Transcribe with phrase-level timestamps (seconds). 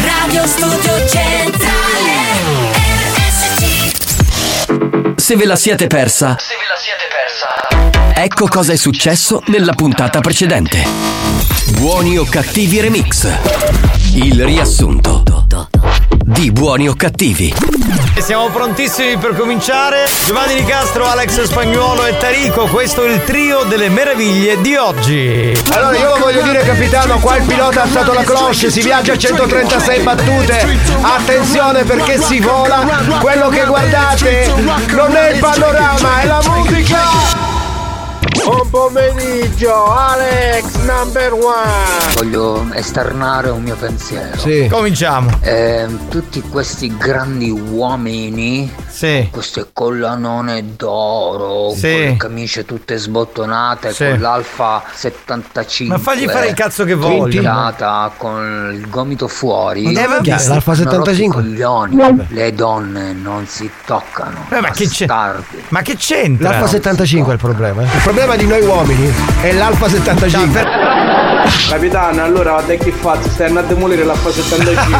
[0.00, 2.10] Radio Studio Centrale
[3.14, 3.92] RSC
[5.14, 6.36] Se ve la siete persa,
[8.12, 10.82] ecco cosa è successo nella puntata precedente.
[11.78, 13.28] Buoni o cattivi remix.
[14.14, 15.45] Il riassunto
[16.26, 17.54] di Buoni o cattivi.
[18.14, 20.08] E siamo prontissimi per cominciare.
[20.24, 25.56] Giovanni Nicastro, Alex Spagnuolo e Tarico, questo è il trio delle meraviglie di oggi.
[25.70, 29.12] Allora io lo voglio dire capitano, qua il pilota ha alzato la cloche, si viaggia
[29.12, 30.78] a 136 battute.
[31.00, 32.84] Attenzione perché si vola.
[33.20, 34.52] Quello che guardate
[34.88, 37.45] non è il panorama, è la musica.
[38.46, 42.14] Buon pomeriggio, Alex number one.
[42.14, 44.38] Voglio esternare un mio pensiero.
[44.38, 44.68] Sì.
[44.70, 45.30] Cominciamo.
[45.40, 49.28] Eh, tutti questi grandi uomini, Sì.
[49.32, 51.80] queste collanone d'oro, Sì.
[51.90, 54.04] con le camicie tutte sbottonate, Sì.
[54.10, 55.96] con l'Alfa 75.
[55.96, 56.96] Ma fagli fare il cazzo che.
[56.96, 59.90] Twintata, con il gomito fuori.
[59.92, 60.06] Ma è?
[60.06, 61.42] L'Alfa Sono rotti 75?
[61.42, 62.26] coglioni.
[62.28, 64.46] Le donne non si toccano.
[64.50, 65.06] Eh, ma che c'è?
[65.68, 66.50] Ma che c'entra?
[66.50, 67.82] L'Alfa 75 è il problema.
[67.82, 67.86] eh.
[67.86, 70.64] Il problema di noi uomini è l'Alfa 75.
[71.68, 73.28] Capitano, allora da che fazzo?
[73.28, 74.98] Stai andando a demolire la fase 75.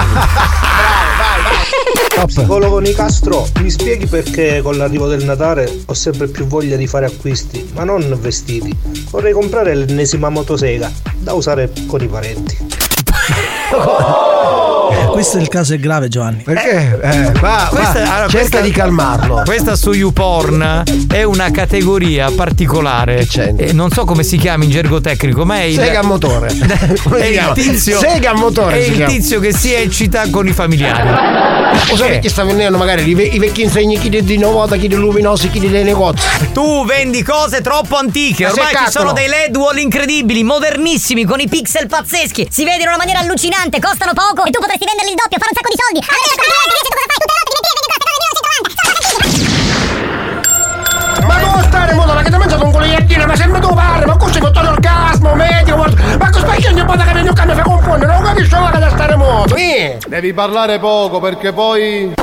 [2.26, 7.06] Psicologo Nicastro, mi spieghi perché con l'arrivo del Natale ho sempre più voglia di fare
[7.06, 8.74] acquisti, ma non vestiti.
[9.10, 12.56] Vorrei comprare l'ennesima motosega da usare con i parenti.
[15.16, 16.42] Questo è il caso è grave, Giovanni.
[16.42, 16.98] Perché?
[17.02, 19.42] Eh, va, va, Questa- allora, cerca questa- di calmarlo.
[19.46, 23.16] Questa su YouPorn è una categoria particolare.
[23.20, 23.66] Che c'entra?
[23.66, 25.76] E non so come si chiama in gergo tecnico, ma è il.
[25.78, 26.48] Sega a motore.
[27.02, 27.98] Come è si il tizio.
[27.98, 29.10] Sega a motore È il chiama.
[29.12, 31.08] tizio che si eccita con i familiari.
[31.88, 32.10] Lo sai Eh.
[32.12, 34.94] perché sta vendendo magari i, ve- i vecchi insegni, chi di, di Novota, chi di
[34.96, 36.24] Luminosi, chi di dei negozi.
[36.52, 38.44] Tu vendi cose troppo antiche.
[38.44, 39.12] Ma Ormai ci sono no.
[39.12, 42.48] dei LED wall incredibili, modernissimi, con i pixel pazzeschi.
[42.50, 45.50] Si vedono in una maniera allucinante, costano poco e tu potresti venderli il doppio, fare
[45.50, 46.00] un sacco di soldi.
[46.02, 47.16] Allora, tu cosa fai?
[47.16, 48.30] Tutte le notti ti metti a vedere
[48.66, 49.14] queste cose,
[51.26, 54.16] Ma come stare, Madonna, che ti ho mangiato un coligliettino, ma sembra tuo padre, ma
[54.16, 58.12] così con tutto l'orgasmo, medio, ma con specchio poi che vieni a mi fa confondere,
[58.12, 59.98] non capisci ma da stare moto, eh?
[60.06, 62.14] Devi parlare poco perché poi.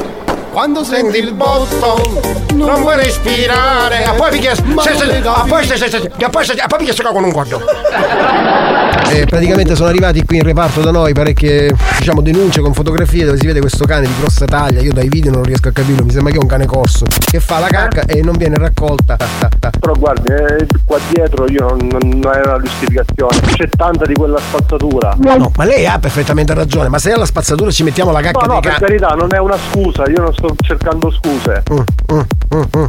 [0.51, 2.21] Quando Senti il botto,
[2.53, 4.61] non vuoi respirare, e poi picchia, se,
[4.95, 7.59] se, ah, poi se, se, se, e poi se, e poi picchia con un cordo.
[9.09, 13.37] Eh, praticamente sono arrivati qui in reparto da noi parecchie diciamo denunce con fotografie dove
[13.37, 16.11] si vede questo cane di grossa taglia io dai video non riesco a capirlo mi
[16.11, 19.27] sembra che è un cane corso che fa la cacca e non viene raccolta Ta,
[19.39, 19.69] ta, ta.
[19.79, 23.39] Però guardi, eh, qua dietro io non, non, non era una giustificazione.
[23.53, 25.15] C'è tanta di quella spazzatura.
[25.17, 28.45] no ma lei ha perfettamente ragione ma se alla spazzatura ci mettiamo la No, cacca
[28.45, 31.63] no, dei per carità, non è una scusa, io non sto cercando scuse.
[31.71, 31.77] Mm,
[32.13, 32.19] mm,
[32.55, 32.85] mm, mm.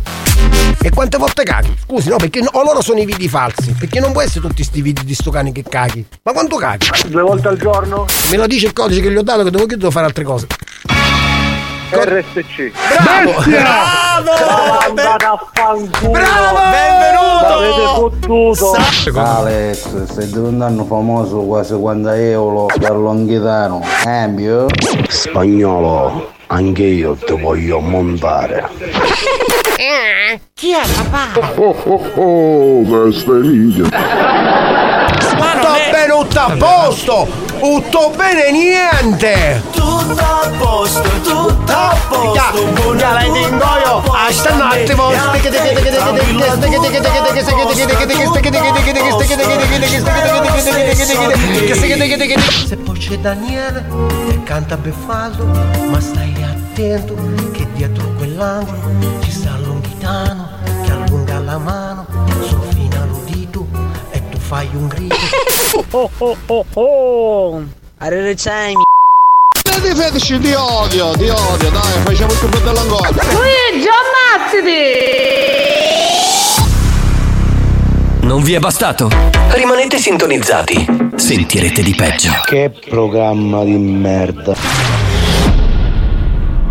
[0.80, 1.74] E quante volte caghi?
[1.82, 3.72] Scusi, no, perché no- o loro sono i video falsi?
[3.78, 6.03] Perché non può essere tutti sti video di sto cane che caghi.
[6.22, 6.86] Ma quanto caghi?
[7.06, 8.06] Due volte al giorno?
[8.30, 10.24] Me lo dice il codice che gli ho dato che devo, che devo fare altre
[10.24, 10.46] cose.
[11.90, 12.72] RSC.
[13.02, 13.36] Bravo!
[14.88, 16.10] Andate a fanculo!
[16.10, 16.58] Bravo!
[17.42, 18.76] L'avete fottuto!
[19.14, 23.84] Alex, stai diventando famoso quasi quando euro per Longhitano.
[24.02, 24.66] Cambio?
[25.08, 28.68] Spagnolo, anche io ti voglio montare.
[31.56, 33.88] Oh oh oh, bestemiglia!
[33.88, 37.28] Tutto bene, tutto a posto!
[37.58, 39.62] Tutto bene, niente!
[39.72, 44.02] Tutto a posto, tutto a posto Ya, la ingoio!
[44.12, 45.10] Hasta un attimo!
[52.66, 53.84] Se poi c'è Daniele
[54.26, 55.46] che canta beffardo,
[55.88, 56.43] ma stai
[56.74, 57.14] attento
[57.52, 60.48] che dietro quell'angolo ci sta Longhitano
[60.84, 62.04] che allunga la mano
[62.40, 63.64] sul fino all'udito
[64.10, 65.14] e tu fai un grido.
[65.90, 67.62] Oh oh oh oh!
[67.98, 68.82] Arrecemi!
[69.80, 73.10] Difendici, ti odio, ti odio, dai, facciamo il tuo fratello ancora!
[73.10, 75.06] Luigi, ammazzati!
[78.22, 79.08] Non vi è bastato?
[79.50, 80.86] Rimanete sintonizzati.
[81.14, 82.32] Sentirete di peggio.
[82.44, 85.03] Che programma di merda.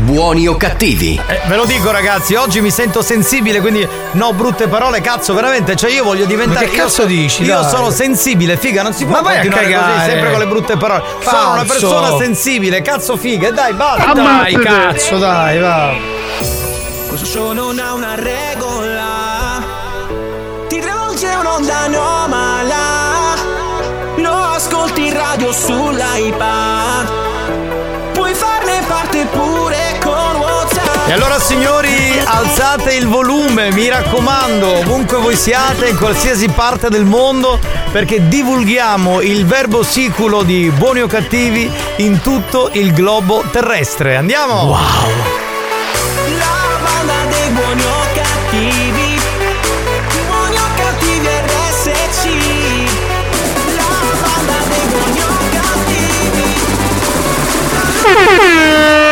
[0.00, 1.20] Buoni o cattivi?
[1.26, 5.76] Eh, ve lo dico ragazzi, oggi mi sento sensibile, quindi no brutte parole, cazzo, veramente,
[5.76, 6.64] cioè io voglio diventare...
[6.66, 7.68] Ma che io cazzo so- dici, Io dai?
[7.70, 10.10] sono sensibile, figa, non si può Ma vai a continuare così, cagare.
[10.10, 11.02] sempre con le brutte parole.
[11.22, 11.72] Sono una Falso.
[11.88, 14.12] persona sensibile, cazzo figa, dai, basta.
[14.12, 15.92] Dai, cazzo, dai, va.
[17.08, 19.62] Questo show non ha una regola.
[20.68, 22.76] Ti travolge un'onda anomala.
[24.16, 26.87] Lo ascolti in radio sull'iPad.
[31.08, 37.06] E allora signori, alzate il volume, mi raccomando, ovunque voi siate, in qualsiasi parte del
[37.06, 37.58] mondo,
[37.90, 44.16] perché divulghiamo il verbo siculo di buoni o cattivi in tutto il globo terrestre.
[44.16, 44.64] Andiamo!
[44.64, 44.76] Wow!
[46.36, 49.18] La banda dei buoni o cattivi.
[50.26, 52.24] Buoni o cattivi RSC.
[53.76, 53.88] La
[54.20, 55.28] banda dei buoni o
[58.92, 59.07] cattivi.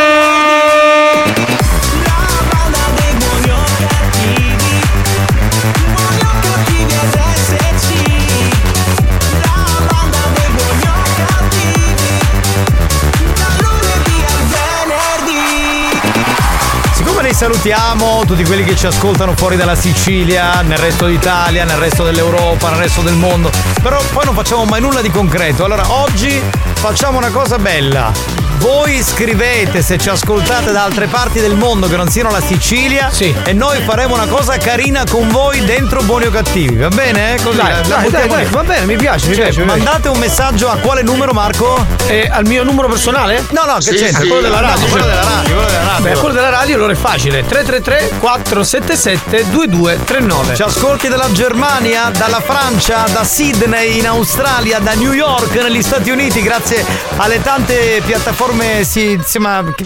[17.37, 22.71] Salutiamo tutti quelli che ci ascoltano fuori dalla Sicilia, nel resto d'Italia, nel resto dell'Europa,
[22.71, 23.51] nel resto del mondo,
[23.83, 25.63] però poi non facciamo mai nulla di concreto.
[25.63, 26.41] Allora oggi
[26.77, 28.46] facciamo una cosa bella.
[28.59, 33.11] Voi scrivete se ci ascoltate da altre parti del mondo che non siano la Sicilia
[33.45, 37.37] e noi faremo una cosa carina con voi dentro Buoni o Cattivi, va bene?
[37.43, 38.51] Così Dai, la- la dai, dai, lì.
[38.51, 39.65] va bene, mi piace, mi Cioè, piace.
[39.65, 41.85] Mandate un messaggio a quale numero Marco?
[42.07, 43.45] Eh, al mio numero personale?
[43.51, 44.23] No, no, che Sì, c'entra?
[44.23, 44.27] sì.
[44.29, 46.05] Quello della radio, quello quello della della radio, quello della radio.
[46.11, 47.45] Beh, quello della radio allora è facile.
[47.47, 50.55] 333 477 2239.
[50.55, 56.11] Ci ascolti dalla Germania, dalla Francia, da Sydney in Australia, da New York negli Stati
[56.11, 56.85] Uniti, grazie
[57.17, 58.45] alle tante piattaforme
[58.85, 59.85] sì, insomma, che,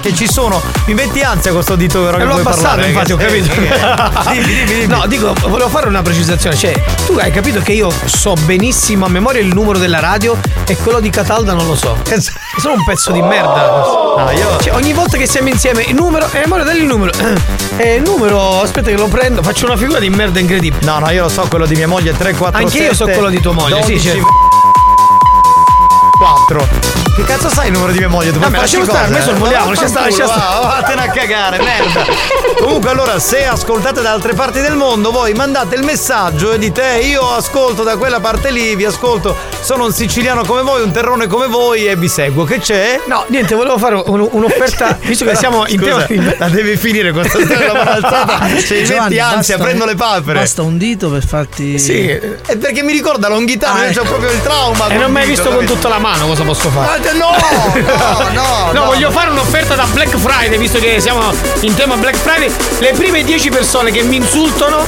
[0.00, 0.60] che ci sono.
[0.86, 3.52] Mi metti ansia questo dito vero E che l'ho abbassato, parlare, infatti, ho che- capito.
[3.52, 4.86] che- dimmi, dimmi, dimmi.
[4.86, 6.56] No, dico, volevo fare una precisazione.
[6.56, 6.72] Cioè,
[7.06, 10.36] tu hai capito che io so benissimo a memoria il numero della radio
[10.66, 11.96] e quello di Catalda non lo so.
[12.58, 13.66] Sono un pezzo di merda.
[13.66, 17.12] No, io- Cioè, ogni volta che siamo insieme, il numero, e memoria del numero.
[17.76, 20.84] E il numero, aspetta che lo prendo, faccio una figura di merda incredibile.
[20.84, 23.28] No, no, io lo so, quello di mia moglie 3, 4, Anche io so quello
[23.28, 24.20] di tua moglie, sì, 12, cioè.
[26.18, 27.05] 4.
[27.16, 28.30] Che cazzo sai il numero di mia moglie?
[28.32, 30.40] Ma lasci lasciamo stare, noi sorvoliamo, lascia stare, lascia stare.
[30.60, 32.04] va, Vattene a cagare, merda.
[32.60, 36.96] Comunque, allora, se ascoltate da altre parti del mondo, voi mandate il messaggio e dite:
[37.00, 40.90] "Eh, Io ascolto da quella parte lì, vi ascolto, sono un siciliano come voi, un
[40.90, 42.44] terrone come voi e vi seguo.
[42.44, 43.00] Che c'è?
[43.06, 46.34] No, niente, volevo fare un- un'offerta, visto che siamo in Scusa, tema.
[46.38, 48.46] La devi finire questa storia della mano alzata.
[48.60, 50.40] Se Giovanni, metti ansia, basta- prendo le palpere.
[50.40, 51.78] Basta un dito per farti.
[51.78, 54.00] Sì, è perché mi ricorda Longhitano, Ah, io ecco.
[54.00, 54.88] ho proprio il trauma.
[54.88, 57.04] E non ho mai visto con tutta la mano cosa posso fare.
[57.06, 61.74] Ma no, no, no, No, voglio fare un'offerta da Black Friday, visto che siamo in
[61.74, 62.52] tema Black Friday.
[62.78, 64.86] Le prime 10 persone che mi insultano,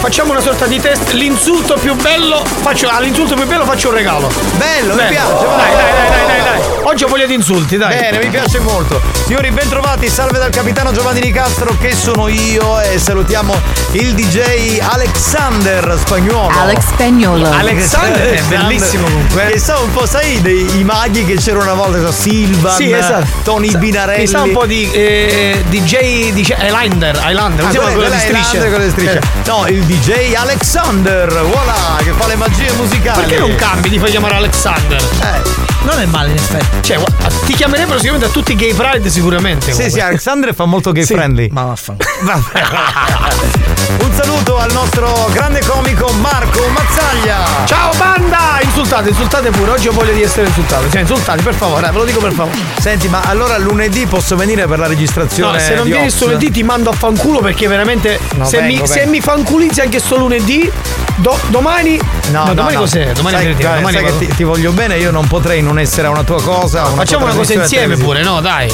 [0.00, 1.10] facciamo una sorta di test.
[1.12, 4.30] L'insulto più bello, faccio, all'insulto più bello faccio un regalo.
[4.56, 5.08] Bello, mi Bene.
[5.10, 5.32] piace.
[5.32, 5.70] Dai, vai.
[5.74, 6.76] dai, dai, dai, dai, dai.
[6.82, 7.96] Oggi ho voglia di insulti, dai.
[7.98, 9.00] Bene, mi piace molto.
[9.26, 13.54] Signori, bentrovati, salve dal capitano Giovanni Nicastro che sono io e salutiamo
[13.92, 16.58] il DJ Alexander Spagnuolo.
[16.58, 17.50] Alex Spagnolo.
[17.50, 19.50] Alexander è bellissimo comunque.
[19.52, 22.90] Che sa un po', sai, dei i maghi che c'erano una volta, so, Silvan, Sì,
[22.90, 23.26] esatto.
[23.42, 24.20] Tony Sa- Binarelli.
[24.20, 28.32] Mi sa un po' di eh, DJ, DJ Highlander, Highlander, Ah, mi sembra quello di
[28.32, 29.18] l'altra, quello di striscia.
[29.18, 29.20] Eh.
[29.46, 33.20] No, il DJ Alexander, voilà, che fa le magie musicali.
[33.20, 35.02] Perché non cambi di fai chiamare Alexander?
[35.22, 35.77] Eh.
[35.82, 36.66] Non è male, in effetti.
[36.82, 36.98] Cioè,
[37.46, 39.66] ti chiamerebbero sicuramente a tutti i gay pride sicuramente.
[39.66, 39.98] Sì, comunque.
[40.00, 41.14] sì, Alexander fa molto gay Sì.
[41.14, 41.48] friendly.
[41.50, 42.08] Ma vaffanculo.
[44.00, 47.38] Un saluto al nostro grande comico Marco Mazzaglia.
[47.64, 48.58] Ciao banda!
[48.62, 49.70] Insultate, insultate pure.
[49.72, 50.90] Oggi ho voglia di essere insultato.
[50.90, 52.56] Cioè, insultate, per favore, eh, ve lo dico per favore.
[52.80, 55.52] Senti, ma allora lunedì posso venire per la registrazione?
[55.52, 56.20] No, se non di vieni Ops?
[56.22, 59.10] lunedì ti mando a fanculo perché veramente No, se, vengo, mi, se vengo.
[59.12, 60.70] mi fanculizzi anche sto lunedì,
[61.16, 61.98] do- domani.
[62.30, 62.80] No, no, domani no.
[62.80, 63.12] cos'è?
[63.12, 66.08] Domani sai, aperitivo, sai domani che ti, ti voglio bene, io non potrei non essere
[66.08, 66.84] una tua cosa.
[66.86, 68.06] una Facciamo tua una cosa insieme televisiva.
[68.06, 68.40] pure, no?
[68.40, 68.72] Dai.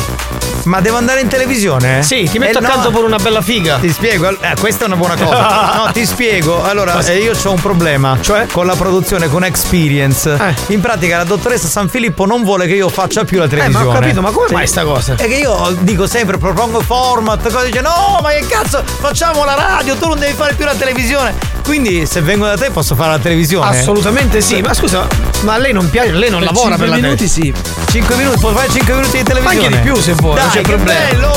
[0.64, 2.02] Ma devo andare in televisione?
[2.02, 2.68] Sì, ti metto Eh, no.
[2.68, 3.76] accanto pure una bella figa.
[3.78, 5.32] Ti spiego, eh, questa è una buona cosa.
[5.84, 6.62] No, ti spiego.
[6.62, 8.16] Allora, eh, io ho un problema.
[8.20, 8.46] Cioè?
[8.50, 10.30] Con la produzione, con Experience.
[10.30, 10.72] Eh.
[10.72, 13.54] In pratica, la dottoressa San Filippo non vuole che io faccia più la Eh, ma
[13.56, 13.88] televisione.
[13.88, 14.54] ho capito, ma come Sì.
[14.54, 15.14] mai sta cosa?
[15.16, 19.54] È che io dico sempre, propongo format, cosa dice, no, ma che cazzo, facciamo la
[19.54, 21.52] radio, tu non devi fare più la televisione.
[21.64, 23.78] quindi se vengo da te posso fare la televisione?
[23.78, 25.06] Assolutamente sì, ma scusa,
[25.42, 27.56] ma a lei non piace, lei non Per lavora per cinque la minuti televisione.
[27.74, 27.82] sì.
[27.94, 29.66] 5 minuti, puoi fare 5 minuti di televisione?
[29.66, 31.00] Anche di più se vuoi, Dai, non c'è problema.
[31.10, 31.32] bello!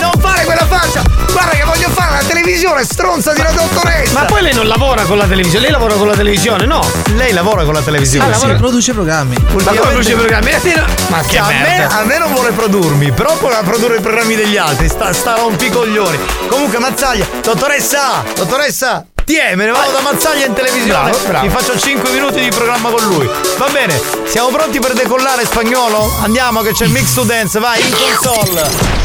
[0.00, 1.02] Non fare quella faccia!
[1.32, 4.12] Guarda che voglio fare la televisione, stronza di una dottoressa!
[4.12, 6.80] Ma poi lei non lavora con la televisione, lei lavora con la televisione, no?
[7.14, 8.26] Lei lavora con la televisione.
[8.26, 9.36] Ah, lavora- Produce programmi.
[9.36, 10.50] Ma come produce programmi?
[10.50, 10.72] Eh, sì.
[11.08, 14.56] Ma che a me, a me non vuole produrmi, però vuole produrre i programmi degli
[14.56, 14.88] altri.
[14.88, 16.18] Sta, sta rompicoglioni.
[16.48, 19.06] Comunque, Mazzaglia, dottoressa, dottoressa.
[19.26, 21.10] Me ne vado da Mazzaglia in televisione.
[21.10, 21.46] Bravo, bravo.
[21.46, 23.28] Mi faccio 5 minuti di programma con lui.
[23.56, 26.12] Va bene, siamo pronti per decollare spagnolo?
[26.22, 29.02] Andiamo che c'è il mix to dance, vai in console.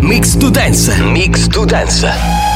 [0.00, 0.96] Mix to dance.
[1.02, 2.49] Mix to dance.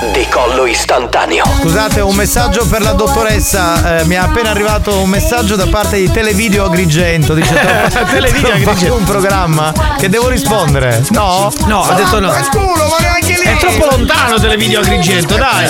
[0.00, 1.44] Decollo istantaneo.
[1.60, 3.98] Scusate, un messaggio per la dottoressa.
[3.98, 7.34] Eh, mi è appena arrivato un messaggio da parte di Televideo Agrigento.
[7.34, 7.52] Dice
[8.08, 11.04] Televideo "Faccio Agrigento." un programma che devo rispondere.
[11.10, 11.52] No?
[11.66, 12.28] No, ha detto no.
[12.28, 13.42] Ma culo, ma neanche lì!
[13.42, 15.66] È troppo lontano televideo Agrigento, dai.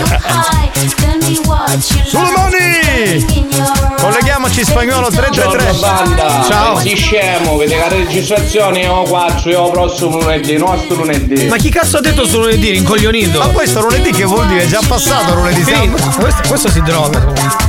[2.05, 3.78] Sulle mani!
[4.01, 5.73] Colleghiamoci spagnolo 333.
[5.81, 6.79] banda Ciao.
[6.79, 11.99] Sei scemo che la registrazione è 4 io prossimo lunedì nostro lunedì Ma chi cazzo
[11.99, 13.39] ha detto su lunedì, rincoglionito?
[13.39, 14.63] Ma questo lunedì che vuol dire?
[14.63, 15.65] È già passato lunedì.
[15.65, 17.19] Sì, questo, questo si droga.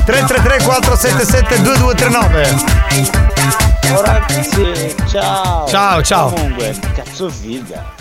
[0.05, 2.88] 333 477 2239.
[4.01, 5.67] Ragazzi, ciao.
[5.67, 6.29] Ciao, ciao.
[6.29, 7.98] Comunque, cazzo figa.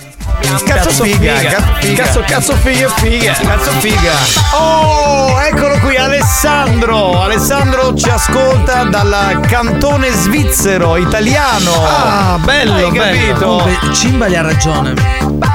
[0.64, 2.02] Cazzo figa, cazzo figa.
[2.04, 3.32] Cazzo, cazzo figa, figa.
[3.32, 4.12] Cazzo figa.
[4.52, 7.20] Oh, eccolo qui Alessandro.
[7.22, 11.72] Alessandro ci ascolta dal cantone svizzero, italiano.
[11.84, 13.02] Ah, bello, Hai bello.
[13.02, 13.44] capito?
[13.46, 14.94] Comunque, Cimbali ha ragione.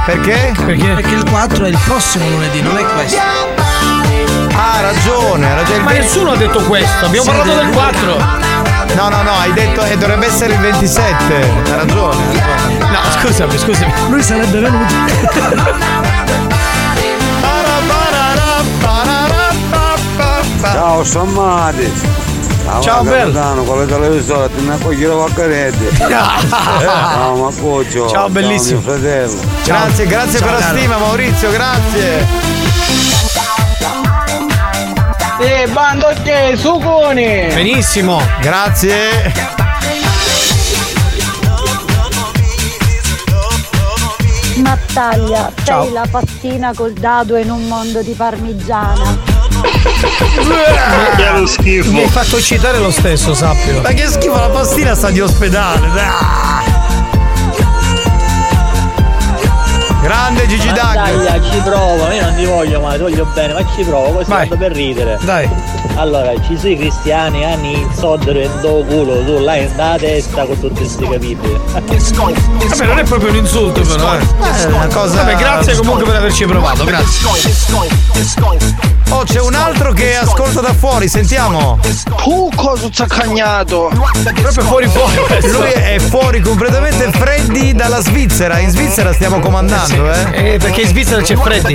[0.06, 0.52] Perché?
[0.66, 0.86] Perché?
[0.88, 3.22] Perché il 4 è il prossimo lunedì, non è questo.
[4.56, 5.80] Ha ragione, ha ragione.
[5.80, 8.42] Ma nessuno ha detto questo, abbiamo parlato del del- 4.
[8.96, 11.50] No, no, no, hai detto che dovrebbe essere il 27.
[11.72, 12.16] Ha ragione.
[12.40, 12.83] ha ragione.
[12.94, 13.92] No, scusami, scusami.
[14.10, 14.94] Lui sarebbe venuto.
[20.62, 21.92] Ciao, sono Mati.
[22.82, 23.64] Ciao, bello.
[23.64, 25.98] Con le televisore ti ne cogliere vaccaretti.
[25.98, 28.10] Ciao, Macuccio.
[28.10, 28.82] Ciao, bellissimo.
[28.82, 29.42] mio fratello.
[29.66, 32.28] Grazie, grazie Ciao, per la stima Maurizio, grazie.
[35.40, 37.48] Eh, bando ok, suconi.
[37.54, 38.22] Benissimo.
[38.40, 39.53] Grazie.
[44.94, 45.86] Battaglia, Ciao.
[45.86, 49.18] sei la pastina col dado in un mondo di parmigiana.
[51.16, 51.92] Che lo schifo.
[51.92, 53.82] Mi hai fatto citare lo stesso, sappilo.
[53.82, 55.88] Ma che schifo la pastina sta di ospedale.
[56.00, 56.43] Ah.
[60.04, 60.96] Grande Gigi Dag.
[60.96, 64.34] Battaglia, ci provo, io non ti voglio ma ti voglio bene, ma ci provo, questo
[64.34, 64.50] Vai.
[64.50, 65.18] tanto per ridere.
[65.22, 65.50] Dai.
[65.96, 70.60] Allora, ci sono i cristiani, soddero in do culo, tu là in da testa con
[70.60, 71.58] tutti questi capitoli.
[71.72, 74.16] Vabbè, non è proprio un insulto, però.
[74.16, 74.20] Eh.
[74.20, 75.24] È una cosa.
[75.24, 77.28] Vabbè, grazie comunque per averci provato, grazie.
[79.10, 81.78] Oh, c'è un altro che ascolta da fuori, sentiamo.
[82.24, 83.92] Tu cosa zaccagnato?
[84.42, 85.16] Proprio fuori fuori.
[85.28, 85.60] questo.
[85.60, 88.58] Lui è fuori completamente freddi dalla Svizzera.
[88.58, 90.54] In Svizzera stiamo comandando, eh?
[90.54, 91.74] Eh, perché in Svizzera c'è Freddy.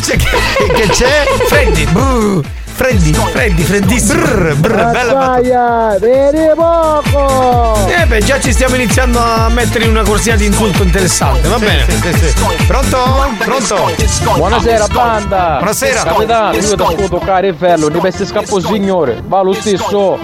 [0.00, 1.24] C'è che, che c'è?
[1.46, 1.86] Freddy.
[1.86, 2.40] Brr,
[2.74, 3.12] Freddy.
[3.12, 4.22] Freddy, freddissimo.
[4.22, 5.14] Brr, brr, bella battuta.
[5.14, 7.86] Battaglia, vedi poco!
[7.86, 11.58] Eh beh, già ci stiamo iniziando a mettere in una corsia di insulto interessante, va
[11.58, 11.84] bene.
[11.88, 12.64] Sì, sì, sì.
[12.66, 13.30] Pronto?
[13.38, 13.90] Pronto?
[14.36, 15.56] Buonasera banda!
[15.58, 16.02] Buonasera.
[16.02, 20.18] Capitano, io ti ascolto toccare il ferro, di peste scappo signore, va lo stesso!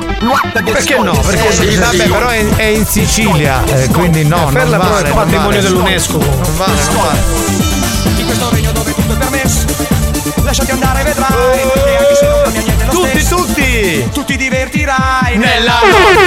[0.52, 1.12] Perché no?
[1.12, 5.04] Perché Sì, vabbè, però è, è in Sicilia, eh, quindi no, non Perla però vale,
[5.04, 5.62] è non patrimonio vale.
[5.62, 6.18] dell'UNESCO.
[6.18, 7.18] Non vale, non vale.
[8.16, 9.88] In questo regno dove tutto è permesso
[10.48, 14.08] Lasciati andare vedrai Perché anche se non cambia niente lo Tutti, stesso tutti!
[14.14, 16.24] Tu ti divertirai Nella notte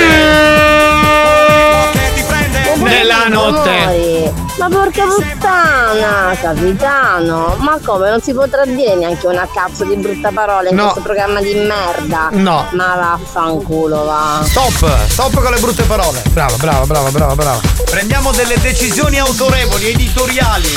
[1.91, 4.31] Che ti prende Nella notte.
[4.57, 7.55] Ma porca puttana, capitano!
[7.57, 8.09] Ma come?
[8.11, 10.83] Non si potrà dire neanche una cazzo di brutta parola in No.
[10.83, 12.27] questo programma di merda?
[12.31, 12.67] No.
[12.71, 14.41] Ma vaffanculo, va.
[14.43, 16.21] Stop, stop con le brutte parole.
[16.29, 17.59] Brava, brava, brava, brava, brava.
[17.89, 20.69] Prendiamo delle decisioni autorevoli, editoriali.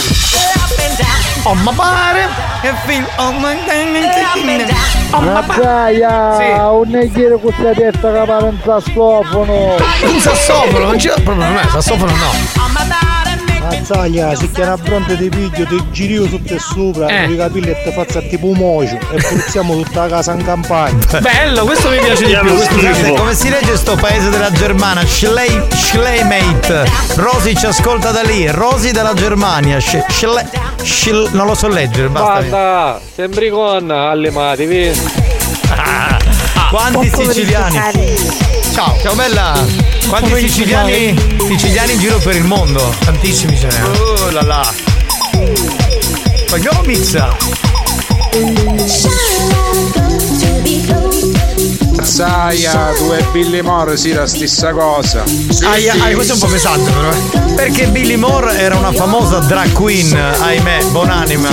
[1.46, 2.26] Oh, ma pare.
[2.62, 3.06] E film.
[3.16, 3.52] Oh, ma
[5.10, 5.42] Oh, pare.
[5.46, 6.58] Battaglia, Sì.
[6.60, 9.74] un neghiere con questa testa che pare un sassofono!
[10.04, 12.63] Un sassofono, non c'è proprio non è, sassofono no.
[13.68, 17.30] Mazzaglia, se chiama pronto di piglio, ti giri io sotto e sopra, Eh.
[17.32, 20.98] i capelli e ti faccia tipo un mocio e puzziamo tutta la casa in campagna.
[21.20, 22.54] Bello, questo mi piace di più.
[22.54, 23.14] questo mi piace di Scusate, più.
[23.14, 25.06] come si legge sto paese della Germania?
[25.06, 26.84] Schlei, Schleimate.
[27.14, 28.46] Rosi ci ascolta da lì.
[28.50, 29.80] Rosi dalla Germania.
[29.80, 30.46] Sch- Schle,
[30.82, 32.32] Schl- non lo so leggere, basta.
[32.40, 35.00] Banda, sembri con alle mati, vedi?
[36.70, 37.78] Quanti siciliani?
[38.74, 38.96] Ciao.
[39.00, 39.52] Ciao bella.
[40.08, 41.14] Quanti Come siciliani,
[41.46, 42.92] siciliani in giro per il mondo?
[43.04, 44.74] Tantissimi ce ne Oh là là.
[46.46, 47.36] Spagnolo mixza.
[52.02, 55.22] Saia, tu e Billy Moore sì la stessa cosa.
[55.62, 57.10] Aia, aia, questo è un po' pesante però.
[57.10, 57.52] eh.
[57.54, 61.48] Perché Billy Moore era una famosa drag queen, ahimè, buonanima.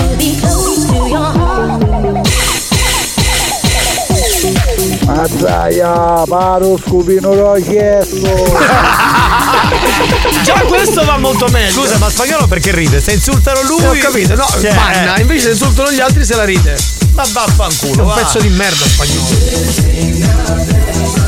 [5.22, 8.18] Mazzaia, paro scupino l'ho chiesto.
[10.44, 11.82] Già questo va molto meglio.
[11.82, 13.00] Scusa, ma spagnolo perché ride?
[13.00, 13.86] Se insultano lui.
[13.86, 15.22] Ho capito, no, Cioè, panna, eh.
[15.22, 16.76] invece se insultano gli altri se la ride.
[17.14, 17.94] Ma vaffanculo.
[17.94, 18.14] È un va.
[18.16, 19.28] pezzo di merda spagnolo.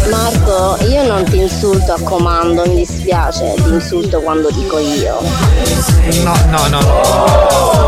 [0.10, 5.20] Marco, io non ti insulto a comando, mi dispiace, ti insulto quando dico io.
[6.24, 7.83] No, no, no, no.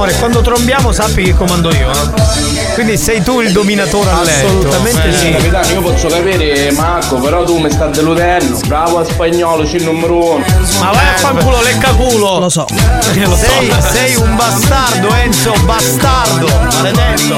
[0.00, 1.90] Amore, quando trombiamo sappi che comando io.
[1.90, 2.72] eh.
[2.72, 4.46] Quindi sei tu il dominatore a letto.
[4.46, 5.12] Assolutamente Eh.
[5.12, 5.30] sì.
[5.30, 8.58] Capitano, io posso capire Marco, però tu mi stai deludendo.
[8.66, 10.44] Bravo a spagnolo, c'è il numero uno.
[10.78, 12.38] Ma vai a fanculo, lecca culo.
[12.38, 12.64] Lo so.
[13.12, 13.44] Lo so.
[13.44, 16.46] Sei, sei un bastardo, Enzo, bastardo.
[16.76, 17.36] Maledetto.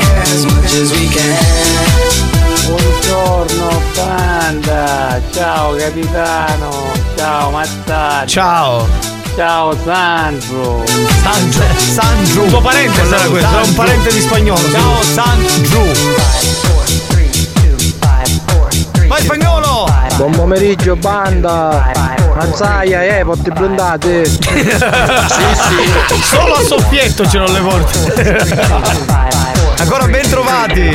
[2.66, 8.28] Buongiorno banda, ciao capitano, ciao Mazzari.
[8.28, 9.12] Ciao.
[9.35, 10.85] Ciao Sandro.
[11.23, 11.65] Sandro.
[11.79, 12.45] Sandro.
[12.49, 14.71] Tuo parente sarà questo, era un parente di spagnolo.
[14.71, 15.85] Ciao Sandro.
[19.07, 19.91] Vai spagnolo!
[20.17, 21.93] Buon pomeriggio banda.
[22.35, 24.25] Mazzaia, eh, porti blindate.
[24.29, 26.23] sì, sì.
[26.23, 29.41] Solo a soffietto ce l'ho le porte.
[29.81, 30.95] Ancora ben trovati.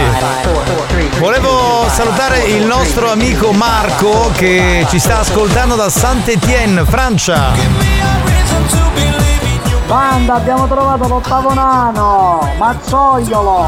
[1.17, 7.96] Volevo salutare il nostro amico Marco che ci sta ascoltando da Saint-Étienne, Francia.
[9.88, 13.65] Banda, abbiamo trovato l'ottavo nano, Mazzoiolo.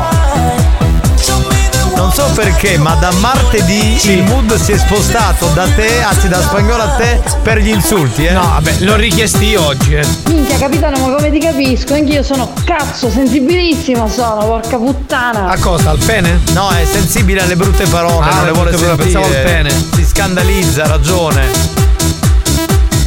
[1.96, 6.42] Non so perché, ma da martedì il mood si è spostato da te, anzi da
[6.42, 8.32] spagnolo a te, per gli insulti, eh?
[8.32, 10.08] No, vabbè, l'ho richiesti io oggi, eh.
[10.28, 11.94] Minchia capitano, ma come ti capisco?
[11.94, 15.50] Anch'io sono cazzo, sensibilissima sono, porca puttana.
[15.50, 15.90] A cosa?
[15.90, 16.40] Al pene?
[16.54, 18.96] No, è sensibile alle brutte parole, Ah, non le vuole sentire.
[18.96, 19.70] pensavo al pene.
[19.94, 21.48] Si scandalizza, ha ragione.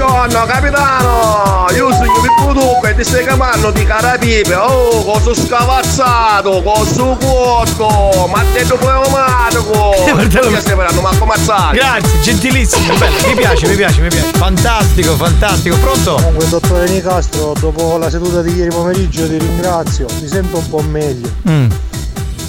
[0.03, 6.61] Buongiorno capitano, io sono Pippo Duca e ti stai chiamando di carapipe, oh, cosa scavazzato,
[6.61, 11.79] cosa cuoto, ma detto pneumatico, Martello- che stai parlando, Marco Mazzari?
[11.79, 14.33] Grazie, gentilissimo, bello, mi piace, mi piace, mi piace.
[14.33, 16.15] Fantastico, fantastico, pronto?
[16.17, 20.81] Comunque, dottore Nicastro, dopo la seduta di ieri pomeriggio ti ringrazio, mi sento un po'
[20.81, 21.31] meglio.
[21.49, 21.71] Mm.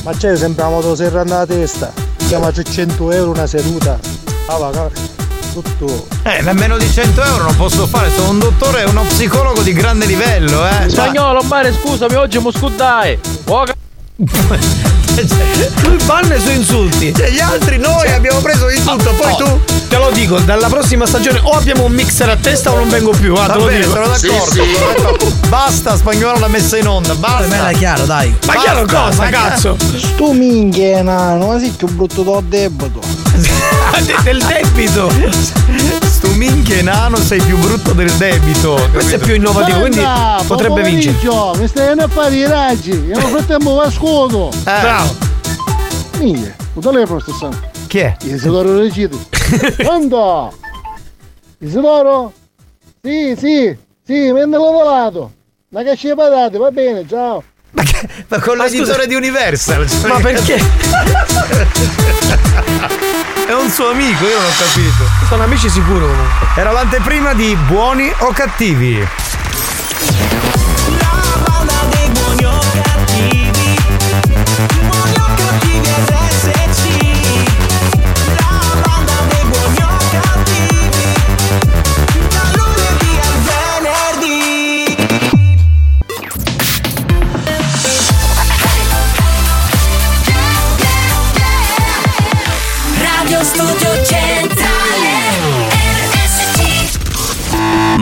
[0.01, 3.99] Ma c'è sempre la motoserra alla testa, chiama 100 euro una seduta.
[4.47, 4.71] Ah, va,
[5.53, 6.07] tutto.
[6.23, 9.73] Eh, nemmeno di 100 euro non posso fare, sono un dottore e uno psicologo di
[9.73, 10.89] grande livello, eh.
[10.89, 13.19] Spagnolo, mare, scusami, oggi muscudai.
[13.45, 13.63] Oh,
[15.15, 17.13] ca- Lui banna i suoi insulti.
[17.15, 19.59] Cioè, gli altri noi abbiamo preso di tutto, poi Oh, tu.
[19.87, 23.11] Te lo dico, dalla prossima stagione o abbiamo un mixer a testa o non vengo
[23.11, 23.33] più.
[23.35, 23.91] Ah, Va te lo bene, dico.
[23.91, 24.53] sono d'accordo.
[24.53, 25.31] sono d'accordo.
[25.49, 27.47] Basta, spagnolo l'ha messa in onda, basta.
[27.47, 28.35] Me era chiaro, dai.
[28.47, 29.77] Ma chiaro Basta, cosa, ma- cazzo?
[29.97, 32.99] Sto minchia, nano, ma sì che brutto do debito.
[33.35, 35.11] De- del debito.
[36.23, 38.79] Sto minchia nano sei più brutto del debito.
[38.93, 40.01] Questo è più innovativo, quindi
[40.47, 41.17] potrebbe vincere.
[41.57, 42.91] Mi stai a fare i raggi.
[42.91, 44.49] Io nel frattempo va scudo.
[44.63, 45.13] Bravo.
[46.19, 47.49] Minchia, un telefono stesso.
[47.87, 48.15] Chi è?
[48.21, 49.19] Isidoro Regito.
[49.75, 50.53] Pronto?
[51.59, 52.31] Isidoro?
[53.01, 55.31] Sì, sì, sì, mi hanno lavorato.
[55.71, 57.43] Una caccia di patate, va bene, ciao.
[57.71, 59.89] Ma con l'editore di Universal.
[59.89, 60.61] cioè- Ma perché?
[63.45, 65.27] È un suo amico, io non ho capito.
[65.27, 66.47] Sono amici sicuro comunque.
[66.55, 69.05] Era l'anteprima di Buoni o Cattivi.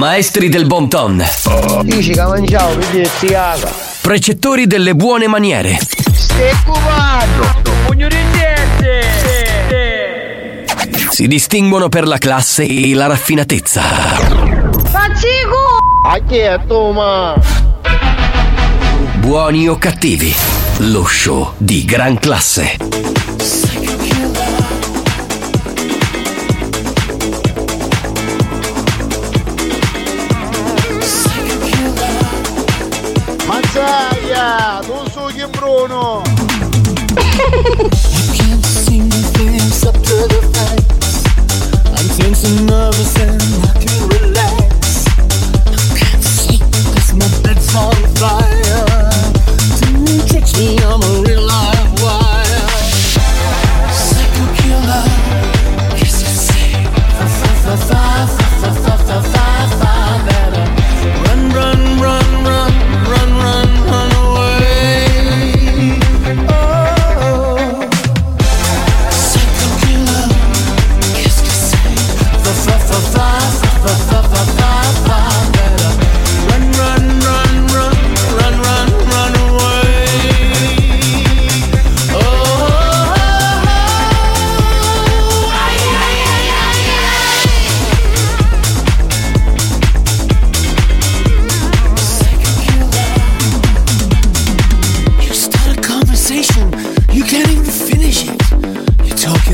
[0.02, 1.24] Maestri del bon ton.
[1.84, 3.72] Dici che mangiavo, vedi ziaga.
[4.02, 5.78] Precettori delle buone maniere.
[6.12, 7.62] Stai cubando.
[7.86, 9.04] Pugno di niente.
[11.12, 13.82] Si distinguono per la classe e la raffinatezza.
[13.82, 15.78] Faccico!
[16.08, 17.40] A chi è tu, ma?
[19.18, 20.34] Buoni o cattivi.
[20.78, 23.11] Lo show di gran classe.
[35.82, 36.28] Chi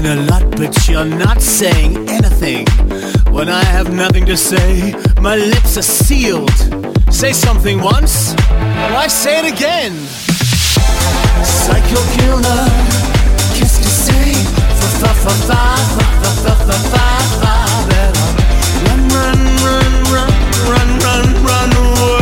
[0.07, 2.65] a lot, but you're not saying anything.
[3.31, 6.51] When I have nothing to say, my lips are sealed.
[7.11, 8.33] Say something once,
[8.93, 9.93] why say it again?
[11.43, 12.65] Psycho killer,
[13.55, 14.35] qu'est-ce que c'est?
[14.79, 17.07] Fa fa fa fa fa fa fa
[17.41, 17.57] fa
[18.85, 20.31] Run, run, run, run,
[20.69, 22.16] run, run, run.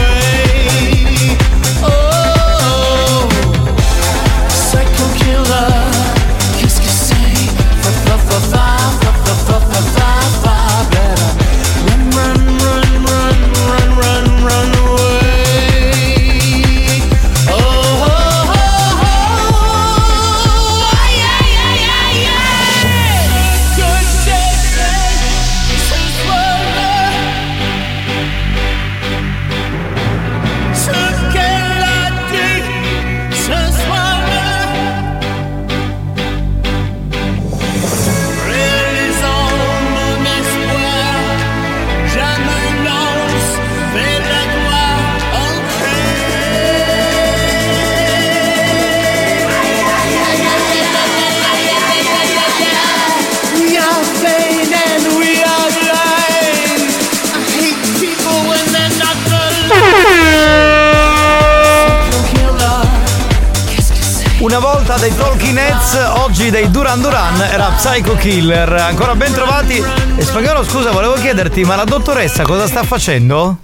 [65.58, 68.72] Heads, oggi dei Duran Duran era Psycho Killer.
[68.74, 69.84] Ancora ben trovati.
[70.18, 73.58] E spagnolo, scusa, volevo chiederti, ma la dottoressa cosa sta facendo?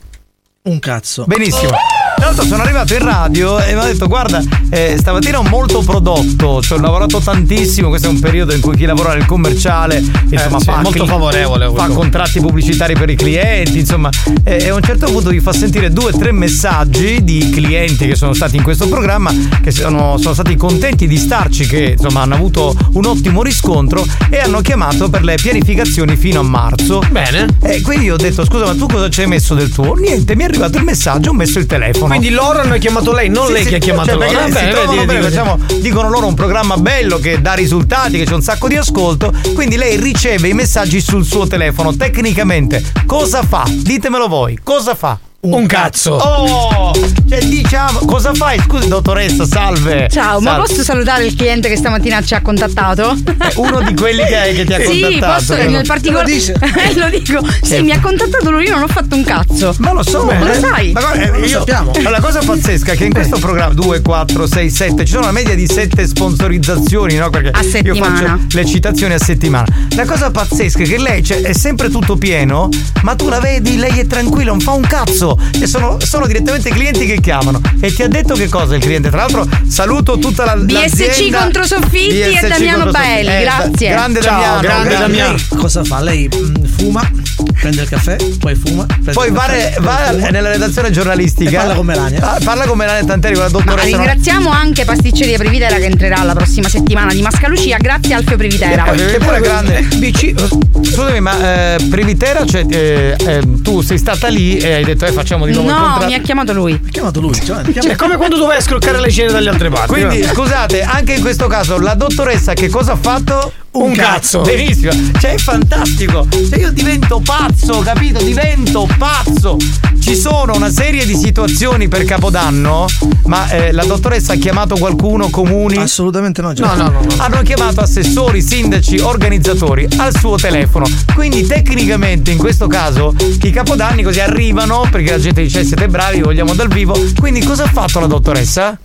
[0.64, 1.26] Un cazzo.
[1.26, 1.91] Benissimo.
[2.32, 6.62] L'altro sono arrivato in radio e mi ha detto guarda eh, stamattina ho molto prodotto,
[6.62, 10.60] cioè ho lavorato tantissimo, questo è un periodo in cui chi lavora nel commerciale insomma,
[10.60, 11.94] sì, fa, molto favorevole fa quello.
[11.94, 14.10] contratti pubblicitari per i clienti, insomma
[14.46, 18.08] e, e a un certo punto vi fa sentire due o tre messaggi di clienti
[18.08, 22.22] che sono stati in questo programma che sono, sono stati contenti di starci, che insomma
[22.22, 27.04] hanno avuto un ottimo riscontro e hanno chiamato per le pianificazioni fino a marzo.
[27.12, 27.46] Bene.
[27.62, 29.96] E quindi ho detto scusa ma tu cosa ci hai messo del tuo?
[29.96, 32.20] Niente, mi è arrivato il messaggio, ho messo il telefono.
[32.22, 34.28] Quindi loro hanno chiamato lei, non Sì, lei sì, che ha chiamato cioè, loro.
[34.30, 35.24] perché Va si vedi, bene, vedi.
[35.34, 39.34] facciamo- dicono loro un programma bello che dà risultati, che c'è un sacco di ascolto,
[39.56, 41.96] quindi lei riceve i messaggi sul suo telefono.
[41.96, 43.64] Tecnicamente, cosa fa?
[43.68, 45.18] Ditemelo voi, cosa fa?
[45.44, 46.12] Un cazzo.
[46.14, 46.92] Oh!
[47.28, 48.60] Cioè, diciamo, cosa fai?
[48.60, 50.08] Scusi, dottoressa, salve.
[50.12, 50.68] Ciao, ma Salve.
[50.68, 53.18] posso salutare il cliente che stamattina ci ha contattato?
[53.40, 55.34] È uno di quelli che, che ti ha sì, contattato.
[55.40, 56.30] posso, che nel particolare.
[56.32, 57.40] Eh, lo dico.
[57.64, 57.82] Sì, Eh.
[57.82, 59.74] mi ha contattato lui, io non ho fatto un cazzo.
[59.80, 60.92] Ma lo so, lo sai.
[60.92, 64.46] Ma guarda, eh, io- Allora, la cosa pazzesca è che in questo programma 2, 4,
[64.46, 67.32] 6, 7 ci sono una media di 7 sponsorizzazioni, no?
[67.32, 68.38] Perché A io settimana.
[68.38, 69.66] faccio le citazioni a settimana.
[69.96, 72.70] La cosa pazzesca è che lei cioè, è sempre tutto pieno,
[73.02, 75.30] ma tu la vedi, lei è tranquilla, non fa un cazzo.
[75.60, 77.62] E sono, sono direttamente i clienti che chiamano.
[77.80, 79.10] E ti ha detto che cosa il cliente?
[79.10, 83.24] Tra l'altro, saluto tutta la BSC contro Soffitti e BSC Damiano contro Soffitti.
[83.24, 83.90] Baelli, Eh, grazie.
[83.90, 85.38] Grande Ciao, Damiano, grande grande Damiano.
[85.58, 86.02] Cosa fa?
[86.02, 87.12] Lei mm, fuma,
[87.60, 91.50] prende il caffè, poi fuma, Poi va, caffè, nella redazione giornalistica.
[91.50, 92.32] E parla con Melania.
[92.34, 93.98] Ah, parla con Melania Tanteri, con la Ma dottoressa.
[93.98, 94.04] no?
[94.04, 98.92] ringraziamo anche Pasticceria Privitera che entrerà la prossima settimana di Mascalucia, grazie Alfio Privitera.
[98.92, 99.82] Eh, che pure grande.
[99.96, 100.34] BC.
[100.82, 105.12] Scusami, ma eh, Privitera, cioè, eh, eh, tu sei stata lì e hai detto, eh,
[105.22, 106.06] facciamo di nuovo il No, contratto.
[106.08, 106.72] mi ha chiamato lui.
[106.82, 109.10] Mi ha chiamato lui, cioè, mi Cioè, è come quando tu vai a scroccare le
[109.10, 109.94] scene dalle altre parti.
[109.94, 110.28] Quindi, no?
[110.34, 113.54] scusate, anche in questo caso, la dottoressa che cosa ha fatto?
[113.74, 114.42] Un cazzo.
[114.42, 114.92] Benissimo.
[115.18, 116.28] Cioè, è fantastico.
[116.30, 118.22] Cioè, io divento pazzo, capito?
[118.22, 119.56] Divento pazzo.
[119.98, 122.86] Ci sono una serie di situazioni per Capodanno,
[123.28, 125.78] ma eh, la dottoressa ha chiamato qualcuno, comuni?
[125.78, 126.52] Assolutamente no.
[126.58, 127.08] No, no, no, no.
[127.18, 130.86] Hanno chiamato assessori, sindaci, organizzatori al suo telefono.
[131.14, 135.88] Quindi tecnicamente in questo caso i capodanni così arrivano perché la gente dice "Eh, siete
[135.88, 136.98] bravi, vogliamo dal vivo.
[137.18, 138.78] Quindi cosa ha fatto la dottoressa?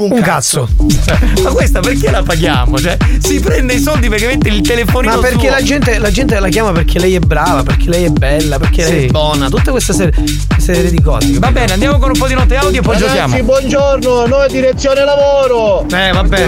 [0.00, 0.68] Un cazzo.
[1.42, 2.78] Ma questa perché la paghiamo?
[2.78, 5.50] Cioè, si prende i soldi perché mette il telefonino Ma perché suo.
[5.50, 8.84] la gente, la gente la chiama perché lei è brava, perché lei è bella, perché
[8.84, 9.06] lei Sì.
[9.06, 10.14] è buona, tutte queste serie,
[10.56, 11.36] serie di cose.
[11.40, 13.42] Va bene, andiamo con un po' di note audio e poi giochiamo.
[13.42, 15.84] buongiorno, noi direzione lavoro.
[15.90, 16.46] Eh, vabbè.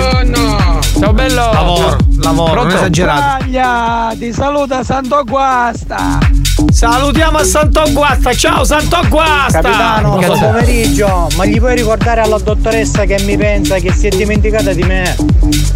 [1.00, 1.50] Ciao bello.
[1.52, 2.74] Lavoro, lavoro, non Pronto?
[2.76, 3.20] esagerato.
[3.42, 6.20] Taglia, ti saluta Santo Guasta.
[6.68, 9.60] Salutiamo a Santo Guasta, ciao Santo Guasta!
[9.60, 14.10] Capitano, buon pomeriggio, ma gli puoi ricordare alla dottoressa che mi pensa che si è
[14.10, 15.16] dimenticata di me?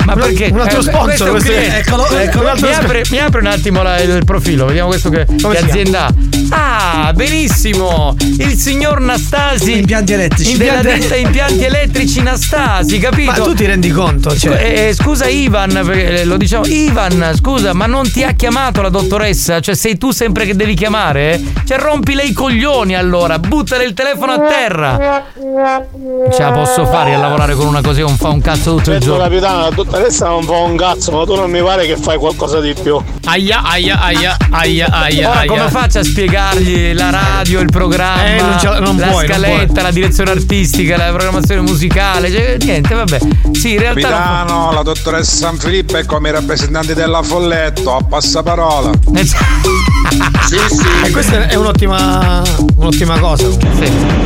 [0.05, 0.51] Ma perché?
[0.53, 3.03] un altro Eh, sponsor, questo è un questo è- eccolo, eccolo, mi, un altro apre,
[3.11, 6.07] mi apre un attimo la- il profilo, vediamo questo che, Come che azienda
[6.51, 7.07] ha.
[7.07, 8.15] Ah, benissimo!
[8.21, 9.79] Il signor Nastasi.
[9.79, 10.57] Impianti elettrici.
[10.59, 13.31] Della Impianti- ditta impianti elettrici Nastasi, capito?
[13.31, 14.37] Ma tu ti rendi conto?
[14.37, 18.83] Cioè, Eh, eh, scusa Ivan, perché lo diciamo Ivan, scusa, ma non ti ha chiamato
[18.83, 19.59] la dottoressa?
[19.61, 21.41] Cioè sei tu sempre che devi devi chiamare?
[21.65, 25.25] Cioè rompile i coglioni allora, buttale il telefono a terra.
[25.37, 28.93] Non ce la posso fare a lavorare con una così non fa un cazzo tutto
[28.93, 29.23] il giorno.
[29.23, 32.61] capitano, la dottoressa non fa un cazzo, ma tu non mi pare che fai qualcosa
[32.61, 33.01] di più.
[33.25, 35.29] Aia, aia, aia, aia, aia.
[35.31, 35.47] Ora aia.
[35.49, 39.83] come faccio a spiegargli la radio, il programma, Eh, non la- non la puoi, scaletta,
[39.83, 42.31] la direzione artistica, la programmazione musicale?
[42.31, 43.19] Cioè, niente, vabbè.
[43.53, 44.09] Sì, in realtà.
[44.09, 48.91] non Capitano, la dottoressa San Filippo è come i rappresentanti della Folletto, a passaparola.
[49.15, 50.59] Eh, sì,
[51.05, 52.43] E questa è un'ottima,
[52.77, 53.47] un'ottima cosa.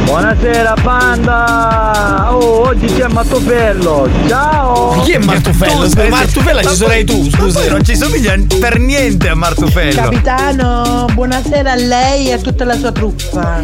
[0.04, 2.28] Buonasera banda!
[2.30, 4.08] Oh, oggi c'è Mattofello!
[4.28, 5.00] Ciao!
[5.02, 5.82] Chi è Martufello?
[5.82, 7.68] Tu, Scusa, Martufella ci sarai tu, scusa.
[7.68, 10.00] non ci somiglia per niente a Martufello.
[10.00, 13.60] Capitano, buonasera a lei e a tutta la sua truppa.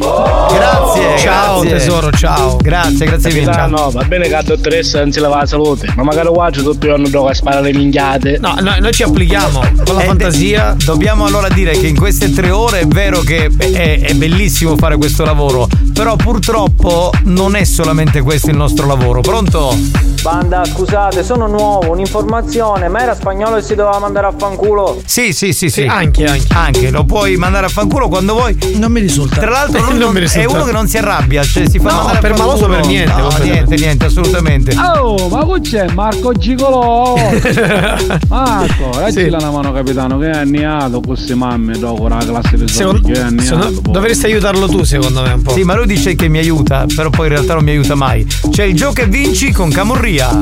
[0.51, 1.19] Grazie.
[1.19, 1.79] Ciao, grazie.
[1.79, 2.57] tesoro, ciao.
[2.57, 3.53] Grazie, grazie mille.
[3.53, 3.91] Ciao.
[3.93, 6.71] va bene che la dottoressa non si lava la salute, ma magari qua c'è tutto
[6.73, 8.39] il giorno gioca a sparare minchiate.
[8.41, 10.75] No, no, noi ci applichiamo con la Eh, fantasia.
[10.85, 14.97] Dobbiamo allora dire che in queste tre ore è vero che è, è bellissimo fare
[14.97, 19.21] questo lavoro, però purtroppo non è solamente questo il nostro lavoro.
[19.21, 19.77] Pronto?
[20.23, 25.01] Banda, scusate, sono nuovo, un'informazione, ma era spagnolo e si doveva mandare a fanculo.
[25.05, 25.83] Sì, sì, sì, sì.
[25.83, 26.47] anche, anche.
[26.55, 28.57] Anche, lo puoi mandare a fanculo quando vuoi.
[28.77, 29.41] Non mi risulta.
[29.41, 30.41] Tra l'altro lui Non non- mi risulta.
[30.49, 32.57] è uno che non si arrabbia, cioè si fa No, mandare a per fanculo.
[32.57, 34.75] maloso per niente, No, niente, niente, assolutamente.
[34.99, 37.15] Oh, ma qui c'è Marco Gigolò!
[38.29, 39.29] Marco, dacci Sì.
[39.29, 43.93] la mano capitano che è anniato queste mamme dopo la classe di Secondo- poi.
[43.93, 45.53] dovresti aiutarlo tu, secondo me, un po'.
[45.53, 48.27] Sì, ma lui dice che mi aiuta, però poi in realtà non mi aiuta mai.
[48.51, 50.39] C'è il gioco e vinci con Camorria.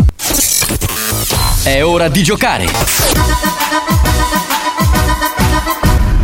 [1.62, 2.66] È ora di giocare.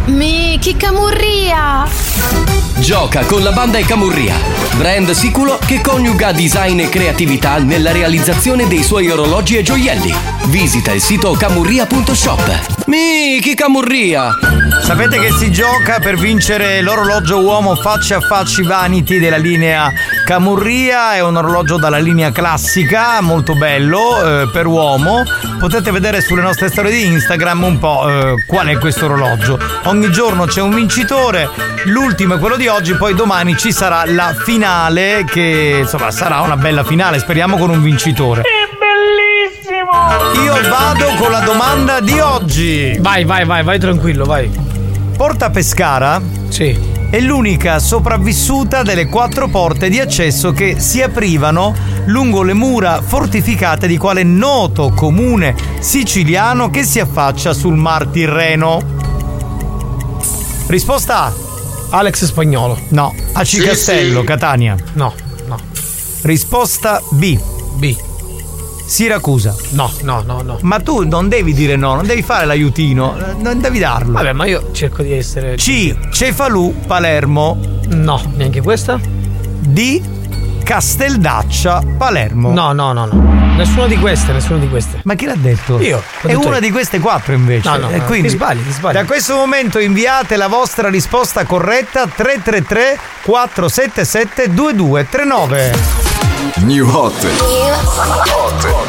[0.07, 2.67] Mi chi camurria!
[2.88, 4.35] Gioca con la banda e Camurria,
[4.77, 10.11] brand sicuro che coniuga design e creatività nella realizzazione dei suoi orologi e gioielli.
[10.46, 12.87] Visita il sito camurria.shop.
[12.87, 14.31] Miki Camurria!
[14.83, 19.92] Sapete che si gioca per vincere l'orologio uomo faccia a facci vanity della linea
[20.24, 25.22] Camurria, è un orologio dalla linea classica, molto bello, eh, per uomo.
[25.59, 29.59] Potete vedere sulle nostre storie di Instagram un po' eh, qual è questo orologio.
[29.85, 31.51] Ogni giorno c'è un vincitore,
[31.85, 36.57] l'ultimo è quello di oggi, poi domani ci sarà la finale che insomma sarà una
[36.57, 38.43] bella finale, speriamo con un vincitore.
[38.79, 40.43] Bellissimo!
[40.45, 42.97] Io vado con la domanda di oggi.
[43.01, 44.49] Vai, vai, vai, vai tranquillo, vai.
[45.17, 46.79] Porta Pescara Sì.
[47.11, 51.75] è l'unica sopravvissuta delle quattro porte di accesso che si aprivano
[52.07, 58.81] lungo le mura fortificate di quale noto comune siciliano che si affaccia sul Mar Tirreno.
[60.69, 61.47] Risposta A.
[61.90, 62.79] Alex Spagnolo.
[62.90, 63.14] No.
[63.33, 64.27] Aci Sì, Castello, sì.
[64.27, 64.77] Catania.
[64.94, 65.14] No,
[65.46, 65.59] no.
[66.22, 67.38] Risposta B.
[67.77, 67.96] B.
[68.85, 69.55] Siracusa.
[69.70, 70.59] No, no, no, no.
[70.62, 74.12] Ma tu non devi dire no, non devi fare l'aiutino, non devi darlo.
[74.12, 75.57] Vabbè, ma io cerco di essere.
[75.57, 75.94] C.
[76.11, 77.59] Cefalù, Palermo.
[77.88, 78.98] No, neanche questa.
[79.01, 80.01] D.
[80.68, 82.52] Casteldaccia, Palermo.
[82.52, 83.54] No, no, no, no.
[83.57, 85.00] Nessuna di queste, nessuna di queste.
[85.04, 85.81] Ma chi l'ha detto?
[85.81, 86.02] Io.
[86.20, 87.70] È una di queste quattro invece.
[87.70, 88.92] No, no, E no, quindi ti sbagli, ti sbagli.
[88.92, 95.74] Da questo momento inviate la vostra risposta corretta 333 477 2239.
[96.57, 97.26] New Hot.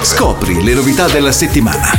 [0.01, 1.93] Scopri le novità della settimana.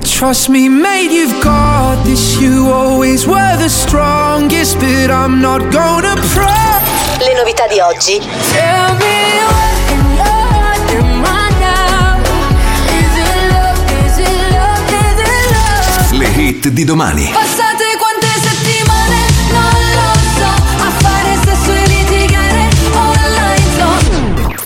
[0.00, 2.36] Trust me, mate, you've got this.
[2.38, 6.93] You always were the strongest, but I'm not gonna pro.
[7.18, 8.20] Le novità di oggi.
[16.10, 17.30] Le hit di domani.
[17.32, 19.16] Passate quante settimane?
[19.52, 20.50] Non lo so.
[20.82, 24.56] A fare sesso e litigare online zone.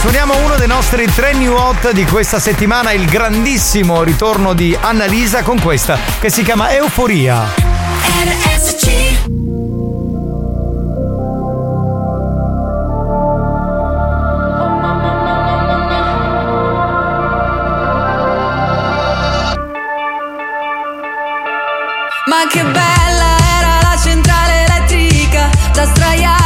[0.00, 5.42] Suoniamo uno dei nostri tre new hot di questa settimana, il grandissimo ritorno di Annalisa
[5.42, 7.36] con questa che si chiama Euforia.
[7.36, 8.49] Ma
[22.48, 26.39] che bella era la centrale elettrica, da straiati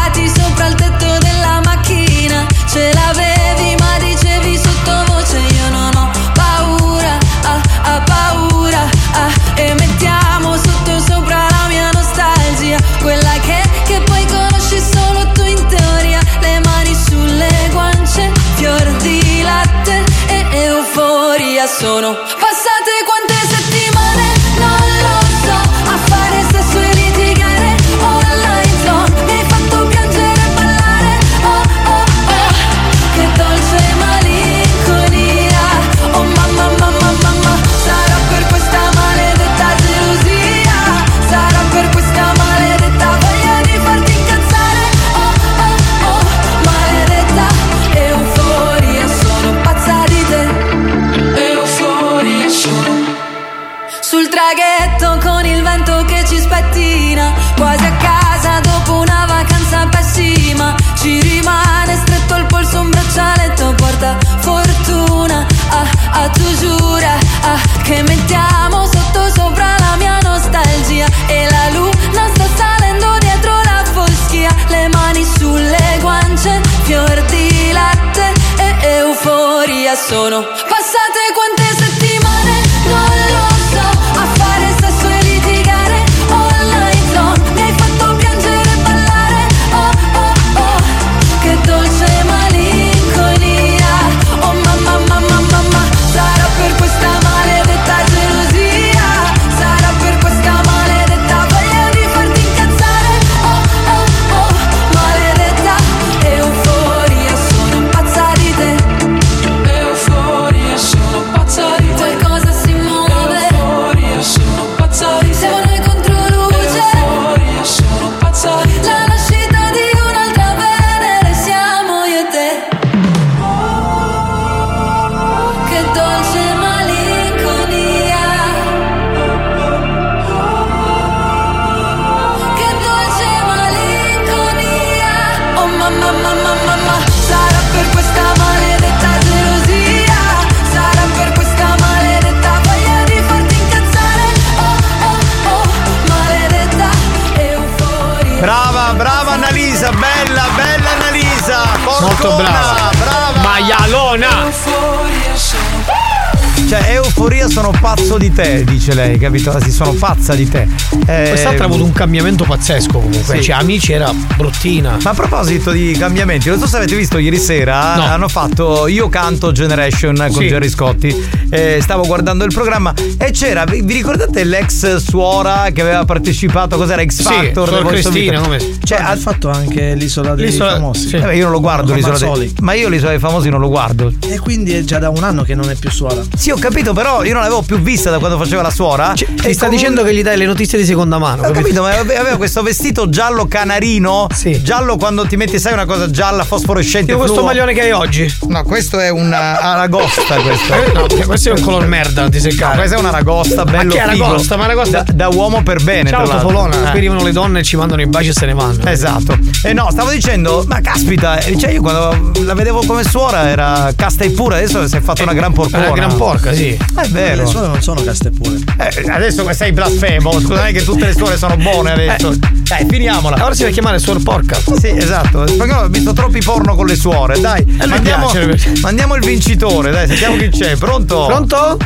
[157.25, 159.59] euforia sono pazzo di te, dice lei, capito?
[159.61, 160.69] Sì, sono pazza di te.
[161.07, 163.37] Eh, Quest'altra ha avuto un cambiamento pazzesco comunque.
[163.37, 163.43] Sì.
[163.45, 164.99] Cioè, amici era bruttina.
[165.03, 168.03] Ma a proposito di cambiamenti, non so se avete visto ieri sera, No.
[168.05, 170.49] hanno fatto Io canto Generation con Sì.
[170.49, 171.29] Gerry Scotti.
[171.55, 176.77] Eh, stavo guardando il programma e c'era, vi, vi ricordate l'ex suora che aveva partecipato?
[176.77, 177.03] Cos'era?
[177.05, 177.69] X Sì, Factor?
[177.69, 181.09] Suor of Cristina, come- Cioè, ha fatto anche l'isola dei L'isola- famosi.
[181.09, 181.17] sì.
[181.17, 182.53] Eh io non lo guardo Con l'isola dei.
[182.61, 184.13] Ma io l'isola dei famosi non lo guardo.
[184.29, 186.23] E quindi è già da un anno che non è più suora.
[186.37, 189.13] Sì, ho capito, però io non l'avevo più vista da quando faceva la suora.
[189.15, 191.47] Ti E sta comunque- dicendo che gli dai le notizie di seconda mano.
[191.47, 194.27] Ho capito, ma ave- aveva questo vestito giallo canarino.
[194.35, 194.61] Sì.
[194.63, 197.13] Giallo quando ti metti, sai, una cosa gialla, fosforescente.
[197.13, 198.33] Tipo questo maglione che hai oggi.
[198.49, 200.35] No, questo è un aragosta.
[200.41, 200.73] Questo.
[200.75, 202.77] Eh, no, questo è un color merda, non ti No, seccare.
[202.77, 204.25] questa è un aragosta bello Ma che figo.
[204.25, 204.57] aragosta?
[204.57, 206.11] Ma aragosta Da, da uomo per bene.
[206.11, 206.27] Ciao.
[206.27, 206.91] Topolona, Eh.
[206.91, 208.85] qui arrivano le donne e ci mandano i baci e se ne vanno.
[208.87, 209.37] Esatto.
[209.63, 213.93] E no, stavo dicendo, ma caspita, eh, cioè io quando la vedevo come suora era
[213.97, 215.87] casta e pura, adesso si è fatta una gran porcona.
[215.87, 216.69] Una gran porca, sì.
[216.71, 217.43] È vero.
[217.43, 218.57] Le suore non sono caste pure.
[218.79, 222.35] Eh, adesso sei blasfemo, scusate che tutte le suore sono buone adesso.
[222.39, 223.45] Dai, finiamola.
[223.45, 224.57] Ora si deve chiamare suor porca.
[224.79, 225.45] Sì, esatto.
[225.57, 227.39] Perché ho visto troppi porno con le suore.
[227.41, 228.73] Dai, mandiamo, piace.
[228.81, 229.91] mandiamo il vincitore.
[229.91, 230.77] Dai, sentiamo chi c'è.
[230.77, 231.24] Pronto?
[231.27, 231.77] Pronto?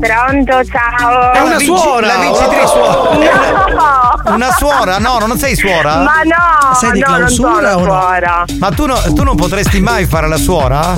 [0.00, 1.32] Pronto, ciao.
[1.32, 2.06] È una vinci- suora.
[2.06, 4.34] La vincitrice Oh, È una, No!
[4.34, 4.98] una suora?
[4.98, 5.96] No, non sei suora?
[5.98, 8.00] Ma no, Sei di no, non clausura sono o no?
[8.00, 8.44] suora.
[8.58, 10.94] Ma tu, no- tu non potresti mai fare la suora?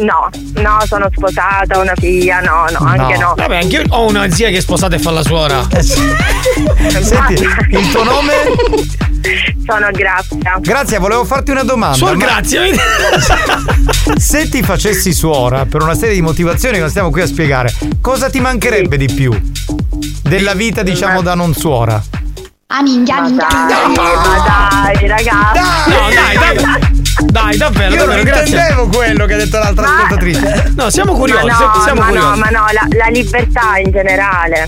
[0.00, 0.28] No,
[0.62, 3.34] no, sono sposata, ho una figlia, no, no, anche no.
[3.36, 5.66] Vabbè, anche io ho una zia che è sposata e fa la suora.
[7.00, 8.32] Senti, il tuo nome?
[9.66, 10.56] Sono Grazia.
[10.60, 11.96] Grazie, volevo farti una domanda.
[11.96, 12.78] Suor ma- grazie, vedi?
[14.16, 17.72] Se ti facessi suora per una serie di motivazioni che non stiamo qui a spiegare,
[18.00, 19.32] cosa ti mancherebbe di più?
[20.22, 22.02] Della vita, diciamo, da non suora.
[22.66, 23.46] Ah, minchia, minchia.
[23.48, 25.90] Dai, ma dai, ragazzi.
[25.90, 26.97] No, dai, dai.
[27.24, 28.56] Dai, davvero, Io non davvero, grazie.
[28.56, 30.72] intendevo quello che ha detto l'altra Ma- ascoltatrice.
[30.76, 32.38] No, siamo Ma curiosi, no, siamo ma no, curiosi.
[32.40, 34.66] ma no, la, la libertà in generale.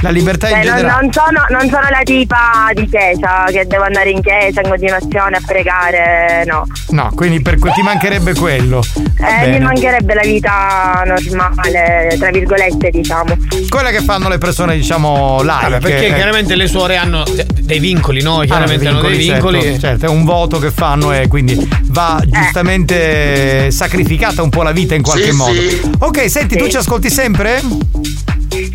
[0.00, 1.02] La libertà in Cioè, non, generale.
[1.02, 5.36] non sono, non sono la tipa di chiesa che devo andare in chiesa in continuazione
[5.36, 6.66] a pregare, no.
[6.90, 8.80] No, quindi per que- ti mancherebbe quello.
[9.18, 9.58] Va Eh, bene.
[9.58, 13.36] mi mancherebbe la vita normale, tra virgolette, diciamo.
[13.68, 15.70] Quella che fanno le persone, diciamo, laiche.
[15.70, 16.14] Vabbè, perché eh.
[16.14, 18.38] chiaramente le suore hanno de- dei vincoli, no?
[18.40, 19.60] Ah, Chiaramente hanno dei vincoli.
[19.62, 24.72] Certo, certo, è un voto che fanno e quindi va giustamente sacrificata un po' la
[24.72, 25.52] vita in qualche Sì, modo.
[25.60, 25.80] sì.
[25.98, 26.70] Ok, senti, tu Sì.
[26.70, 27.60] ci ascolti sempre?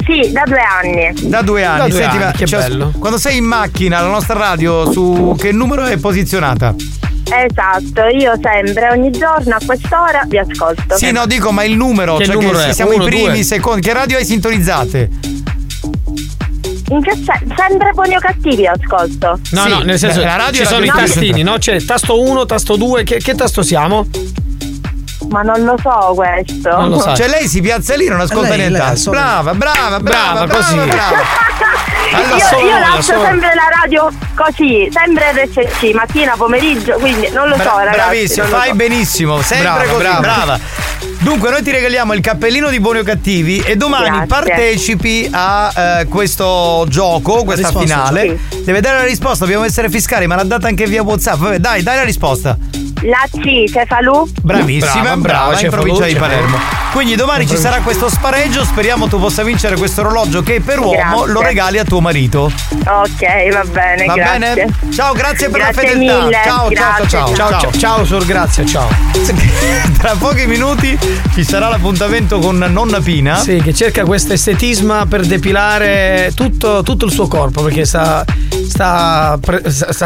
[0.06, 1.30] Sì, da due anni.
[1.30, 2.94] Da due anni, Da due senti, anni, ma che bello.
[3.00, 6.76] Quando sei in macchina, la nostra radio, su che numero è posizionata?
[7.26, 10.98] Esatto, io sempre, ogni giorno a quest'ora vi ascolto.
[10.98, 12.74] Sì, no, dico, ma il numero, Che cioè numero che è?
[12.74, 13.82] siamo Uno, i primi, i secondi.
[13.82, 15.10] Che radio hai sintonizzate?
[16.90, 19.40] In che sen- sempre buoni o cattivi ascolto.
[19.52, 21.58] No, Sì, no, nel senso beh, la radio ci sono i tastini, no?
[21.58, 24.08] C'è tasto 1, tasto 2, che, che tasto siamo?
[25.34, 26.70] Ma non lo so questo.
[26.70, 27.16] Non lo sai.
[27.16, 28.78] Cioè lei si piazza lì non ascolta niente.
[29.10, 30.76] Brava, brava, brava, Brava, brava, così.
[30.76, 31.18] brava.
[32.14, 33.26] Io, sola, io lascio sola.
[33.30, 37.96] sempre la radio così, sempre RSC, mattina, pomeriggio, quindi non lo so, Bra- ragazzi.
[37.98, 38.76] bravissimo, fai so.
[38.76, 40.20] benissimo, sempre Brava, così, brava.
[40.20, 40.60] brava.
[41.22, 44.28] Dunque, noi ti regaliamo il cappellino di buoni o cattivi e domani Grazie.
[44.28, 48.40] partecipi a eh, questo gioco, questa risposta, finale.
[48.64, 51.38] Deve dare la risposta, dobbiamo essere fiscali, ma l'ha data anche via WhatsApp.
[51.38, 52.56] Vabbè, dai, dai la risposta.
[53.04, 54.26] La C, Cefalù.
[54.42, 56.58] Bravissima, brava, in provincia di Palermo.
[56.94, 60.92] Quindi domani ci sarà questo spareggio, speriamo tu possa vincere questo orologio che per uomo
[60.92, 61.32] Grazie.
[61.34, 62.52] lo regali a tuo marito.
[62.86, 64.40] Ok, va bene, Va grazie.
[64.40, 64.74] bene?
[64.94, 66.22] Ciao, grazie per Grazie la fedeltà.
[66.24, 68.88] mille, ciao, grazie, ciao, ciao, Ciao, ciao, ciao, Sor Grazia, ciao.
[69.98, 70.98] Tra pochi minuti
[71.34, 73.36] ci sarà l'appuntamento con nonna Pina.
[73.38, 78.24] Sì, che cerca questo estetisma per depilare tutto, tutto il suo corpo perché sta.
[78.68, 80.06] sta, pre- sta- sta-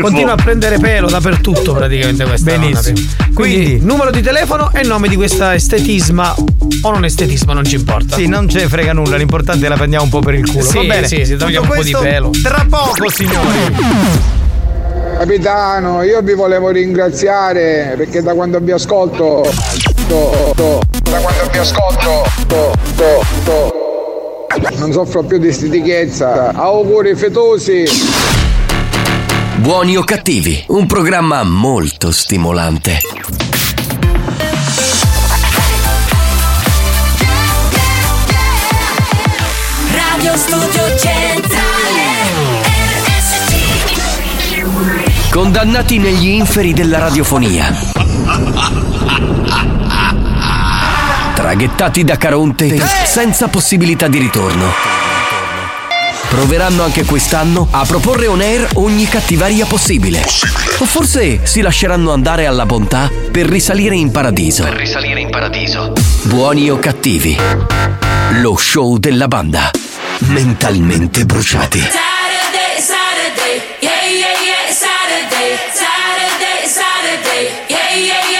[0.00, 2.98] continua a prendere pelo dappertutto praticamente questa Benissimo.
[2.98, 3.30] nonna.
[3.34, 8.16] Quindi, numero di telefono e nome di questa estetisma o non estetisma, non ci importa.
[8.16, 10.62] Sì, non ce ne frega nulla, l'importante è la prendiamo un po' per il culo.
[10.64, 11.06] Sì, Va bene.
[11.06, 12.30] sì, sì, togliamo Tutto un po' di pelo.
[12.42, 13.58] Tra poco, signori.
[15.18, 19.42] Capitano, io vi volevo ringraziare perché da quando vi ascolto,
[20.08, 23.80] to- to- da quando vi ascolto, to- to- to-
[24.78, 26.52] non soffro più di stitichezza.
[26.54, 27.84] Auguri fetosi.
[29.62, 32.98] Buoni o cattivi, un programma molto stimolante.
[39.92, 42.00] Radio Studio Centrale
[45.30, 47.72] Condannati negli inferi della radiofonia.
[51.34, 55.01] Traghettati da Caronte senza possibilità di ritorno.
[56.32, 60.22] Proveranno anche quest'anno a proporre on air ogni cattiveria possibile.
[60.78, 64.62] O forse si lasceranno andare alla bontà per risalire in paradiso.
[64.62, 65.92] Per risalire in paradiso.
[66.22, 67.36] Buoni o cattivi.
[68.40, 69.70] Lo show della banda.
[70.20, 71.80] Mentalmente bruciati.
[71.80, 78.31] Saturday, Saturday, yeah, yeah, yeah, Saturday, Saturday, Saturday, yeah, yeah,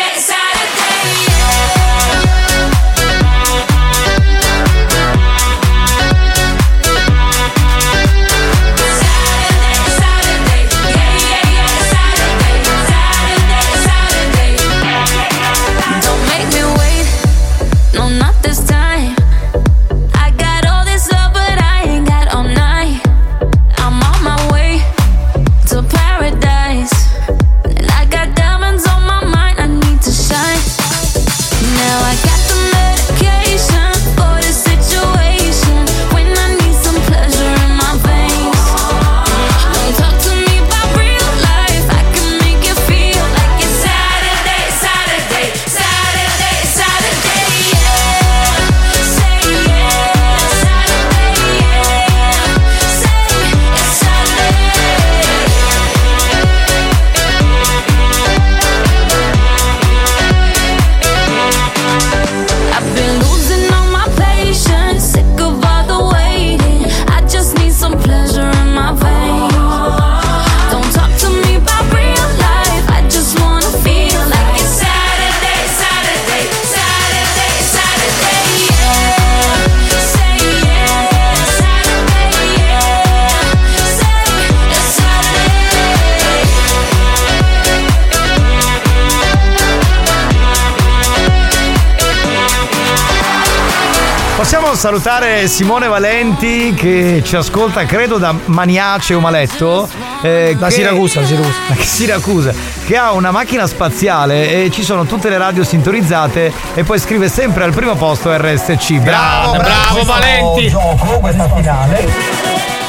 [94.74, 99.88] Salutare Simone Valenti che ci ascolta, credo, da Maniace o Maletto.
[100.22, 101.58] eh, Da che- Siracusa, Siracusa.
[101.82, 102.52] Siracusa,
[102.86, 107.28] che ha una macchina spaziale e ci sono tutte le radio sintonizzate e poi scrive
[107.28, 108.94] sempre al primo posto RSC.
[109.00, 110.68] Bravo, bravo, questo Valenti.
[110.68, 112.08] Gioco, questa finale.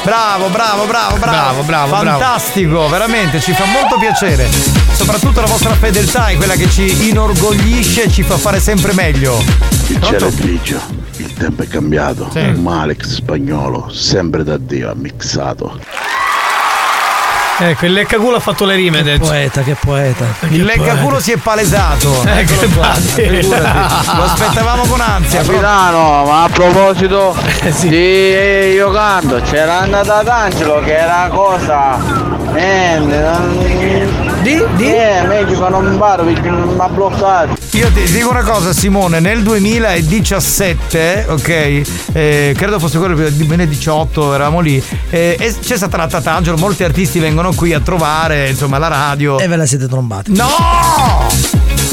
[0.02, 1.18] Bravo, bravo, bravo, bravo.
[1.18, 2.18] Bravo, bravo, bravo.
[2.18, 4.48] Fantastico, veramente, ci fa molto piacere.
[4.92, 9.42] Soprattutto la vostra fedeltà è quella che ci inorgoglisce e ci fa fare sempre meglio.
[9.86, 10.06] Il Pronto?
[10.18, 10.80] cielo è grigio,
[11.24, 12.28] il tempo è cambiato.
[12.32, 12.40] Sì.
[12.60, 15.78] Ma Alex spagnolo, sempre da Dio, ha mixato.
[17.56, 19.26] Ecco, il leccaculo ha fatto le rime, detto.
[19.26, 20.24] Poeta, che poeta.
[20.48, 22.22] Il leccaculo si è palesato.
[22.26, 22.92] Eh, Eccolo che qua.
[24.16, 25.40] Lo aspettavamo con ansia.
[25.42, 27.36] però- Capitano, ma a proposito
[27.82, 27.96] di
[28.72, 31.96] io canto, c'era andata ad Angelo che era cosa.
[32.52, 34.23] Niente, non...
[34.44, 34.62] Di?
[34.76, 34.94] Di?
[34.94, 37.56] Eh, meglio non mi pare perché mi ha bloccato.
[37.72, 41.48] Io ti dico una cosa Simone, nel 2017, ok,
[42.12, 46.84] eh, credo fosse quello del 2018, eravamo lì, eh, e c'è stata la Tatangelo, molti
[46.84, 49.38] artisti vengono qui a trovare, insomma, la radio.
[49.38, 50.36] E ve la siete trombati.
[50.36, 51.83] No!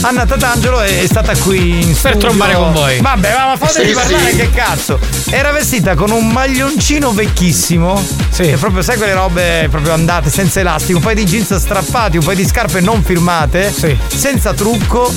[0.00, 2.18] Anna Tatangelo è, è stata qui in studio.
[2.18, 3.00] trombare con voi.
[3.00, 4.36] Vabbè, ma fatemi Sì, parlare sì.
[4.36, 4.98] che cazzo.
[5.30, 8.02] Era vestita con un maglioncino vecchissimo.
[8.30, 8.42] Sì.
[8.42, 12.24] Che proprio, sai quelle robe proprio andate senza elastico, un paio di jeans strappati, un
[12.24, 13.72] paio di scarpe non firmate.
[13.72, 13.96] Sì.
[14.06, 15.12] Senza trucco.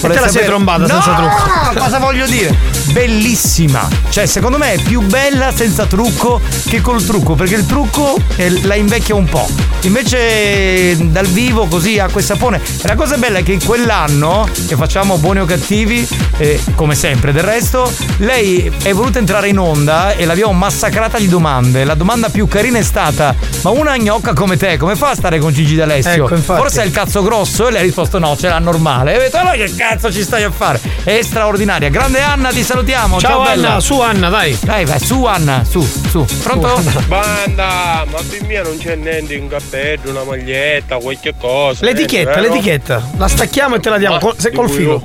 [0.00, 0.88] te la sei trombata no!
[0.88, 1.78] senza trucco.
[1.80, 2.76] cosa voglio dire?
[2.96, 3.86] bellissima.
[4.08, 8.18] Cioè, secondo me è più bella senza trucco che col trucco, perché il trucco
[8.62, 9.46] la invecchia un po'.
[9.82, 12.58] Invece dal vivo così acqua e sapone.
[12.58, 14.25] E la cosa bella è che in quell'anno,
[14.66, 16.06] che facciamo buoni o cattivi,
[16.38, 21.28] eh, come sempre del resto, lei è voluta entrare in onda e l'abbiamo massacrata di
[21.28, 21.84] domande.
[21.84, 25.38] La domanda più carina è stata: Ma una gnocca come te, come fa a stare
[25.38, 26.26] con Gigi D'Alessio?
[26.26, 26.36] Ecco.
[26.36, 27.68] Forse è il cazzo grosso?
[27.68, 29.14] E lei ha risposto: No, ce l'ha normale.
[29.14, 30.80] E ho detto: Allora che cazzo ci stai a fare?
[31.04, 31.88] È straordinaria.
[31.88, 33.20] Grande Anna, ti salutiamo.
[33.20, 33.68] Ciao, bella.
[33.68, 34.58] Anna, su Anna, dai.
[34.60, 36.24] Dai, vai, su Anna, su, su.
[36.42, 36.82] Pronto?
[37.06, 41.84] Banda, ma per mia non c'è niente in cappello, una maglietta, qualche cosa.
[41.84, 42.54] L'etichetta, niente, vero?
[42.54, 43.10] l'etichetta.
[43.16, 44.15] La stacchiamo e te la diamo.
[44.18, 45.02] Col- se col filo.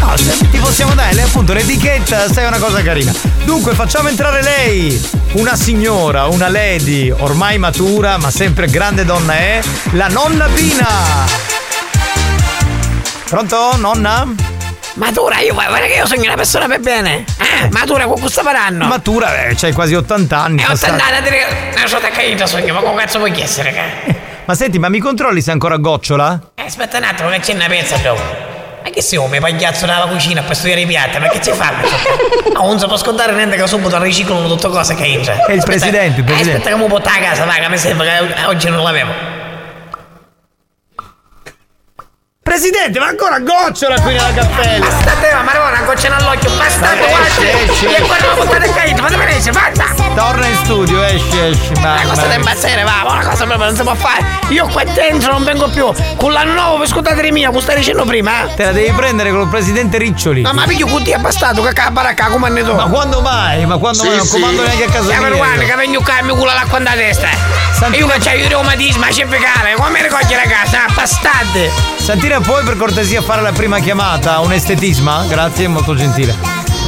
[0.00, 3.12] No, se ti possiamo dare lei appunto l'etichetta, sai una cosa carina.
[3.44, 5.00] Dunque, facciamo entrare lei,
[5.32, 9.60] una signora, una lady, ormai matura, ma sempre grande donna è,
[9.92, 10.88] la nonna Pina.
[13.28, 14.26] Pronto, nonna?
[14.94, 17.24] Matura, io guarda che io sono una persona per bene.
[17.38, 18.86] Eh, matura con questo faranno.
[18.86, 20.60] Matura, eh, c'hai quasi 80 anni.
[20.60, 20.90] E ho passati.
[20.92, 21.72] andato a dire.
[21.76, 23.72] Non so attaccata sogno, ma come cazzo puoi essere?
[23.72, 24.14] Che?
[24.44, 26.40] Ma senti, ma mi controlli se è ancora gocciola?
[26.56, 28.49] Eh, aspetta un attimo, che c'è una pezza dopo.
[28.82, 31.18] Ma che siamo, mi pagliazzo dalla cucina per studiare i piatti?
[31.18, 31.72] Ma che ci fa?
[32.52, 35.44] No, non si può scontare niente che subito riciclano tutte cose che entra.
[35.44, 36.58] È il presidente, il presidente.
[36.58, 39.39] aspetta che mi porta a casa, va, che mi serve che oggi non l'avevo.
[42.50, 44.84] Presidente, ma ancora gocciola qui nella cappella!
[44.84, 47.96] Basta te, ma marona, goccina all'occhio, bastardo, Dai, guarda!
[47.96, 49.84] E qua non a caito, fate venire, fatta!
[50.16, 52.08] Torna in studio, esci, esci, Una mamma.
[52.08, 54.26] cosa da impazzire, va, ma una cosa proprio non si può fare.
[54.48, 55.92] Io qua dentro non vengo più.
[56.16, 58.42] Con l'anno nuovo per scusate mia, come stai dicendo prima?
[58.42, 58.54] eh?
[58.56, 60.42] Te la devi prendere col presidente Riccioli.
[60.42, 62.62] No, ma piglio con te abbastato, che capa baracca, come ne?
[62.62, 63.64] Ma quando mai?
[63.64, 64.16] Ma quando mai?
[64.16, 65.28] Non comando neanche a casa mia.
[65.28, 67.28] Ruane, che vengo qua e mi culo l'acqua da testa.
[67.92, 70.74] E io che c'ho il reumatismo, a cervicale, come ricogli ragazzi?
[70.74, 71.70] Ah, bastardi!
[71.96, 74.40] Santina, puoi per cortesia fare la prima chiamata?
[74.40, 75.24] Un estetisma?
[75.26, 76.34] Grazie, molto gentile.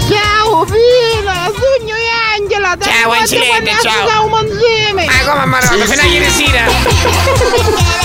[0.09, 4.07] Ciao Pina, sogno e Angela, Ciao, Angeletta, ciao.
[4.09, 5.07] Siamo insieme.
[5.07, 6.65] Ma come maronna, fino a ieri sera!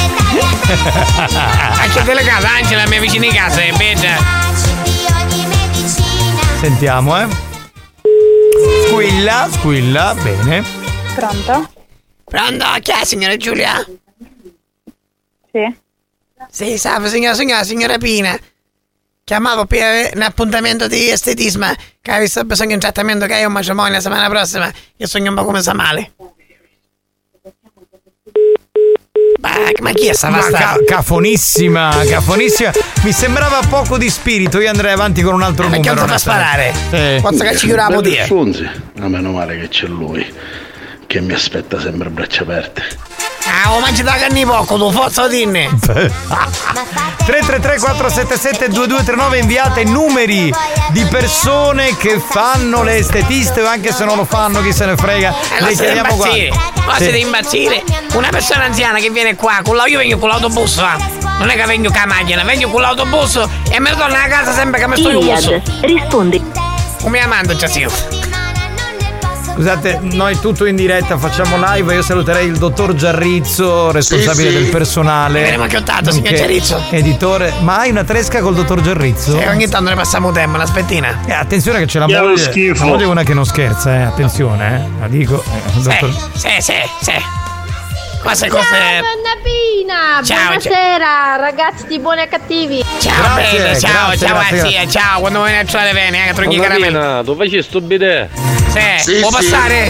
[0.70, 4.18] A che delegata, Angela, mia vicina di casa, è bella.
[6.60, 7.28] Sentiamo, eh.
[8.88, 10.64] Squilla, squilla, bene.
[11.16, 11.70] Pronto?
[12.24, 12.66] Pronto?
[12.82, 13.86] Chi è, signora Giulia?
[15.52, 15.86] Sì.
[16.50, 18.38] Sì, salve, signora, signora, signora Pina.
[19.24, 21.70] Chiamavo per un appuntamento di estetismo,
[22.02, 24.72] che ha visto bisogno di un trattamento che è un matrimonio la settimana prossima.
[24.96, 26.14] Io sogno un po' come sa male.
[29.42, 29.50] Ma,
[29.82, 32.72] ma chi è sta Ma ca- cafonissima, cafonissima.
[33.04, 34.60] Mi sembrava poco di spirito.
[34.60, 35.96] Io andrei avanti con un altro perché numero.
[35.96, 37.20] non ti fa sparare?
[37.20, 38.02] Forza che ci chiudiamo.
[38.26, 40.26] Fonzi, ma meno male che c'è lui,
[41.06, 42.84] che mi aspetta sempre a braccia aperte.
[43.50, 45.70] Ah, ho mangiato la poco, tu forza dinne.
[45.80, 50.54] 333 477 2239 inviate numeri
[50.90, 54.96] di persone che fanno le estetiste o anche se non lo fanno chi se ne
[54.96, 56.50] frega Eh, le chiediamo qua Sì.
[56.98, 57.84] siete impazzire.
[58.14, 60.96] Una persona anziana che viene qua, con la, io vengo con l'autobus, va.
[61.40, 63.36] Non è che vengo con la macchina, vengo con l'autobus
[63.70, 65.60] e me ne torno a casa sempre che mi sto in bus.
[65.82, 66.42] rispondi.
[67.02, 67.86] Come amando, sì.
[69.58, 71.96] Scusate, noi tutto in diretta facciamo live.
[71.96, 74.62] Io saluterei il dottor Giarrizzo, responsabile Sì, sì.
[74.62, 75.44] del personale.
[75.46, 76.80] Avremo chiottato, signor Giarrizzo.
[76.92, 77.52] Editore.
[77.62, 79.40] Ma hai una tresca col dottor Giarrizzo?
[79.40, 81.22] E ogni tanto ne passiamo tempo, una spettina.
[81.26, 82.38] Eh, attenzione che c'è la moglie.
[82.38, 82.84] schifo.
[82.84, 84.02] La moglie è una che non scherza, eh.
[84.04, 85.00] Attenzione, eh.
[85.00, 85.44] La dico.
[85.44, 87.12] eh, Sì, dottor- sì, sì, sì.
[88.28, 88.76] Queste Ciao cose.
[89.42, 92.84] Pina, Ciao, buonasera ragazzi di buoni e cattivi.
[93.00, 97.24] Ciao, bella, ciao, ciao, zia, ciao, quando vuoi lasciare bene, eh, trovi caramelle.
[97.24, 98.30] tu faci sto bidet?
[98.68, 99.36] Sì, Sì, può sì.
[99.50, 99.90] passare?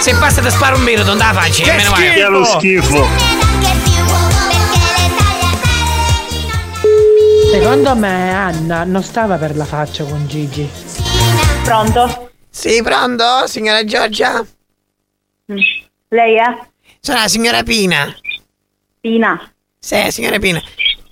[0.00, 2.10] Se passa ti sparo un birro, non da faccia, Che meno male.
[2.10, 2.28] schifo!
[2.28, 3.08] Lo schifo.
[7.50, 10.68] Secondo me Anna non stava per la faccia con Gigi.
[11.64, 12.30] Pronto?
[12.50, 14.44] Sì, pronto, signora Giorgia?
[16.08, 16.70] Lei è?
[17.04, 18.14] Sono la signora Pina.
[19.00, 19.52] Pina?
[19.76, 20.62] Sì, signora Pina.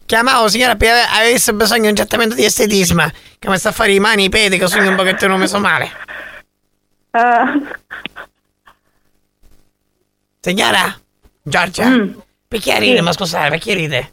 [0.07, 3.11] Chiamavo signora ave- avesse bisogno di un trattamento di estetismo.
[3.41, 5.91] Che mi sta a fare i mani, i piedi, che sono un pochettino messo male.
[7.11, 7.77] Eh,
[10.39, 10.97] Signora?
[11.43, 11.91] Giorgia?
[12.47, 12.97] Perché ride?
[12.99, 13.03] Sì.
[13.03, 14.13] Ma scusate, perché ride?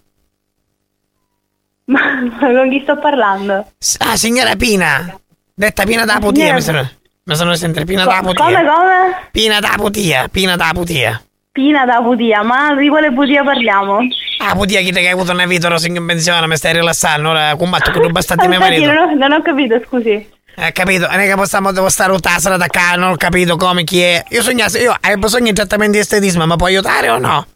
[1.86, 2.02] ma
[2.40, 3.72] con chi sto parlando?
[4.00, 5.16] Ah, signora Pina.
[5.54, 6.90] Detta Pina da putia, mi sono,
[7.24, 8.44] mi sono sentito Pina da Co- putia.
[8.46, 9.30] come, come?
[9.32, 11.22] Pina da putia, Pina da putia.
[11.58, 13.98] Pina da Putia, ma di quale Putia parliamo?
[14.38, 17.30] Ah, putia chi te che hai avuto una vita, ero in pensione, mi stai rilassando,
[17.30, 18.94] ora combatto con i bastardi mio Aspetti, marito.
[18.94, 20.30] non ho, non ho capito, scusi.
[20.56, 21.08] Eh, capito?
[21.08, 24.24] Non è che possiamo devo stare rotasera da qua, non ho capito come chi è.
[24.30, 27.48] Io sognasse, io hai bisogno di trattamento di estetismo, ma puoi aiutare o no?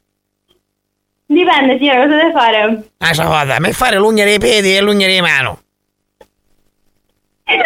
[1.27, 2.83] Dipende, signora, cosa deve fare?
[2.97, 5.59] Ah, ciao, guarda, mi fare l'ugna dei piedi e l'ugna dei mano.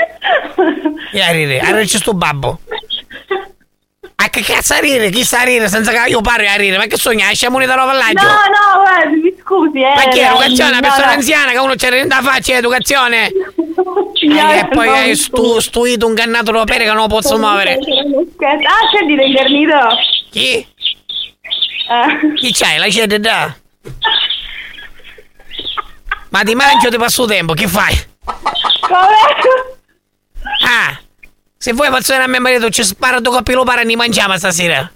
[1.14, 2.60] E a ridere, a ridere c'è sto babbo.
[4.18, 5.10] A che cazzo a ridere?
[5.10, 6.78] Chi sta a ridere senza che io parli a ridere?
[6.78, 7.30] Ma che sogna?
[7.30, 9.94] Esciamo da nuovo No, no, guarda, mi scusi, eh.
[9.94, 10.70] Ma che è educazione?
[10.70, 11.12] Una No, persona no.
[11.14, 13.32] anziana che uno c'è da faccia è educazione?
[14.16, 17.38] Signora, e poi no, hai stu, stuito un cannato da pere che non lo posso
[17.38, 17.74] muovere.
[17.74, 19.78] Ah, c'è di ingernito.
[20.32, 20.68] Chi?
[21.88, 22.34] Eh.
[22.36, 22.78] Chi c'hai?
[22.78, 23.54] La c'è da?
[26.30, 27.94] Ma ti mangio ti passo tempo, che fai?
[28.80, 29.16] Come?
[30.66, 31.00] Ah,
[31.58, 34.38] se vuoi passare a mio marito ci spara due coppi lo para e ne mangiamo
[34.38, 34.92] stasera.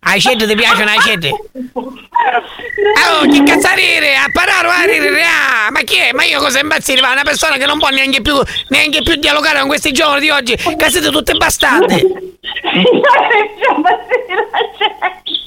[0.00, 1.28] Ai cette ti piacciono ai cette?
[1.28, 6.12] Oh, che cazzarire, a parare a ridere, ah, ma chi è?
[6.12, 7.00] Ma io cosa impazzire?
[7.00, 8.34] Va, una persona che non può neanche più,
[8.68, 12.02] neanche più dialogare con questi giovani di oggi, che siete tutte bastarde.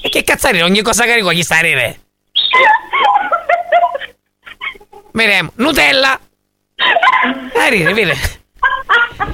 [0.01, 1.99] E che cazzarire, ogni cosa arriva gli sta a ridere.
[5.11, 6.19] Vedremo, Nutella.
[7.55, 8.45] A ridere, vedi?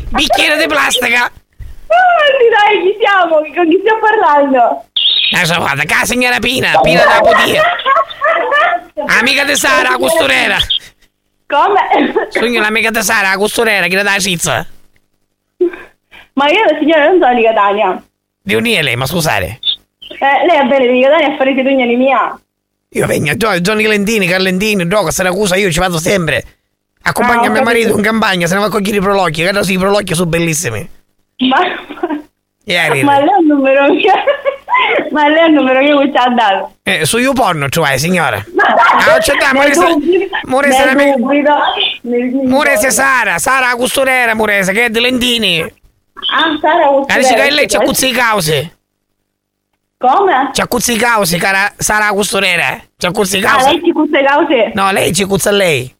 [0.09, 1.31] Bicchiere di plastica.
[1.33, 3.35] Sì, dai, chi siamo?
[3.35, 4.85] Con chi stiamo parlando?
[5.33, 7.63] Adesso guarda, che la signora Pina, Pina da Potia.
[9.19, 10.57] Amica di Sara, la costurera.
[11.47, 12.29] Come?
[12.29, 14.67] Sogno l'amica di Sara, la costurera, che le dà la cizza.
[16.33, 18.03] Ma io la signora non sono di Catania.
[18.41, 19.59] Di unire lei, ma scusate.
[20.09, 22.39] Eh, lei è bene di Catania a fare i tugnani mia.
[22.89, 26.43] Io vengo Johnny Lentini, Carlentini, Gioco, Siracusa, io ci vado sempre.
[27.05, 29.73] Accompagna Ah, mio marito in campagna, se ne va a cogliere i prolocchi, che sì,
[29.73, 30.89] i prolocchi sono bellissimi.
[31.49, 31.59] Ma,
[32.65, 33.03] ridere.
[33.03, 34.13] ma lei è il numero mio.
[35.11, 36.73] Ma lei è il numero che ci ha dato.
[36.81, 38.37] Eh, su YouPorn, cioè, signora.
[38.37, 39.85] Ah, c'è da, Murese,
[40.45, 45.61] Murese, ne- Murese Sara, Sara la costurera, Murese, che è di Lentini.
[45.61, 48.77] Ah, Sara La dice che lei c'ha cuzzi i cause.
[49.97, 50.49] Come?
[50.53, 52.81] C'ha cuzzi i cause, cara Sara costurera.
[52.97, 53.69] C'ha cuzzi i Ah, cause.
[53.69, 54.71] lei ci cuzza le cause?
[54.73, 55.95] No, lei ci cuzza a lei.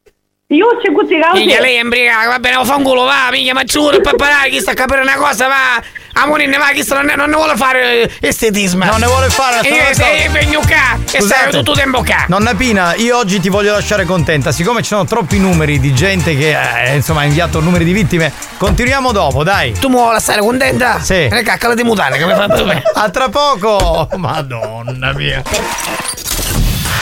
[0.54, 1.40] Io cuzza le cause?
[1.40, 4.50] Minchia, lei è imbriaca, va bene, fa un culo, va, minchia, ma giuro, per parare,
[4.50, 5.84] chi sta a capire una cosa, va.
[6.16, 8.86] Amore, ne va, chi sta, non, ne- non ne vuole fare eh, estetismo.
[8.86, 12.04] Non ne vuole fare, E io sta- sei vengo qua, e stai tutto il tempo
[12.04, 12.26] qua.
[12.28, 14.52] Nonna Pina, io oggi ti voglio lasciare contenta.
[14.52, 18.32] Siccome ci sono troppi numeri di gente che eh, insomma ha inviato numeri di vittime,
[18.58, 19.74] continuiamo dopo, dai.
[19.80, 21.00] Tu mi vuoi lasciare contenta?
[21.00, 21.26] Sì.
[21.26, 22.84] E caccala di mutare, che mi fa bene.
[22.94, 24.08] A tra poco!
[24.18, 25.42] Madonna mia.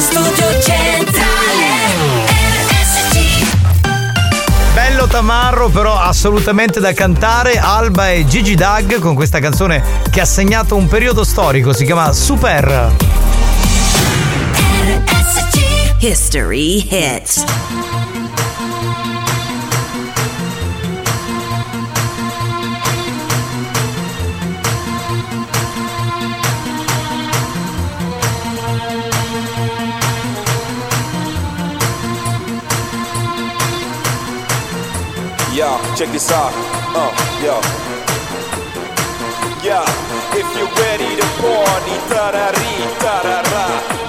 [0.00, 1.18] Radio Studio Centrale
[4.72, 7.58] Bello tamarro, però assolutamente da cantare.
[7.58, 12.12] Alba e Gigi Dag con questa canzone che ha segnato un periodo storico, si chiama
[12.12, 12.94] Super.
[15.98, 17.44] History hits.
[35.96, 36.52] Check this out.
[36.94, 37.10] Uh,
[37.44, 37.60] yo.
[39.62, 39.84] Yeah,
[40.32, 42.72] if you're ready to party, tarari,
[43.02, 44.00] tarara.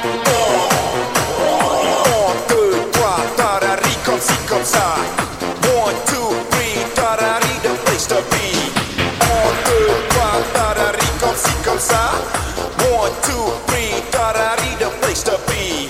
[4.21, 4.97] Ci, comme ça.
[5.73, 6.75] One, two, three,
[7.63, 8.71] the place to be.
[11.19, 12.11] Comme ci, comme ça.
[12.91, 13.89] One, two, three,
[14.77, 15.89] the place to be.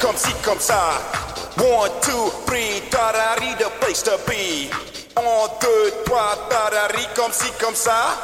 [0.00, 1.23] Comme ci, comme ça.
[1.64, 4.68] One, two, three, tarari, the place to be.
[5.16, 8.18] Un, deux, trois, tarari, comme ci, comme ça.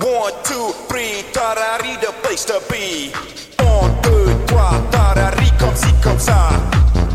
[0.00, 3.12] One, two, three, tarari, the place to be.
[3.60, 6.50] Un, deux, trois, tarari, comme ci, comme ça.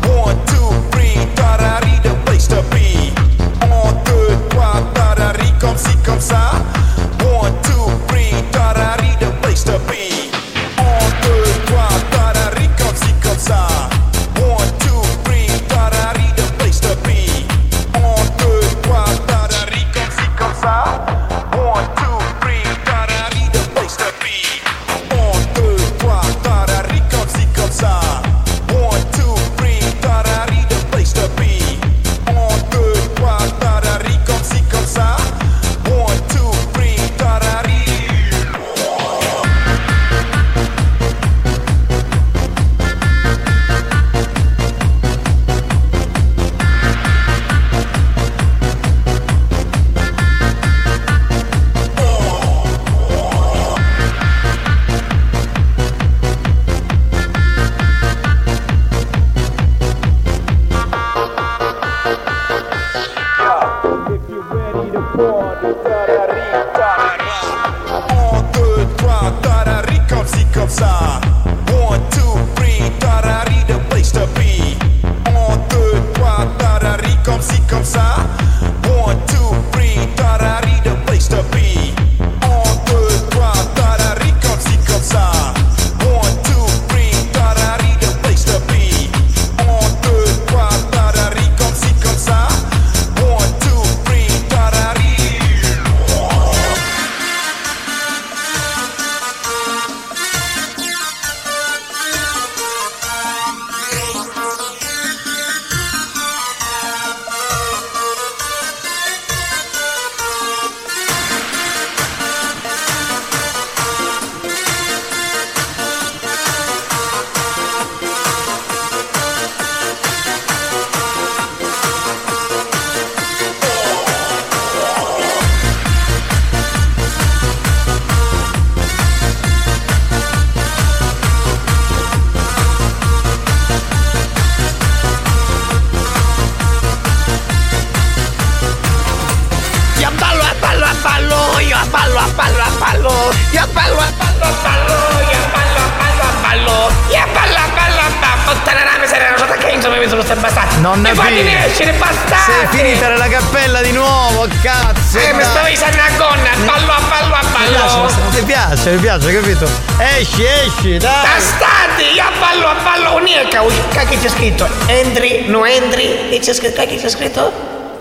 [0.08, 3.12] One, two, three, tarari, the place to be.
[3.60, 6.52] Un, deux, trois, tarari, comme ci, comme ça.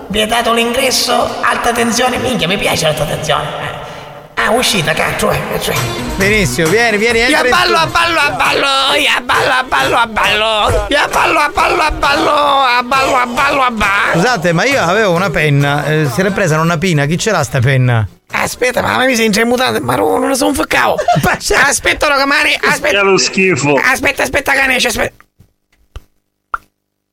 [0.07, 3.43] Vietato l'ingresso, alta tensione, minchia, mi piace l'alta tensione.
[3.43, 3.83] eh.
[4.37, 5.75] Ah, uscita, cazzo, eh, cioè.
[6.17, 9.51] Benissimo, vieni, vieni, Io entra a in ballo, a ballo, a ballo, io a ballo,
[9.51, 13.61] a ballo, a ballo, io a ballo, a ballo, a ballo, a ballo, a ballo,
[13.61, 14.11] a ballo.
[14.13, 17.43] Scusate, ma io avevo una penna, eh, se l'è presa una pina, chi ce l'ha
[17.43, 18.07] sta penna?
[18.31, 20.95] Aspetta, ma mi sei intremutato, ma no, non ne sono foccavo.
[21.65, 23.01] Aspetta, Rocamani, aspetta.
[23.01, 23.73] lo schifo.
[23.81, 25.23] Aspetta, aspetta, Ganesh, aspetta.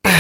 [0.02, 0.10] Ah.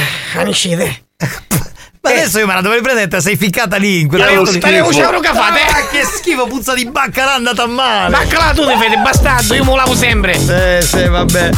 [2.02, 4.26] Ma adesso io me la dovrei prendere, te sei ficcata lì in quella.
[4.26, 4.82] Te le
[5.20, 5.60] che fate?
[5.60, 8.10] Ah, che schifo, puzza di baccalà, andata male.
[8.10, 10.36] Baccalà tu ti fai, bastardo, io me lo lavo sempre.
[10.36, 11.50] Sì, sì, vabbè.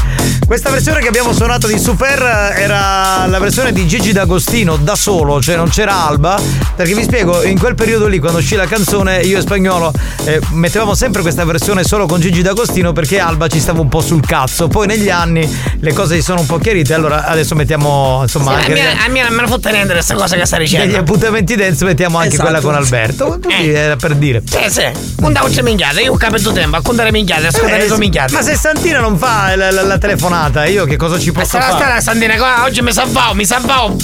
[0.46, 2.20] Questa versione che abbiamo suonato di Super
[2.56, 6.38] era la versione di Gigi D'Agostino da solo, cioè non c'era Alba.
[6.76, 9.92] Perché vi spiego, in quel periodo lì, quando uscì la canzone, io e Spagnolo
[10.24, 14.00] eh, mettevamo sempre questa versione solo con Gigi D'Agostino perché Alba ci stava un po'
[14.02, 14.68] sul cazzo.
[14.68, 15.48] Poi negli anni
[15.80, 18.80] le cose si sono un po' chiarite, allora adesso mettiamo insomma Sì, a, anche me,
[19.04, 20.98] a me non me ne fotte niente questa cosa che sta negli dicendo.
[20.98, 22.42] appuntamenti dance mettiamo anche Esatto.
[22.50, 23.38] quella con Alberto.
[23.42, 24.42] Così era per dire.
[24.44, 24.84] Sì, sì.
[25.20, 28.32] Non c'è minchiate, io ho capito tempo a contare minchiate, ascoltare Eh, le tue minchiate.
[28.34, 30.32] ma se Santina non fa la, la- la telefonata,
[30.68, 31.76] io che cosa ci Ma posso sta la fare?
[31.78, 33.96] strada, Sandina, qua oggi mi salvavo, mi salvavo.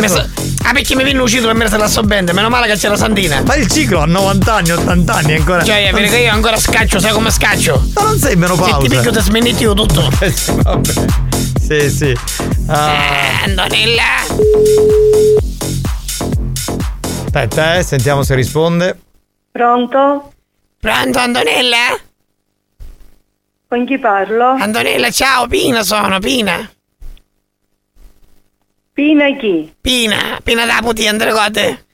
[0.00, 0.26] Mi sa-
[0.68, 2.88] Ah, perché mi viene uscito per me se la so bene, meno male che c'è
[2.88, 3.40] la Sandina.
[3.46, 5.62] Ma il ciclo ha 90 anni, 80 anni ancora.
[5.62, 7.88] Cioè, Non perché io ancora scaccio, sai come scaccio?
[7.94, 8.72] Ma non sei in menopausa.
[8.80, 10.10] Se ti picchio ti smeniti io tutto.
[10.18, 10.92] Eh sì, vabbè.
[11.60, 12.16] Sì, sì.
[12.66, 14.02] Ah, Eh, Antonella.
[17.24, 18.98] aspetta, eh, sentiamo se risponde.
[19.52, 20.32] Pronto?
[20.80, 21.96] Pronto, Antonella?
[23.76, 24.52] Con chi parlo?
[24.52, 26.66] Antonella, ciao, Pina sono, Pina.
[28.94, 29.70] Pina chi?
[29.78, 31.84] Pina, Pina da puti, Andregote.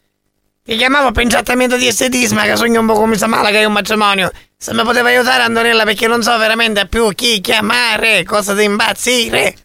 [0.62, 3.62] Ti chiamavo per un trattamento di estetismo che sogno un po' come sa male che
[3.62, 4.30] è un matrimonio.
[4.56, 9.56] Se mi poteva aiutare Antonella perché non so veramente più chi chiamare, cosa di impazzire.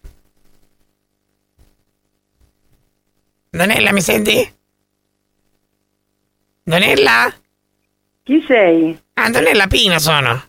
[3.51, 4.55] Antonella, mi senti?
[6.65, 7.31] Antonella?
[8.23, 8.99] Chi sei?
[9.13, 10.46] Antonella Pina sono.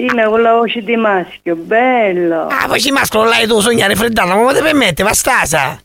[0.00, 2.46] Pina con la voce di maschio, bello.
[2.46, 5.78] Ah, poi ci mascolo là e tu sognare freddarla, ma come ti permette, va stasa?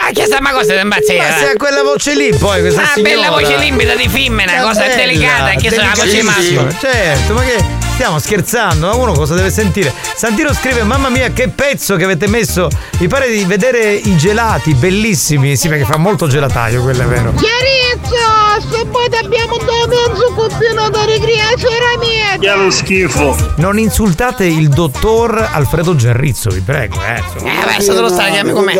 [0.00, 1.18] Ah, che sta ma cosa ti impazzire?
[1.18, 3.14] Ma se ha quella voce lì, poi questa Ah, signora.
[3.14, 6.68] bella voce limpida di femmina, È cosa bella, delicata, che sono la voce maschio.
[6.80, 7.64] Certo, ma che
[7.94, 8.88] stiamo scherzando?
[8.88, 9.92] Ma uno cosa deve sentire?
[10.14, 12.68] Santino scrive: Mamma mia, che pezzo che avete messo!
[12.98, 15.56] Mi pare di vedere i gelati, bellissimi.
[15.56, 17.32] Sì, perché fa molto gelataio, quello è vero.
[17.34, 22.38] Chiarezza, se poi ti abbiamo dato mezzo da ricreazione mia.
[22.38, 23.36] Che lo schifo!
[23.56, 27.22] Non insultate il dottor Alfredo Gerrizzo, vi prego, eh.
[27.38, 28.74] Eh, beh, se te lo stai chiami con me.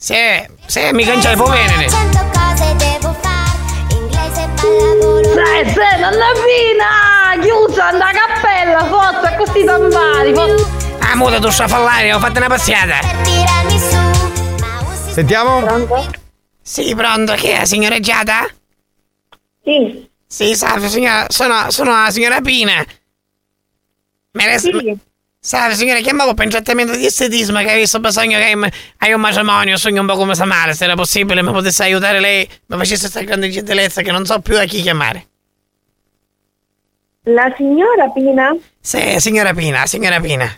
[0.00, 0.14] Sì,
[0.66, 2.27] sì, mi canciare può venire.
[5.38, 7.40] Sai, sai, nonna fina!
[7.40, 10.66] Chiusa, andà cappella, forza, così tambari, forza.
[10.98, 12.98] Ah, muta tu sciafallare, ho fatto una passata.
[15.12, 15.96] Sentiamo?
[16.60, 18.48] Sì, pronto, che è, signora Giada?
[19.62, 20.10] Sì.
[20.26, 22.84] Sì, salve, signora, sono, sono la signora Pina.
[24.32, 24.70] Mi resta...
[25.40, 29.20] Salve, signora, chiamavo per un trattamento di estetismo che hai visto bisogno che hai, un
[29.20, 32.76] matrimonio, sogno un po' come sa male, se era possibile mi potesse aiutare lei, mi
[32.76, 35.26] facesse questa grande gentilezza che non so più a chi chiamare.
[37.22, 38.56] La signora Pina?
[38.80, 40.50] Sì, signora Pina, signora Pina.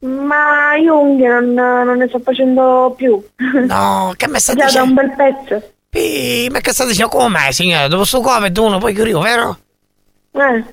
[0.00, 3.22] Ma io unghie non, non ne sto facendo più.
[3.66, 5.72] No, che mi sta Già da un bel pezzo.
[5.90, 7.10] Pi, ma che sta dicendo?
[7.10, 7.88] Come mai, signora?
[7.88, 9.58] Dopo sto Covid uno poi chiudivo, vero?
[10.32, 10.64] Eh,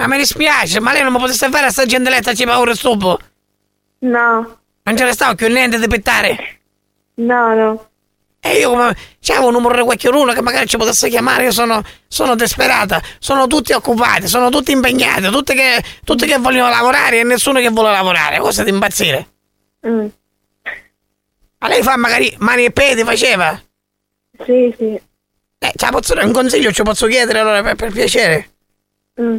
[0.00, 3.18] Ma mi dispiace, ma lei non mi potesse fare sta gentilezza, ci paura stupo?
[3.98, 6.60] no, Non ce ne stavo più niente da pettare.
[7.16, 7.84] no, no.
[8.42, 11.82] E io come c'avevo un numero di qualcuno che magari ci potesse chiamare, io sono,
[12.08, 17.22] sono disperata, sono tutti occupati, sono tutti impegnati, tutti che, tutti che vogliono lavorare e
[17.24, 19.26] nessuno che vuole lavorare, cosa di impazzire?
[19.86, 20.06] Mm.
[21.58, 23.60] Ma lei fa magari mani e piedi, faceva?
[24.46, 24.98] Sì, sì.
[25.58, 28.50] Eh, ce la posso un consiglio, ci posso chiedere allora per, per piacere?
[29.20, 29.36] Mm.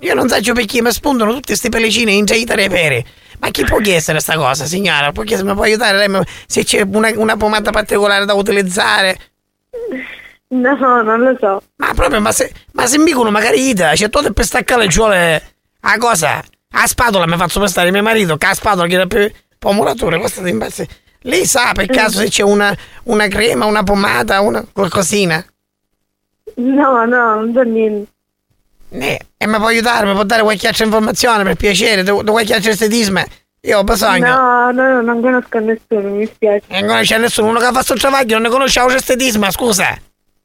[0.00, 3.04] Io non so perché mi spuntano tutti questi pellicini in gita dei peri.
[3.38, 5.12] Ma chi può chiedere sta cosa, signora?
[5.12, 9.18] Può chiedere, mi può aiutare lei se c'è una, una pomata particolare da utilizzare?
[10.48, 11.62] No, non lo so.
[11.76, 14.88] Ma proprio, ma se, ma se mi uno magari ida, c'è tutto per staccare le
[14.88, 15.42] giole.
[15.80, 16.42] A cosa?
[16.74, 20.50] A spatola mi faccio prestare mio marito, che a spatola chiede più pomolature, questo ti
[20.50, 20.86] impazzi.
[21.22, 25.44] Lei sa per caso se c'è una, una crema, una pomata, una qualcosina?
[26.56, 28.10] No, no, non so niente.
[28.94, 32.30] Eh, e mi può aiutare, mi può dare qualche altra informazione per piacere, da da
[32.30, 33.22] qualche altra estetismo?
[33.62, 34.26] Io ho bisogno.
[34.34, 36.64] No, no, non conosco nessuno, mi spiace.
[36.66, 39.96] E non conosce nessuno, uno che fa sto travaglio, non ne conosce l'estetismo, scusa.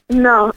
[0.08, 0.54] No.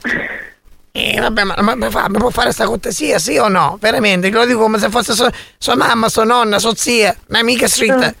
[0.93, 3.77] Eh, vabbè, ma, ma- ma fa- mi può fare sta cortesia, sì o no?
[3.79, 8.13] Veramente, lo dico come se fosse sua, sua mamma, sua nonna, sua zia, un'amica stretta.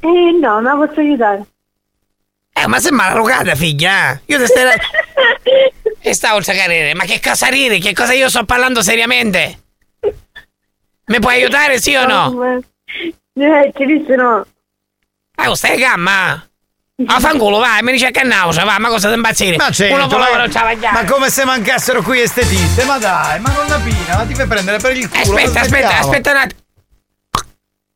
[0.00, 1.44] Eh, no, ma posso aiutare.
[2.52, 4.20] Eh, ma sei maleducata, figlia, eh?
[4.26, 4.64] Io ti stai...
[6.02, 7.78] e stavo a ridere, ma che cosa ridi?
[7.78, 9.58] Che cosa io sto parlando seriamente?
[11.06, 12.60] Mi puoi aiutare, sì o no?
[13.34, 14.46] Eh, ci disse no.
[15.36, 16.44] Ah, stai gamma?
[17.06, 19.56] A fanculo, vai, mi dice che nausea, va, ma cosa ti impazzire?
[19.56, 20.50] Ma certo, Uno ma- non.
[20.92, 22.84] Ma come se mancassero qui estetiste?
[22.84, 25.20] Ma dai, ma non pina, ma ti fai prendere per il culo.
[25.22, 26.60] Aspetta, cosa aspetta, aspetta un attimo.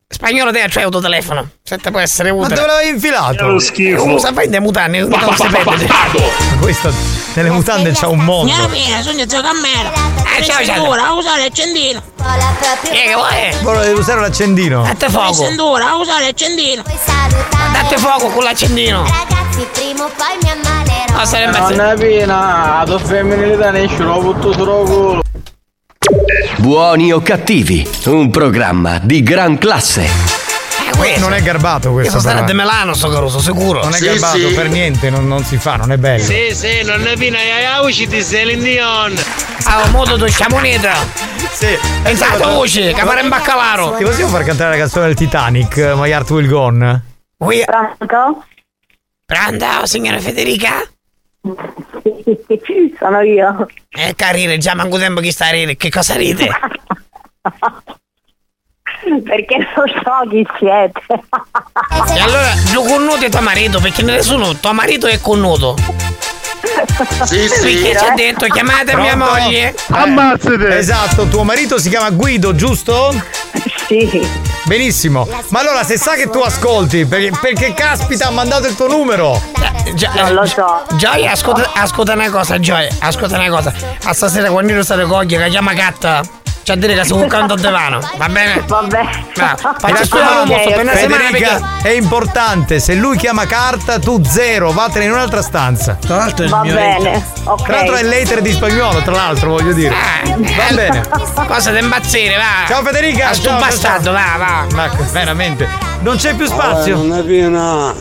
[0.09, 1.51] Spagnolo te c'hai autotelefono.
[1.63, 2.55] Se te può essere Ma utile.
[2.55, 3.47] dove l'avevi infilato?
[3.49, 4.05] Lo schifo.
[4.05, 5.87] Usa fai dei mutanni, non si perde.
[6.61, 8.53] Questo nelle mutande c'ha un mondo.
[8.53, 9.93] Signora Pina, sono zio Cammero.
[10.39, 11.17] Eh, ciao, ciao.
[11.17, 12.03] Usa l'accendino.
[12.83, 13.63] Che vuoi?
[13.63, 14.83] Vuole usare l'accendino.
[14.83, 15.33] Date fuoco.
[15.33, 16.83] Sendura, usa l'accendino.
[17.73, 19.03] Date fuoco con l'accendino.
[19.03, 21.19] Ragazzi, prima o poi mi ammalerò.
[21.19, 25.23] No, sarebbe Nonna Pina, la tua femminilità ne esce, l'ho butto sul culo.
[26.57, 30.44] Buoni o cattivi, un programma di gran classe.
[31.19, 32.13] Non è garbato questo.
[32.13, 33.83] Questo sarà di Melano, sto caruso, sicuro.
[33.83, 34.55] Non è Sì, garbato sì.
[34.55, 36.23] per niente, non, non si fa, non è bello.
[36.23, 39.15] Sì, sì, non è fino a usciti Celine Dion.
[39.65, 40.93] Ah, modo tu sciamoneta.
[41.53, 41.77] Sì.
[42.05, 43.95] Esatto, voce, che pare in baccalaro.
[43.97, 47.05] Ti possiamo far cantare la canzone del Titanic, My Heart Will Gone?
[47.37, 48.45] Pronto?
[49.27, 50.83] Pronto, signora Federica?
[52.99, 53.67] Sono io.
[53.91, 55.77] Eh, carine, già manco tempo che sta a ridere.
[55.77, 56.49] Che cosa ride?
[59.25, 61.01] Perché non so chi siete.
[62.15, 65.77] E allora, lo connuto è tuo marito, perché nessuno, tuo marito è connuto.
[67.25, 69.33] Sì, Perché ci ha detto chiamate mia Pronto?
[69.41, 69.75] moglie.
[69.91, 70.79] Ammazzate!
[70.79, 73.15] Esatto, tuo marito si chiama Guido, giusto?
[73.87, 74.27] Sì.
[74.65, 75.29] Benissimo.
[75.49, 79.41] Ma allora se sa che tu ascolti, perché, perché caspita ha mandato il tuo numero?
[80.15, 80.85] non lo so.
[80.95, 83.73] Gioia, ascolta, ascolta una cosa, Gioia, ascolta una cosa.
[84.05, 86.23] A stasera quando io sto coglie che chiama Catta,
[86.65, 88.65] c'è a dire che sono un canto a divano, va bene?
[88.67, 89.05] Vabbè.
[89.79, 91.45] faccio studiare un mosso per una settimana perché...
[91.45, 95.99] Federica, è importante, se lui chiama carta, tu zero, vattene in un'altra stanza.
[96.01, 97.23] Tra l'altro è il Va mio bene, hater.
[97.45, 97.63] ok.
[97.65, 99.95] Tra l'altro è l'hater di spagnolo, tra l'altro, voglio dire.
[100.25, 101.03] Va bene.
[101.47, 102.67] Cosa da impazzire, va.
[102.67, 103.29] Ciao Federica!
[103.29, 104.67] A sto ciao, bastardo, va, va.
[104.73, 105.69] Ma veramente,
[106.01, 106.97] non c'è più spazio.
[106.97, 107.93] non è piena.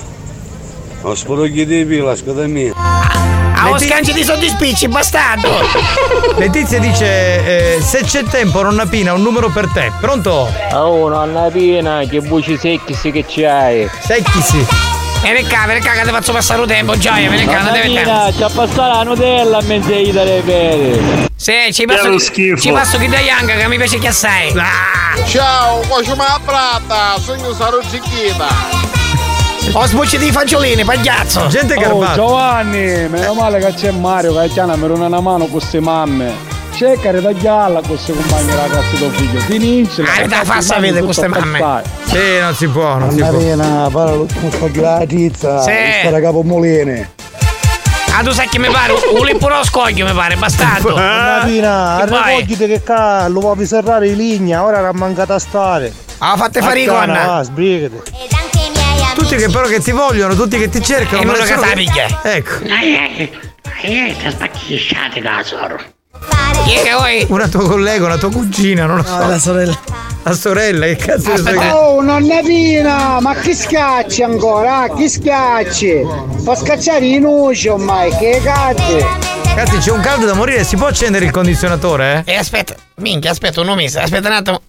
[1.02, 2.16] Ho spudogli di pila,
[3.64, 3.70] scusami.
[3.70, 5.50] A o scanci di sottispicci, bastardo.
[6.38, 9.92] Letizia dice: eh, Se c'è tempo, nonna Pina, un numero per te.
[10.00, 10.52] Pronto?
[10.72, 13.90] Oh, nonna Pina, che buci secchi sì che c'hai.
[14.02, 14.66] Secchi sì.
[15.22, 17.96] Vieni qua, vieni qua che ti faccio passare il tempo, Gioia, vieni qua, non devi
[17.96, 21.32] Pina, ci ha passato la Nutella a mezzo di dare bere.
[21.34, 24.54] Sì, ci passo, ci passo chi da Young che mi piace che assai.
[25.28, 28.48] Ciao, faccio una prata, sono sarò cicchita.
[29.72, 31.48] Ho sbucci di fagiolini, pagliazzo.
[31.48, 35.80] Gente Oh, Giovanni, meno male che c'è Mario che chiama per una mano con queste
[35.80, 36.32] mamme.
[36.76, 39.40] Cerca di tagliarla con queste compagne ragazzi tuo figlio.
[39.40, 40.10] Finiscila.
[40.14, 41.82] Ah, da fa sapere queste mamme.
[42.06, 43.40] Sì, non si può, non si Nonna può.
[43.40, 45.62] Pina, parla l'ultimo spaghetto della tizza.
[45.62, 45.72] Sì.
[46.02, 47.12] Stare capo mulene.
[48.16, 48.94] Ah, tu sai che mi pare?
[48.94, 50.94] Un lippuro scoglio mi pare, bastardo.
[50.94, 51.64] Che poi?
[51.66, 55.92] arrecogliti che ca, lo puoi serrare in linea, ora era mancata a stare.
[56.20, 57.26] Ah, fate fare i Accana, gonna.
[57.26, 58.02] Va, sbrigati.
[59.14, 61.22] Tutti che però che ti vogliono, tutti che ti cercano.
[61.22, 62.22] E ma che nessuno sa piglia.
[62.24, 62.52] Ecco.
[63.82, 65.80] Eh, ti spacchisciate casoro.
[66.66, 67.26] Chi è che vuoi?
[67.30, 69.28] Una tua collega, una tua cugina, non lo so.
[69.28, 69.80] la sorella.
[70.24, 71.76] La sorella, che cazzo di sorella?
[71.78, 74.84] Oh, nonna Pina, ma chi schiacci ancora?
[74.84, 74.96] ah?
[74.96, 76.02] Chi schiacci?
[76.44, 79.06] Fa scacciare i nuci ormai, che cazzo?
[79.44, 82.24] Ragazzi, c'è un caldo da morire, si può accendere il condizionatore?
[82.26, 84.62] E aspetta, minchia, aspetta un mese, aspetta un attimo.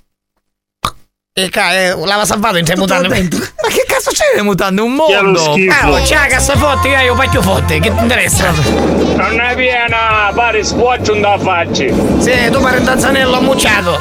[1.36, 3.08] E ca, eh, l'aveva salvato in tre mutande.
[3.10, 4.80] Ma che cazzo c'è le mutande?
[4.80, 5.54] Un mondo!
[5.68, 8.52] Ah, c'è la cassa forte, io io pacchio forte, che ti interessa?
[8.52, 11.92] Non è piena, pare squaccio un da facci.
[12.20, 13.98] Sì, tu pare un tazzanello ammucciato.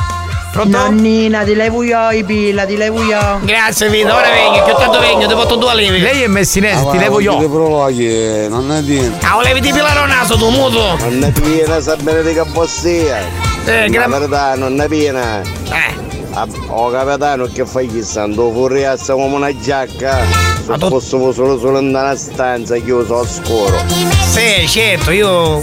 [0.66, 3.40] Nonnina, ti levo io i pila, ti levo io.
[3.42, 6.02] Grazie, Vito, ora vengo, che ho tanto vengo, ti porto due levi.
[6.02, 7.36] Lei è messinese, ti levo io.
[7.50, 9.12] prologhi, non è Pina.
[9.24, 10.98] Ah, levi di pilare un naso, tu muto.
[11.00, 13.18] Non è piena, sa bene di che bossia.
[13.66, 15.42] Eh, La gra- verità, non è piena.
[15.42, 16.12] Eh.
[16.36, 20.18] Ah, Oh capitano che fai chissà, ando fuori a come una giacca.
[20.66, 23.84] Se fossimo solo solo in una stanza chiuso a scuro.
[24.32, 25.62] Sì, certo, io.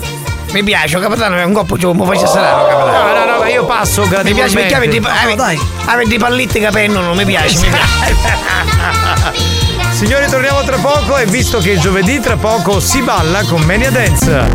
[0.52, 3.12] Mi piace, capitano, è un coppo giù, mi faccia strano, capitano.
[3.12, 6.70] No, no, no, ma io passo Mi piace perché avete, avete, avete i palletti che
[6.70, 9.48] pennono, mi piace, mi piace.
[9.92, 14.48] Signori, torniamo tra poco e visto che giovedì, tra poco si balla con Mania Dance.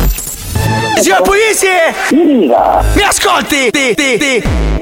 [1.00, 1.94] Signor Pugliese!
[2.10, 3.70] Mi ascolti?
[3.70, 4.75] Ti, ti, ti.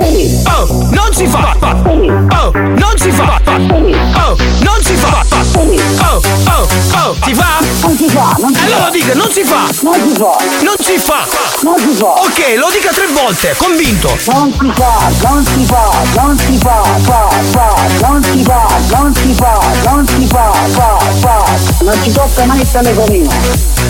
[0.00, 1.56] Oh, non si fa!
[1.60, 3.40] Oh, non si fa!
[3.44, 5.24] Oh, non si fa!
[5.32, 7.58] Oh, oh, oh, si fa?
[7.82, 8.90] Non si fa, non si Allora fa.
[8.90, 9.66] dica, non si fa!
[9.82, 10.36] Non si fa.
[10.62, 11.26] Non si fa!
[11.62, 12.06] Non si fa.
[12.06, 14.08] Ok, lo dica tre volte, convinto!
[14.26, 17.74] Non si fa, non si fa, non si fa, fa, fa,
[18.06, 21.44] non si fa, non si fa, non si fa, fa, fa,
[21.84, 23.30] non ci tocca mai il telefonino,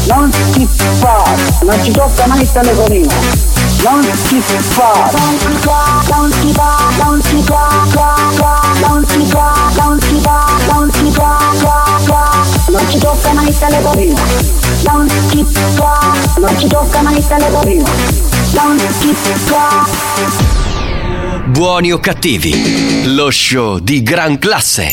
[0.06, 0.66] non si
[0.98, 1.22] fa,
[1.62, 3.09] non ci tocca mai il telefonino,
[3.82, 7.68] non si fa, non si fa, non si fa, non si fa,
[10.70, 11.52] non si fa,
[12.68, 14.16] non ci tocca mai il telefonino,
[14.84, 17.84] non si fa, non ci tocca mai il telefonino,
[18.52, 19.86] non si fa.
[21.46, 24.92] Buoni o cattivi, lo show di gran classe.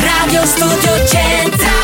[0.00, 1.83] Radio Studio Centrale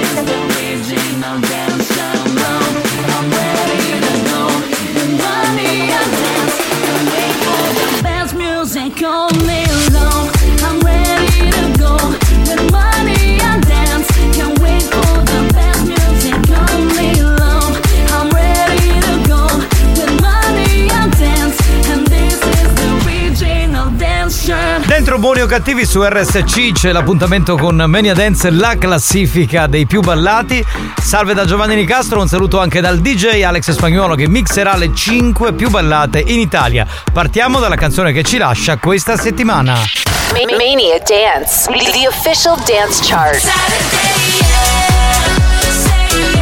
[25.21, 30.65] buoni o cattivi su RSC c'è l'appuntamento con Mania Dance, la classifica dei più ballati.
[31.01, 35.53] Salve da Giovanni Nicastro, un saluto anche dal DJ Alex Spagnuolo che mixerà le 5
[35.53, 36.85] più ballate in Italia.
[37.11, 39.73] Partiamo dalla canzone che ci lascia questa settimana.
[39.73, 43.41] Ma- Mania Dance, the official dance chart.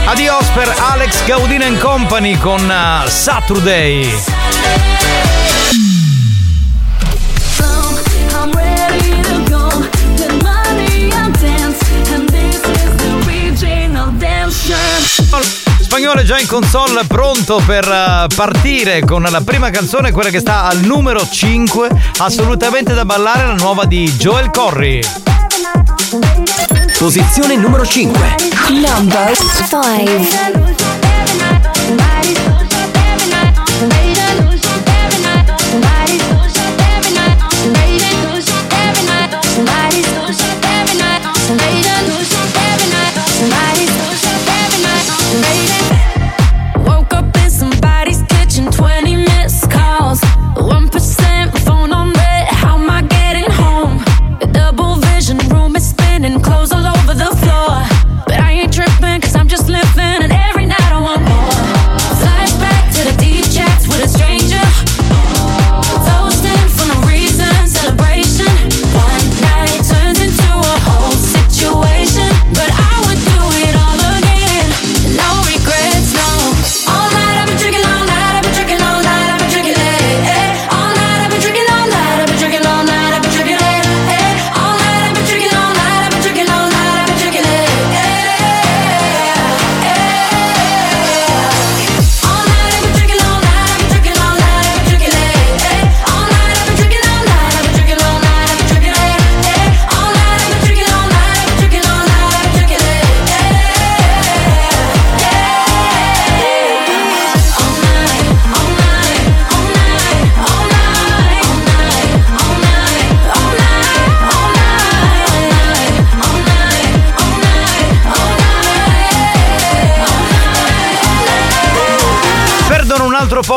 [0.06, 4.08] Adios per Alex Gaudin and Company con uh, Saturday.
[15.82, 20.40] Spagnolo è già in console, pronto per uh, partire con la prima canzone, quella che
[20.40, 25.02] sta al numero 5, assolutamente da ballare, la nuova di Joel Corry.
[27.00, 28.36] Posizione numero 5.
[28.70, 30.89] Number 5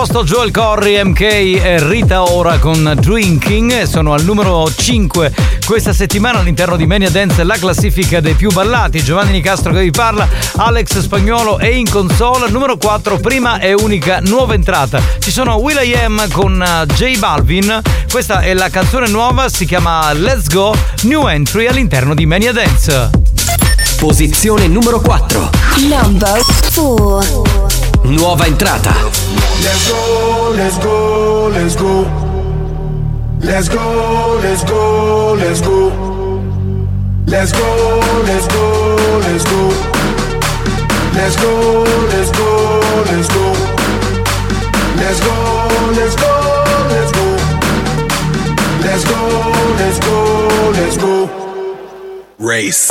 [0.07, 3.85] posto Joel Corry, MK e Rita Ora con Drinking.
[3.85, 5.33] Sono al numero 5
[5.65, 9.01] questa settimana all'interno di Mania Dance, la classifica dei più ballati.
[9.01, 12.51] Giovanni Nicastro che vi parla, Alex Spagnolo è in console.
[12.51, 15.01] Numero 4, prima e unica nuova entrata.
[15.21, 17.81] Ci sono Will.i.am con uh, J Balvin.
[18.11, 23.09] Questa è la canzone nuova, si chiama Let's Go, new entry all'interno di Mania Dance.
[23.99, 25.51] Posizione numero 4.
[25.89, 26.41] Number
[26.75, 27.72] 4
[28.05, 28.95] nuova entrata.
[29.63, 32.07] Let's go, let's go, let's go.
[33.41, 35.93] Let's go, let's go, let's go.
[37.27, 39.73] Let's go, let's go, let's go.
[41.15, 42.81] Let's go, let's go,
[43.11, 43.53] let's go.
[44.97, 45.35] Let's go,
[45.97, 46.33] let's go,
[46.91, 47.27] let's go.
[48.83, 49.19] Let's go,
[49.79, 51.29] let's go, let's go.
[52.39, 52.91] Race.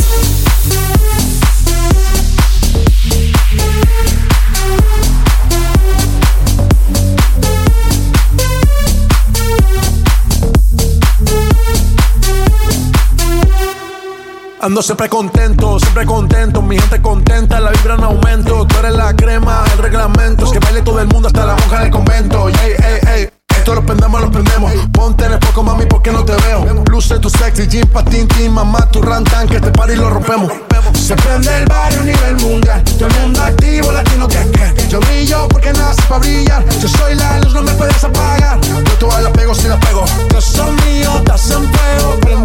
[14.63, 18.67] Ando siempre contento, siempre contento, mi gente contenta, la vibra en aumento.
[18.67, 20.45] Tú eres la crema, el reglamento.
[20.45, 22.47] Es que baile todo el mundo hasta la monja del convento.
[22.47, 23.29] Ey, ey, ey.
[23.57, 24.71] Esto lo prendemos, lo prendemos.
[24.93, 26.63] Ponte en el poco, mami, porque no te veo.
[26.91, 30.51] Luce tu sexy, jean, patín, tin, mamá, tu rantan, que este party lo rompemos.
[30.93, 32.83] Se prende el barrio a nivel mundial.
[32.83, 34.87] Todo el mundo activo, latino que que.
[34.89, 36.63] Yo brillo porque nací para brillar.
[36.79, 38.61] Yo soy la luz, no me puedes apagar.
[38.61, 40.05] Yo todas la pego si la pego.
[40.31, 42.40] Yo soy mío, estás en fuego.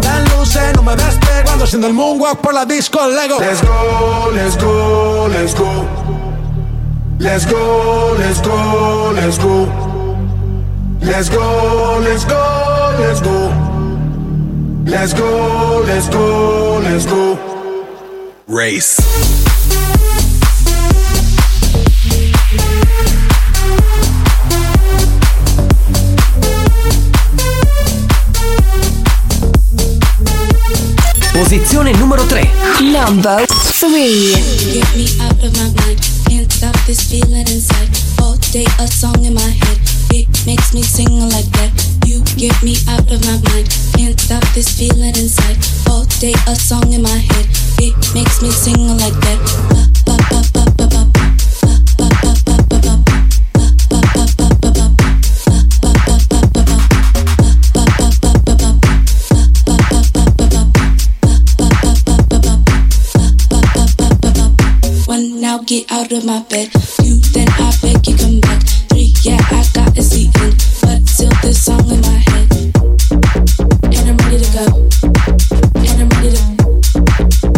[0.57, 1.51] Prendan luces, no me despego.
[1.51, 3.37] Ando haciendo el moonwalk por la disco Lego.
[3.39, 5.85] Let's go, let's go, let's go.
[7.19, 9.67] Let's go, let's go, let's go.
[11.01, 13.51] Let's go, let's go, let's go.
[14.85, 17.37] Let's go, let's go, let's go.
[18.47, 19.46] Race.
[31.37, 32.49] Posizione numero 3.
[32.91, 34.33] Number 3.
[34.73, 35.99] Get me out of my mind.
[36.25, 37.87] Can't stop this feeling inside.
[38.23, 39.77] All day a song in my head.
[40.09, 41.69] It makes me sing like that.
[42.07, 43.69] You get me out of my mind.
[43.93, 45.57] Can't stop this feeling inside.
[45.87, 47.45] All day a song in my head.
[47.77, 49.37] It makes me sing like that.
[49.69, 50.66] Ba, ba, ba, ba, ba, ba.
[65.67, 66.71] Get out of my bed.
[66.71, 68.63] Two then I beg you come back.
[68.87, 72.47] Three yeah I got a seat in, but still this song in my head.
[73.91, 74.65] And I'm ready to go.
[75.75, 76.43] And I'm ready to.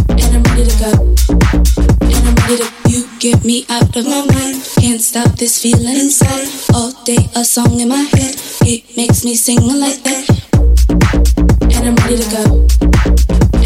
[0.09, 0.91] And I'm ready to go.
[2.01, 2.69] And I'm ready to.
[2.89, 4.65] You get me out of my mind.
[4.81, 6.49] Can't stop this feeling inside.
[6.73, 8.35] All day a song in my head.
[8.65, 10.25] It makes me sing like that.
[11.77, 12.65] And I'm ready to go.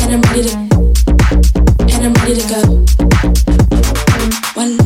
[0.04, 0.58] And I'm ready to.
[1.96, 3.03] And I'm ready to go.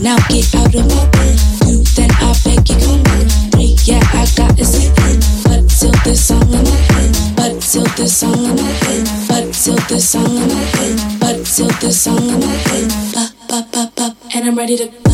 [0.07, 1.37] Now get out of my bed.
[1.59, 3.27] Two then I beg you come in.
[3.51, 7.35] Three yeah I got a in, but still this song in my head.
[7.35, 9.05] But still this song in my head.
[9.27, 11.19] But still this song in my head.
[11.19, 12.89] But still this song in my head.
[13.11, 15.06] Ba ba ba ba, and I'm ready to.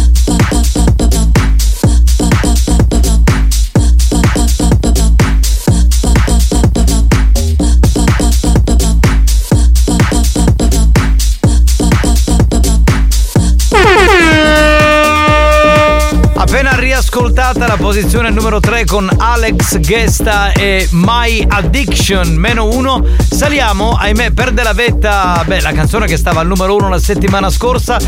[17.84, 24.72] Posizione numero 3 con Alex Gesta e My Addiction, meno uno, saliamo, ahimè, per della
[24.72, 28.00] vetta, beh, la canzone che stava al numero uno la settimana scorsa,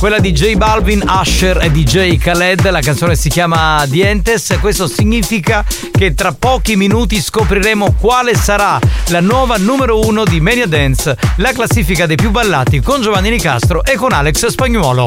[0.00, 5.64] quella di J Balvin, Usher e DJ Khaled, la canzone si chiama Dientes, questo significa
[5.96, 8.80] che tra pochi minuti scopriremo quale sarà
[9.10, 13.84] la nuova numero uno di Mania Dance, la classifica dei più ballati con Giovanni Nicastro
[13.84, 15.04] e con Alex Spagnuolo.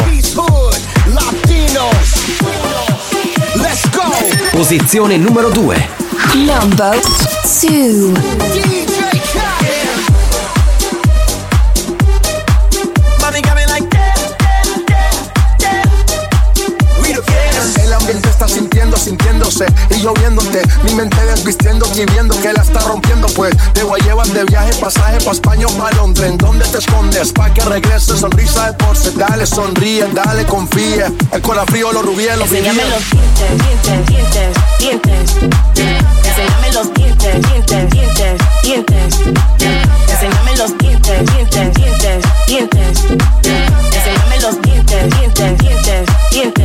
[1.08, 2.14] Latinos.
[2.42, 2.73] Let's go.
[4.52, 5.88] Posizione numero 2.
[6.36, 7.00] Number
[7.62, 8.93] 2.
[19.90, 20.62] Y yo viéndote.
[20.84, 23.28] Mi mente desvistiendo y viendo que la está rompiendo.
[23.36, 26.30] Pues te voy a llevar de viaje, pasaje pa' España o pa' Londres.
[26.30, 27.32] ¿En dónde te escondes?
[27.32, 29.12] Pa' que regreses, sonrisa de porce.
[29.12, 31.12] Dale, sonríe, dale, confía.
[31.32, 35.36] El corazón frío, los rubíes, los Enséñame los dientes, dientes, dientes, dientes.
[36.24, 39.20] Enséñame los dientes, dientes, dientes, dientes.
[40.10, 43.04] Enséñame los dientes, dientes, dientes, dientes.
[43.94, 46.63] Enséñame los dientes, dientes, dientes, dientes.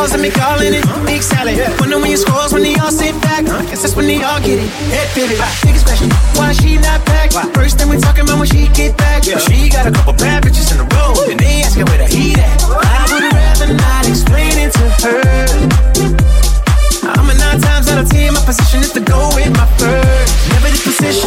[0.00, 0.84] Balls and me calling it.
[1.04, 1.56] Big salad.
[1.78, 3.44] Wonder when you scores when they all sit back.
[3.44, 4.68] Guess that's when they all get it.
[4.88, 5.38] Head pivot.
[5.62, 7.32] Biggest question, why she not back?
[7.32, 7.44] Why?
[7.52, 9.24] First thing we talking about when she get back.
[9.24, 11.19] She got a couple bad bitches in the row.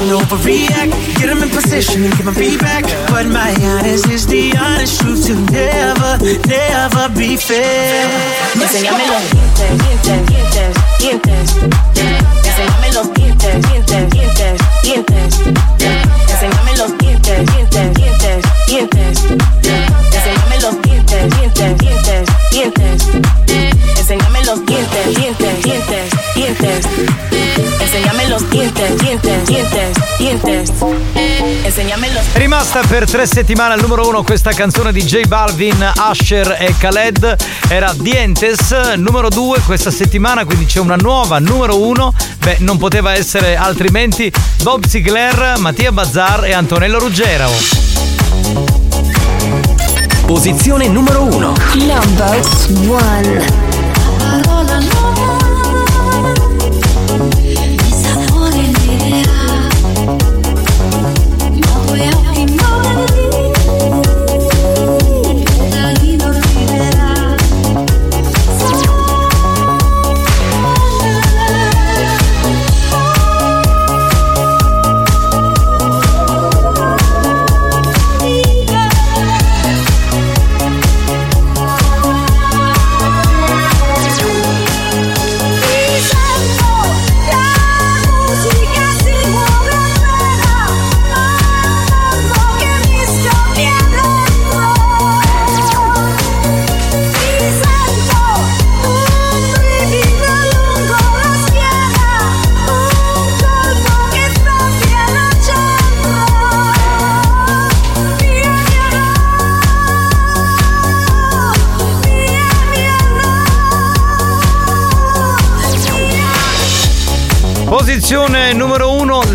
[0.07, 0.91] The overreact.
[1.17, 2.83] Get them in position and give them feedback.
[3.07, 6.17] But my honest is the honest truth to never,
[6.47, 8.09] never be fair.
[8.55, 11.83] Enséñame los dientes, dientes, dientes, dientes.
[12.93, 16.02] Los dientes, dientes, dientes, dientes.
[28.91, 30.71] Dientes, dientes, dientes, dientes.
[32.33, 36.75] È rimasta per tre settimane al numero uno questa canzone di J Balvin, Asher e
[36.77, 37.35] Khaled.
[37.67, 42.13] Era Dientes, numero due questa settimana, quindi c'è una nuova numero uno.
[42.39, 44.31] Beh, non poteva essere altrimenti
[44.61, 47.49] Bob Sinclair, Mattia Bazzar e Antonello Ruggero.
[50.25, 51.53] Posizione numero 1.
[51.73, 52.39] Number
[52.87, 53.72] one.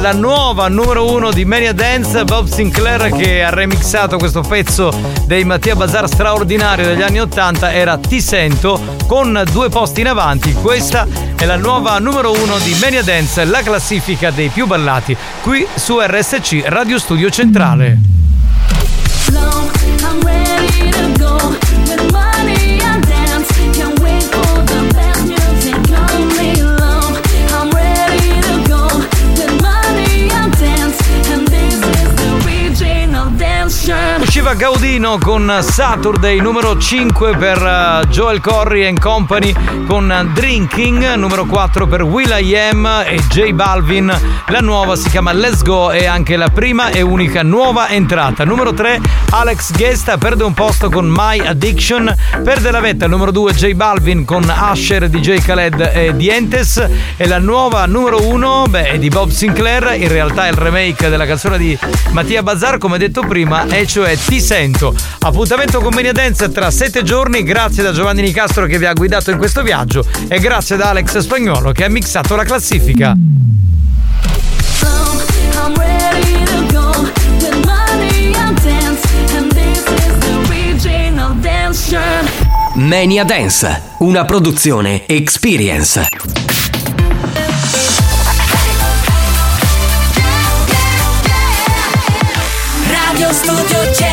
[0.09, 4.90] La nuova numero uno di Mania Dance, Bob Sinclair che ha remixato questo pezzo
[5.26, 10.55] dei Mattia Bazar straordinario degli anni 80 era Ti sento con due posti in avanti.
[10.55, 11.06] Questa
[11.36, 16.01] è la nuova numero uno di Mania Dance, la classifica dei più ballati qui su
[16.01, 17.98] RSC Radio Studio Centrale.
[20.01, 20.48] I'm
[34.49, 39.55] Usciva Gaudino con Saturday numero 5 per eh, Joel Corry and Company
[39.87, 44.07] con Drinking, numero 4 per Will.i.am e J Balvin.
[44.47, 48.45] La nuova si chiama Let's Go e anche la prima e unica nuova entrata.
[48.45, 49.01] Numero 3
[49.31, 54.25] Alex Gesta perde un posto con My Addiction, perde la vetta numero 2 J Balvin
[54.25, 59.29] con Asher, DJ Khaled e Dientes e la nuova numero 1 beh, è di Bob
[59.29, 61.79] Sinclair, in realtà è il remake della canzone di
[62.12, 64.94] Mattia Bazzar come detto prima e cioè Sento.
[65.20, 69.31] Appuntamento con Mania Dance tra 7 giorni, grazie da Giovanni Nicastro che vi ha guidato
[69.31, 73.15] in questo viaggio e grazie da Alex Spagnolo che ha mixato la classifica.
[82.74, 86.09] Mania Dance, una produzione Experience.
[92.86, 94.07] Radio Studio Centrale.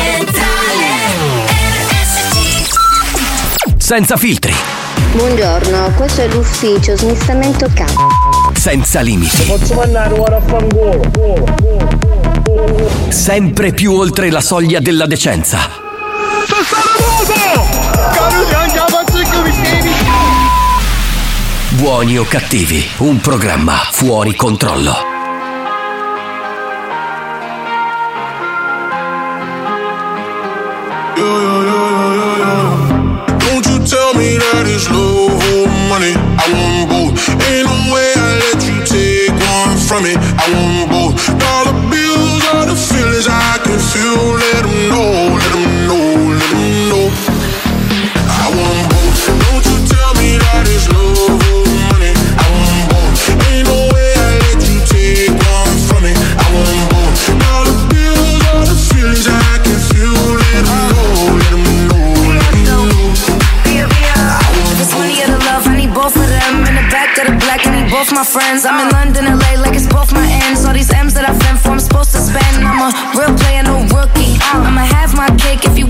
[3.86, 4.52] Senza filtri,
[5.12, 8.08] Buongiorno, questo è l'ufficio smistamento campo.
[8.52, 11.00] senza limiti, Posso mandare ora a fangolo?
[13.10, 15.84] sempre più oltre la soglia della decenza.
[21.70, 25.15] Buoni o cattivi, un programma fuori controllo.
[34.16, 36.16] Me that it's love or money.
[36.16, 37.14] I want both.
[37.48, 40.14] Ain't no way I let you take one from me.
[40.16, 40.85] I want
[68.16, 68.64] my friends.
[68.64, 69.55] I'm in London, LA,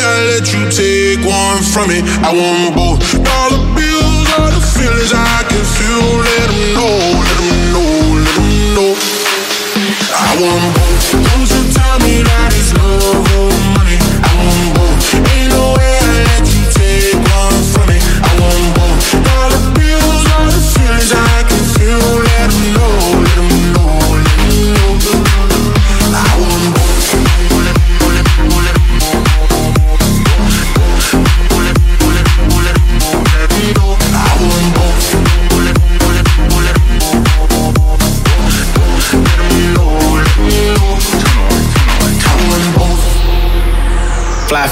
[0.25, 1.99] let you take one from me.
[2.21, 2.99] I want both.
[3.23, 6.07] Dollar bills are the feelings I can feel.
[6.27, 6.95] Let 'em know,
[7.27, 7.91] let 'em know,
[8.25, 8.91] let 'em know.
[10.27, 11.05] I want both.
[11.25, 13.50] Don't you tell me that it's love oh.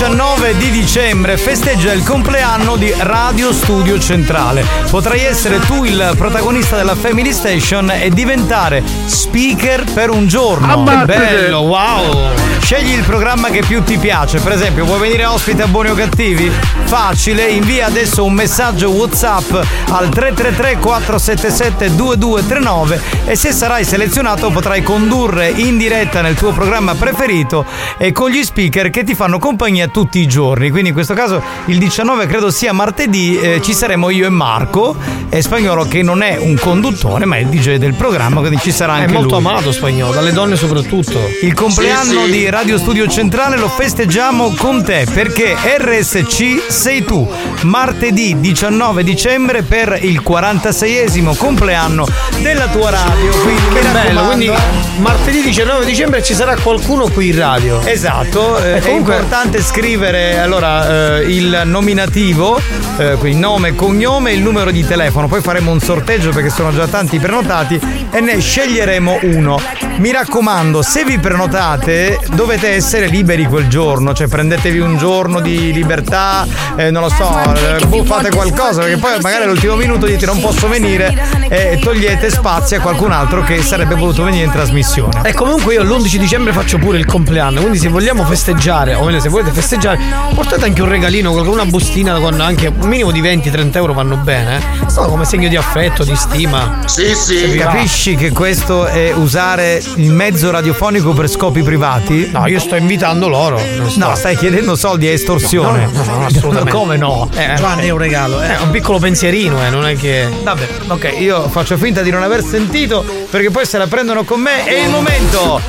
[0.00, 4.64] Il 19 di dicembre festeggia il compleanno di Radio Studio Centrale.
[4.88, 10.72] Potrai essere tu il protagonista della Family Station e diventare speaker per un giorno.
[10.72, 11.12] Ammazzate!
[11.12, 12.30] Che bello, wow!
[12.60, 14.38] Scegli il programma che più ti piace.
[14.38, 16.52] Per esempio, vuoi venire ospite a Buoni o Cattivi?
[16.84, 19.50] Facile, invia adesso un messaggio WhatsApp
[19.90, 26.94] al 333 477 2239 e se sarai selezionato potrai condurre in diretta nel tuo programma
[26.94, 27.64] preferito
[27.96, 30.70] e con gli speaker che ti fanno compagnia tutti i giorni.
[30.70, 34.94] Quindi in questo caso il 19 credo sia martedì, eh, ci saremo io e Marco
[35.38, 38.96] Spagnolo che non è un conduttore ma è il DJ del programma, quindi ci sarà
[38.98, 39.46] È anche molto lui.
[39.46, 41.18] amato spagnolo, dalle donne soprattutto.
[41.42, 47.26] Il compleanno di Radio Studio Centrale lo festeggiamo con te perché RSC sei tu.
[47.62, 52.06] Martedì 19 dicembre per il 46esimo compleanno
[52.40, 53.30] della tua radio.
[53.42, 54.50] Quindi Che bello, quindi
[54.98, 57.80] martedì 19 dicembre ci sarà qualcuno qui in radio.
[57.84, 62.60] Esatto, eh, comunque- è importante scrivere allora eh, il nominativo,
[62.98, 65.17] eh, quindi nome, cognome e il numero di telefono.
[65.26, 67.80] Poi faremo un sorteggio perché sono già tanti prenotati
[68.10, 69.58] e ne sceglieremo uno.
[69.96, 75.72] Mi raccomando, se vi prenotate dovete essere liberi quel giorno, cioè prendetevi un giorno di
[75.72, 76.46] libertà,
[76.76, 80.40] eh, non lo so, eh, boh, fate qualcosa perché poi magari all'ultimo minuto dite non
[80.40, 81.12] posso venire
[81.48, 85.22] e togliete spazio a qualcun altro che sarebbe voluto venire in trasmissione.
[85.24, 89.20] E comunque io l'11 dicembre faccio pure il compleanno, quindi se vogliamo festeggiare, o meglio
[89.20, 89.98] se volete festeggiare,
[90.34, 94.58] portate anche un regalino, una bustina con anche un minimo di 20-30 euro vanno bene,
[94.58, 94.88] eh?
[95.08, 96.80] Come segno di affetto, di stima.
[96.84, 97.54] Sì, sì.
[97.56, 102.28] Capisci che questo è usare il mezzo radiofonico per scopi privati?
[102.30, 103.58] No, io sto invitando loro.
[103.58, 105.86] sto- No, stai chiedendo soldi a estorsione.
[105.90, 106.70] No, no, no, assolutamente.
[106.70, 107.28] Come no?
[107.34, 108.58] Eh, Giovanni è un regalo, eh.
[108.58, 110.28] È un piccolo pensierino, eh, non è che.
[110.42, 114.40] Vabbè, ok, io faccio finta di non aver sentito perché poi se la prendono con
[114.40, 114.64] me.
[114.64, 115.60] È il momento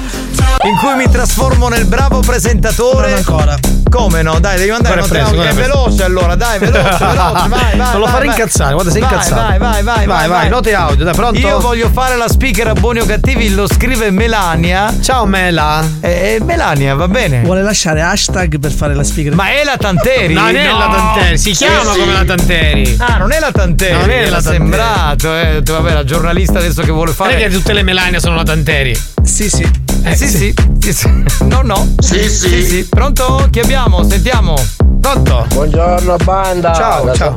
[0.64, 3.08] in cui mi trasformo nel bravo presentatore.
[3.10, 3.58] Non ancora.
[3.90, 4.40] Come no?
[4.40, 7.92] Dai, devi una preso, È veloce allora, dai, veloce, veloce, vai, vai.
[7.92, 9.42] Non lo fare incazzare, guarda, sei Vai, incazzato.
[9.42, 11.40] Vai, vai, vai, Vai, vai, note audio, dai, pronto?
[11.40, 14.94] Io voglio fare la speaker a buoni o cattivi, lo scrive Melania.
[15.02, 15.84] Ciao Mela.
[16.02, 17.42] Eh, eh, Melania, va bene.
[17.42, 19.34] Vuole lasciare hashtag per fare la speaker.
[19.34, 20.34] Ma è la Tanteri?
[20.34, 22.96] Non è la Tanteri, si chiama come la Tanteri.
[23.00, 23.94] Ah, non è la Tanteri.
[23.94, 25.62] Non è mi la sembrato, eh.
[25.64, 27.36] Vabbè, la giornalista adesso che vuole Non fare.
[27.36, 28.96] è che tutte le Melania sono la Tanteri.
[29.24, 29.88] Sì, sì.
[30.02, 31.24] Eh, sì, sì, sì, sì.
[31.42, 31.94] No, no.
[32.00, 32.88] Sì, sì.
[32.90, 33.48] Pronto?
[33.52, 33.79] Chi abbiamo?
[33.80, 34.56] Sentiamo.
[35.00, 35.46] Pronto?
[35.54, 37.34] Buongiorno banda, Ciao, da ciao.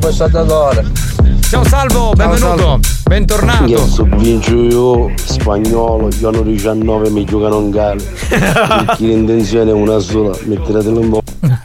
[1.53, 2.57] Ciao Salvo, benvenuto.
[2.57, 2.79] Salvo.
[3.03, 3.65] Bentornato.
[3.65, 8.03] Io so vincio io spagnolo, io hanno 19 mi giocano un gale.
[8.27, 11.31] Perché l'intenzione è una sola, mettetelo in bocca.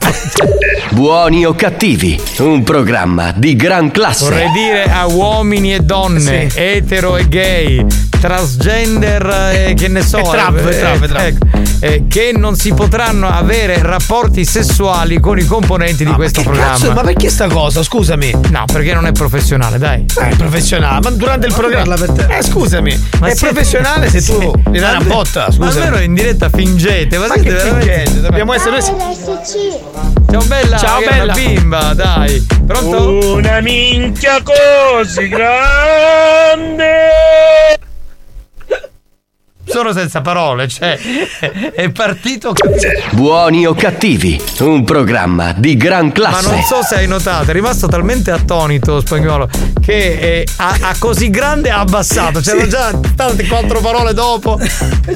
[0.91, 4.25] Buoni o cattivi, un programma di gran classe.
[4.25, 7.83] Vorrei dire a uomini e donne, etero e gay,
[8.19, 10.17] transgender e che ne so.
[10.17, 11.21] E trap, eh, trap, e trap.
[11.21, 11.47] ecco,
[11.79, 16.73] eh, che non si potranno avere rapporti sessuali con i componenti di questo Che programma.
[16.73, 17.81] cazzo, ma perché sta cosa?
[17.81, 18.33] Scusami.
[18.49, 19.77] No, perché non è professionale.
[19.79, 20.05] Dai.
[20.21, 21.95] Eh, professionale, ma durante il programma.
[21.95, 22.37] parla per te.
[22.37, 24.51] Eh, scusami, Ma è professionale se tu Sì.
[24.71, 25.83] gli dai una Ma- botta, Ma scusa.
[25.83, 28.21] almeno in diretta fingete, ma, Ma siete che veramente- fingete?
[28.21, 29.17] Dobbiamo essere noi.
[30.31, 31.33] Ciao bella, Ciao, è bella.
[31.33, 32.45] bimba, dai.
[32.67, 33.33] Pronto?
[33.35, 36.97] Una minchia così grande.
[39.69, 40.97] Sono senza parole, cioè
[41.73, 42.53] è partito
[43.11, 46.49] Buoni o cattivi, un programma di gran Ma classe.
[46.49, 49.47] non so se hai notato, è rimasto talmente attonito spagnolo
[49.79, 52.39] che ha, ha così grande ha abbassato.
[52.39, 54.57] C'erano già tante quattro parole dopo.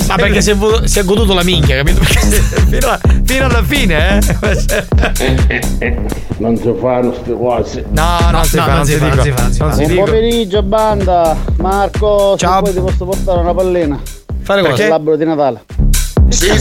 [0.07, 2.01] Ma perché si è, vo- si è goduto la minchia, capito?
[2.03, 6.05] fino, a- fino alla fine, eh?
[6.37, 7.85] Non si fanno queste cose.
[7.89, 9.15] No, non si fa, non si dico.
[9.15, 10.03] Non si Buon dico.
[10.03, 13.99] pomeriggio banda, Marco, se poi ti posso portare una pallina.
[14.43, 14.87] Fare cosa?
[14.87, 15.63] l'albero di Natale.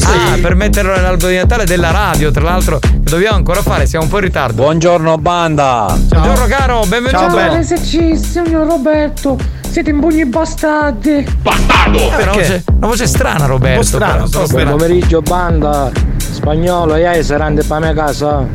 [0.05, 4.05] Ah, per metterlo nell'albero di Natale della radio, tra l'altro, che dobbiamo ancora fare, siamo
[4.05, 4.63] un po' in ritardo.
[4.63, 5.97] Buongiorno banda.
[5.99, 7.31] Buongiorno caro, benvenuto.
[7.37, 9.37] Ciao, RSC, signor Roberto,
[9.69, 11.27] siete in bugni bastardi.
[11.41, 12.07] Bastardo!
[12.07, 13.99] una, voce, una voce strana, Roberto.
[13.99, 14.71] però, però Buon strana.
[14.71, 15.91] pomeriggio banda.
[16.19, 18.47] Spagnolo, ieri serante per mia casa.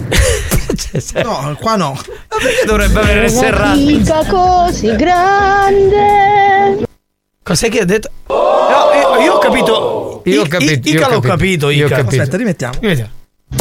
[1.23, 1.91] No, qua no.
[2.29, 3.77] Ma perché dovrebbe avere Una serrato?
[3.77, 6.85] fica così grande.
[7.47, 8.09] Cos'è che ha detto?
[8.27, 10.21] No, io, io ho capito.
[10.25, 11.69] Io ho capito, Ica l'ho capito, capito.
[11.69, 11.95] io ho Ica.
[11.95, 12.21] capito.
[12.21, 12.73] Aspetta, rimettiamo.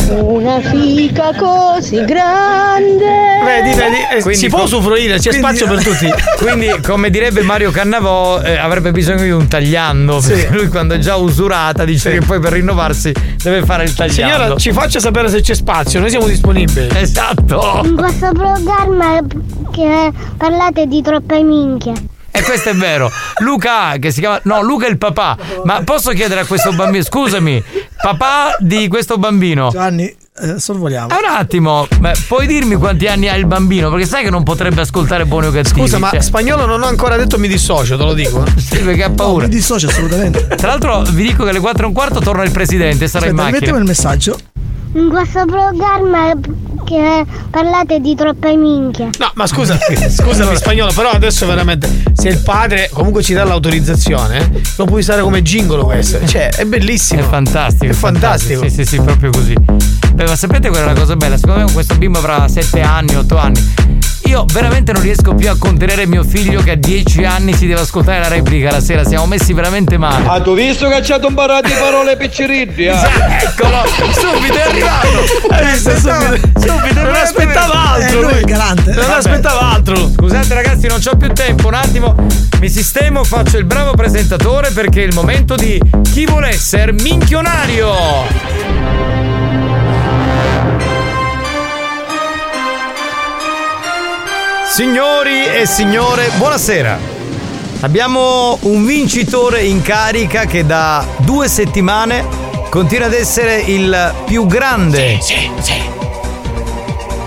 [0.09, 3.05] Una fica così grande.
[3.45, 6.13] Vedi, vedi, eh, si può usufruire, c'è quindi- spazio per tutti.
[6.45, 10.19] Quindi, come direbbe Mario Cannavò, eh, avrebbe bisogno di un tagliando.
[10.19, 14.35] Perché lui, quando è già usurata, dice che poi per rinnovarsi deve fare il tagliando.
[14.35, 16.89] Signora, ci faccia sapere se c'è spazio, noi siamo disponibili.
[16.93, 17.83] Esatto.
[17.85, 19.21] In questo programma
[19.71, 21.93] che parlate di troppe minchie.
[22.37, 23.11] E questo è vero.
[23.39, 24.41] Luca, che si chiama.
[24.45, 25.37] No, Luca è il papà.
[25.65, 27.03] Ma posso chiedere a questo bambino?
[27.05, 27.63] Scusami,
[28.03, 29.71] papà di questo bambino.
[29.71, 30.05] Gianni,
[30.39, 31.09] eh, sorvoliamo.
[31.09, 33.89] Ah, un attimo, beh, puoi dirmi quanti anni ha il bambino?
[33.91, 35.81] Perché sai che non potrebbe ascoltare buoni o cattivi.
[35.81, 36.21] Scusa, ma cioè.
[36.21, 38.45] spagnolo non ho ancora detto mi dissocio, te lo dico.
[38.45, 38.61] eh.
[38.61, 39.47] Sì, perché ha paura.
[39.47, 40.47] mi dissocio assolutamente.
[40.57, 43.31] Tra l'altro, vi dico che alle 4 e un quarto torna il presidente, sarà in
[43.33, 43.59] Aspetta, macchina.
[43.59, 44.39] mettiamo il messaggio.
[44.97, 46.33] In questo programma
[46.87, 49.11] che parlate di troppe minchie.
[49.19, 49.79] No, ma scusa,
[50.09, 55.21] scusami spagnolo, però adesso veramente se il padre comunque ci dà l'autorizzazione, lo puoi usare
[55.21, 56.25] come gingolo questo.
[56.27, 57.21] Cioè, è bellissimo.
[57.21, 57.93] È fantastico.
[57.93, 58.63] È fantastico.
[58.63, 59.55] Sì, sì, sì, proprio così.
[60.15, 61.37] Beh, ma sapete qual è la cosa bella?
[61.37, 63.75] Secondo me questo bimbo avrà 7 anni, 8 anni.
[64.27, 67.83] Io veramente non riesco più a contenere mio figlio che a 10 anni si deve
[67.83, 69.05] ascoltare la replica la sera.
[69.05, 70.27] Siamo messi veramente male.
[70.27, 72.91] Ah, tu visto che c'è un barrato di parole picciriddi, eh?
[72.91, 74.86] Eccolo, subito è arrivato.
[75.51, 76.61] Hai visto subito?
[76.61, 78.19] Subito Non aspettava altro.
[78.19, 78.91] Eh, lui galante.
[78.93, 79.17] Non Vabbè.
[79.17, 80.11] aspettava altro.
[80.15, 82.15] Scusate ragazzi, non c'ho più tempo, un attimo.
[82.61, 87.95] Mi sistemo, faccio il bravo presentatore perché è il momento di chi vuole essere minchionario.
[94.69, 96.99] Signori e signore, buonasera.
[97.81, 102.25] Abbiamo un vincitore in carica che da due settimane
[102.69, 105.19] continua ad essere il più grande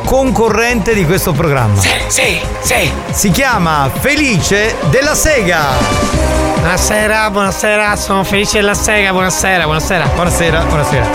[0.05, 1.79] concorrente di questo programma.
[2.07, 2.91] Sì, sì.
[3.11, 5.65] Si chiama Felice della Sega.
[6.55, 10.05] Buonasera, buonasera, sono Felice della Sega, buonasera, buonasera.
[10.13, 11.07] Buonasera, buonasera.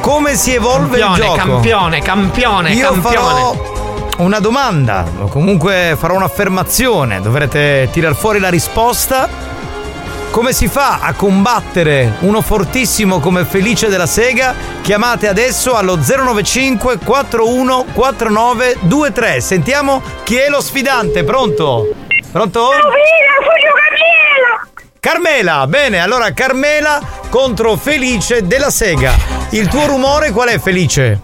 [0.00, 1.36] Come si evolve Campione, il gioco?
[1.36, 3.16] campione, campione, Io campione.
[3.16, 3.74] farò
[4.18, 9.28] una domanda, o comunque farò un'affermazione, dovrete tirar fuori la risposta.
[10.30, 14.54] Come si fa a combattere uno fortissimo come Felice della Sega?
[14.82, 19.40] Chiamate adesso allo 095 41 49 23.
[19.40, 21.88] Sentiamo chi è lo sfidante, pronto?
[22.30, 22.68] Pronto?
[25.00, 27.00] Carmela, bene, allora Carmela
[27.30, 29.14] contro Felice della Sega.
[29.50, 31.20] Il tuo rumore qual è Felice?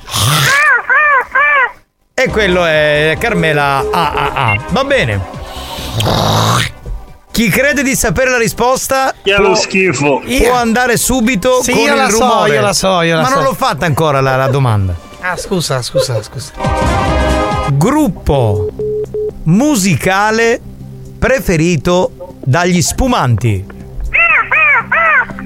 [2.15, 4.57] E quello è Carmela A A A.
[4.69, 6.72] Va bene.
[7.33, 10.21] Chi crede di sapere la risposta Che è lo schifo.
[10.21, 12.55] può andare subito Sì, con io il la so, rumore.
[12.55, 13.35] io la so, io la Ma so.
[13.37, 14.95] non l'ho fatta ancora la, la domanda.
[15.21, 16.53] Ah, scusa, scusa, scusa.
[17.73, 18.69] Gruppo
[19.45, 20.61] musicale
[21.19, 23.65] preferito dagli spumanti.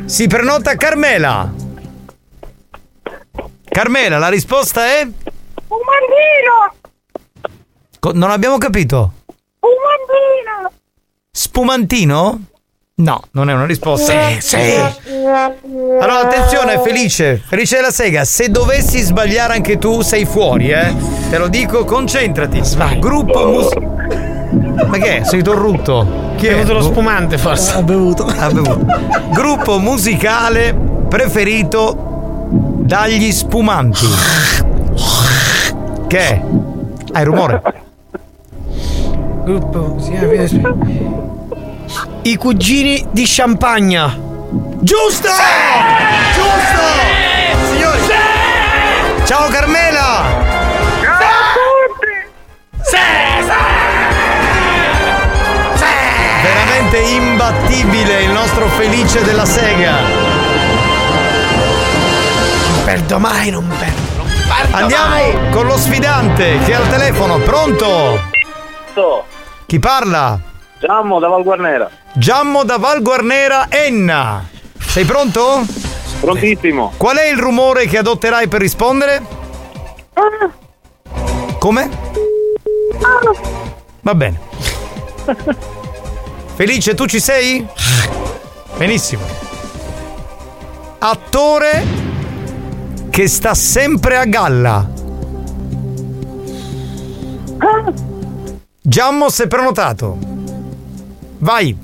[0.07, 1.53] Si prenota Carmela.
[3.69, 5.03] Carmela, la risposta è?
[5.03, 6.75] Un bambino!
[8.01, 9.13] Co- non abbiamo capito.
[11.37, 12.41] Spumantino?
[12.95, 14.11] No, non è una risposta.
[14.11, 14.57] Sì, sì.
[14.57, 20.95] Allora attenzione Felice, Felice della Sega, se dovessi sbagliare anche tu sei fuori, eh.
[21.29, 22.63] Te lo dico, concentrati.
[22.99, 23.69] Gruppo mus...
[24.87, 25.25] Ma che è?
[25.25, 26.33] Sei torrutto?
[26.37, 26.57] Chi Hai è?
[26.57, 27.75] avuto lo spumante forse.
[27.77, 28.25] Ha bevuto.
[28.25, 28.87] Ha bevuto.
[29.33, 30.75] Gruppo musicale
[31.07, 32.47] preferito
[32.81, 34.07] dagli spumanti.
[36.07, 36.43] Che è?
[37.13, 37.85] Hai rumore?
[39.47, 40.75] Gruppo si chiama
[42.23, 44.13] I cugini di Champagna.
[44.81, 45.29] Giusto!
[46.35, 46.83] Giusto!
[47.71, 48.01] Signori!
[49.25, 50.25] Ciao Carmela!
[56.43, 59.93] Veramente imbattibile il nostro felice della sega.
[62.67, 64.23] Non perdo mai, non perdo.
[64.23, 65.51] Non perdo Andiamo mai.
[65.51, 67.39] con lo sfidante che è al telefono.
[67.39, 68.35] Pronto?
[69.67, 70.39] Chi parla?
[70.79, 71.91] Giammo da Val Guarnera.
[72.15, 74.47] Giammo da Val Guarnera Enna.
[74.79, 75.65] Sei pronto?
[76.21, 76.93] Prontissimo.
[76.97, 79.23] Qual è il rumore che adotterai per rispondere?
[81.59, 81.91] Come?
[84.03, 84.41] Va bene.
[86.55, 87.67] Felice, tu ci sei?
[88.77, 89.25] Benissimo.
[90.99, 91.85] Attore
[93.11, 94.89] che sta sempre a galla.
[98.89, 100.17] Giammo si è prenotato.
[101.39, 101.77] Vai.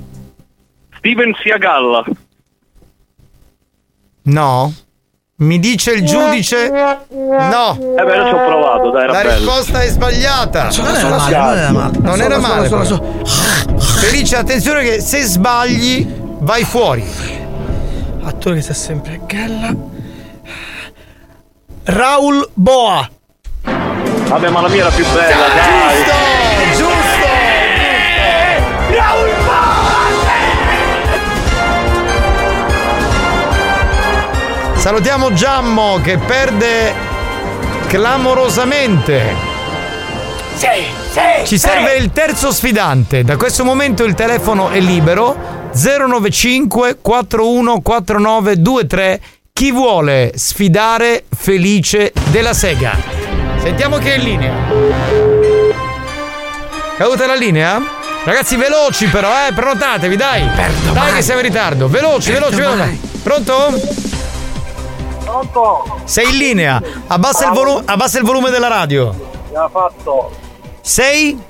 [0.97, 2.01] Steven Siagalla.
[4.23, 4.73] No.
[5.35, 6.69] Mi dice il giudice.
[6.69, 7.77] No.
[7.97, 9.35] Eh beh, ci ho provato, dai, era La bello.
[9.35, 10.69] risposta è sbagliata.
[10.69, 11.97] Non era male, non era male.
[11.99, 12.67] Non era Solo, male.
[12.85, 13.77] solo, però.
[13.79, 16.07] Felice, attenzione che se sbagli
[16.39, 17.05] vai fuori.
[18.23, 19.75] Attore che sta sempre a galla.
[21.83, 23.09] Raul Boa.
[23.63, 26.12] Vabbè, ma la mia era più bella, dai.
[34.83, 36.93] Salutiamo Giammo che perde
[37.87, 39.33] clamorosamente.
[40.57, 40.67] Sì,
[41.09, 41.45] sì.
[41.45, 43.23] Ci serve il terzo sfidante.
[43.23, 45.69] Da questo momento il telefono è libero.
[45.71, 49.21] 095 414923.
[49.53, 52.97] Chi vuole sfidare Felice della Sega?
[53.61, 54.53] Sentiamo che è in linea.
[56.97, 57.81] Caduta la linea?
[58.25, 60.45] Ragazzi, veloci però, eh, prenotatevi, dai.
[60.91, 61.87] dai che siamo in ritardo.
[61.87, 62.99] Veloci, veloci, veloci.
[63.23, 64.02] Pronto?
[65.33, 66.01] Pronto?
[66.03, 66.79] Sei in linea.
[67.07, 69.11] Abbassa il, volu- abbassa il volume della radio.
[69.51, 70.29] L'ha fatto.
[70.81, 71.41] Sei?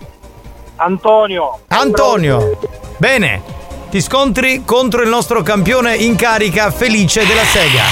[0.78, 1.60] Antonio.
[1.68, 2.58] Antonio.
[2.96, 3.42] Bene.
[3.90, 7.84] Ti scontri contro il nostro campione in carica Felice della Sega.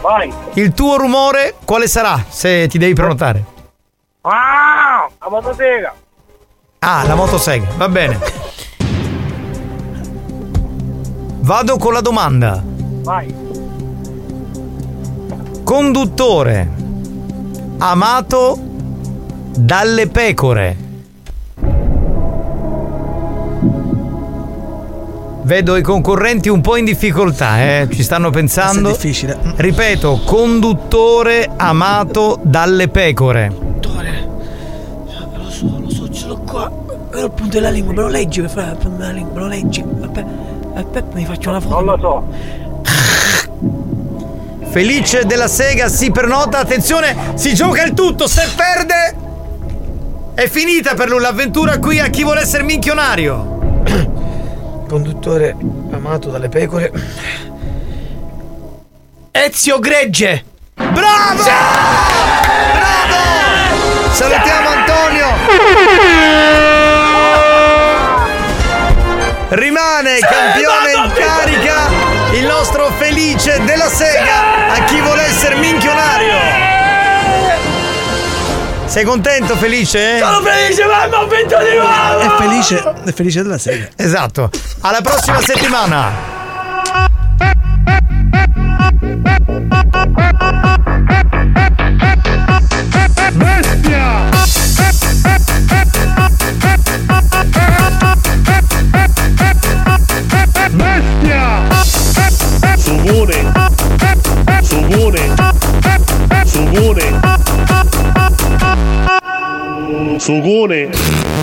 [0.00, 0.32] Vai.
[0.54, 3.44] Il tuo rumore quale sarà se ti devi prenotare?
[4.20, 5.08] Ah!
[5.18, 5.94] La motosega.
[6.78, 8.18] Ah, la motosega, va bene.
[11.40, 12.62] Vado con la domanda.
[12.64, 13.47] Vai.
[15.68, 16.66] Conduttore
[17.76, 18.58] amato
[19.54, 20.76] dalle pecore.
[25.42, 27.88] Vedo i concorrenti un po' in difficoltà, eh?
[27.92, 28.88] Ci stanno pensando.
[28.88, 29.38] È difficile.
[29.56, 33.52] Ripeto, conduttore amato dalle pecore.
[35.34, 36.70] Lo so, lo so, ce l'ho qua.
[37.10, 39.40] Però il punto della lingua, me lo leggi per fare il punto della lingua, me
[39.40, 39.84] lo leggi.
[40.00, 40.26] Aspetta,
[40.76, 41.74] aspetta, mi faccio una foto.
[41.74, 42.66] Non lo so.
[44.70, 49.26] Felice della Sega si prenota, attenzione, si gioca il tutto, se perde
[50.38, 53.82] è finita per lui l'avventura qui a chi vuole essere minchionario.
[54.88, 55.56] Conduttore
[55.90, 56.92] amato dalle pecore.
[59.32, 60.44] Ezio Gregge.
[60.74, 61.42] Bravo!
[62.72, 64.12] Bravo!
[64.12, 65.26] Salutiamo Antonio!
[69.48, 76.36] Rimane campione in carica il nostro Felice della Sega a chi vuole essere minchionario.
[78.84, 80.18] Sei contento Felice?
[80.18, 82.18] Sono felice, mamma, ho vinto di nuovo!
[82.20, 83.88] È felice, è felice della sega.
[83.96, 84.50] Esatto.
[84.80, 86.36] Alla prossima settimana.
[93.34, 94.30] Bestia!
[100.70, 101.68] Bestia!
[102.78, 103.67] Subone!
[104.90, 105.34] Subone!
[106.46, 107.20] Subone!
[110.18, 110.88] Sugone!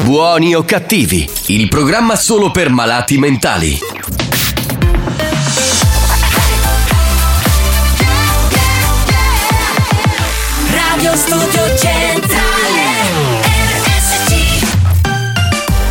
[0.04, 3.78] Buoni o cattivi, il programma solo per malati mentali.
[10.72, 11.95] Radio Studio Centrale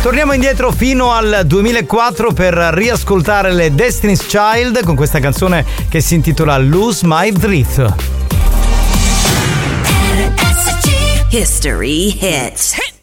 [0.05, 6.13] Torniamo indietro fino al 2004 per riascoltare le Destiny's Child con questa canzone che si
[6.13, 7.91] intitola Lose My Breath.
[11.31, 12.94] History hits.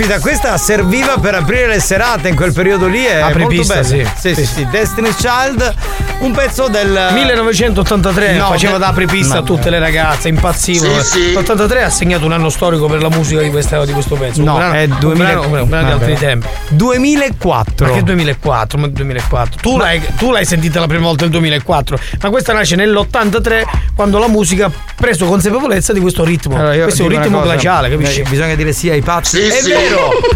[0.00, 3.04] Caspita, questa serviva per aprire le serate in quel periodo lì.
[3.04, 4.02] È Apri molto pista, sì.
[4.16, 4.66] Sì, sì, sì.
[4.70, 5.74] Destiny's Child,
[6.20, 11.02] un pezzo del 1983 No, faceva da apripista a tutte le ragazze, impazzivo.
[11.02, 11.32] Sì, sì.
[11.34, 14.42] L'83 ha segnato un anno storico per la musica di, questa- di questo pezzo.
[14.42, 16.46] No, un brano, è un 2000 brano- un brano di altri tempi.
[16.70, 17.86] 2004.
[17.86, 18.78] Ma che 2004?
[18.78, 19.60] Ma 2004.
[19.60, 23.64] Tu, l'hai, tu l'hai sentita la prima volta nel 2004, ma questa nasce nell'83
[23.94, 26.56] quando la musica ha preso consapevolezza di questo ritmo.
[26.56, 28.22] Allora, questo è un ritmo cosa, glaciale, capisci?
[28.22, 29.38] Bisogna dire sì ai pazzi.
[29.42, 29.68] Sì, è sì.
[29.68, 29.89] vero,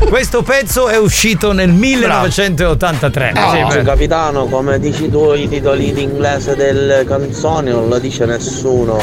[0.09, 3.33] questo pezzo è uscito nel 1983.
[3.35, 3.83] No, Sì, beh.
[3.83, 9.01] capitano, come dici tu i titoli in inglese delle canzoni non lo dice nessuno.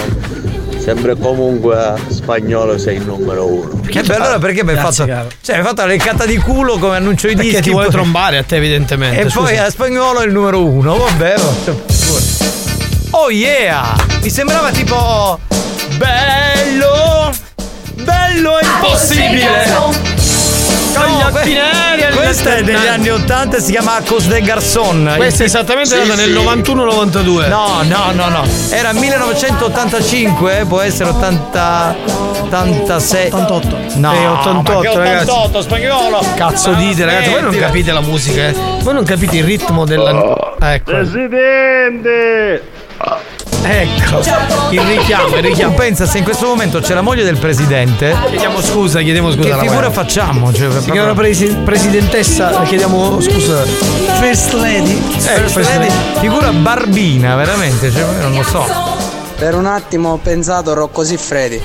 [0.78, 3.82] Sempre comunque spagnolo sei il numero uno.
[3.88, 5.06] Che bello allora perché mi hai fatto.
[5.06, 5.28] caro.
[5.40, 7.50] Cioè, hai fatto la leccata di culo come annuncio di dischi.
[7.52, 9.20] Perché ti vuole poi- trombare a te, evidentemente.
[9.20, 9.40] E scusa.
[9.42, 11.36] poi a spagnolo è il numero uno, vabbè.
[13.12, 13.94] Oh yeah!
[14.24, 15.38] Mi sembrava tipo.
[15.98, 17.32] Bello!
[18.04, 20.20] Bello e impossibile!
[20.94, 25.14] Con gli No, Questa è degli anni 80 e si chiama Acos de Garçon.
[25.16, 27.48] Questa è esattamente nata nel 91-92.
[27.48, 28.44] No, no, no, no.
[28.70, 31.96] Era 1985, può essere 80.
[32.44, 33.28] 86.
[33.32, 33.78] 88.
[33.96, 35.30] No, Eh, 88, ma che ragazzi.
[35.30, 36.26] 88 spagnolo.
[36.36, 38.56] Cazzo dite, ragazzi, voi non capite la musica, eh?
[38.82, 40.54] Voi non capite il ritmo della.
[40.60, 40.92] Ecco.
[40.92, 42.71] Presidente!
[43.64, 44.22] Ecco.
[44.72, 45.74] Il richiamo, il richiamo.
[45.76, 48.16] Pensa se in questo momento c'è la moglie del presidente.
[48.28, 49.56] Chiediamo scusa, chiediamo scusa.
[49.58, 50.52] Che figura facciamo?
[50.54, 53.64] Cioè, Signora presi- presidentessa, chiediamo scusa.
[54.20, 54.98] First lady.
[54.98, 55.92] Eh, First lady.
[56.20, 58.66] figura barbina, veramente, cioè, io non lo so.
[59.38, 61.62] Per un attimo ho pensato Rocco Siffredi.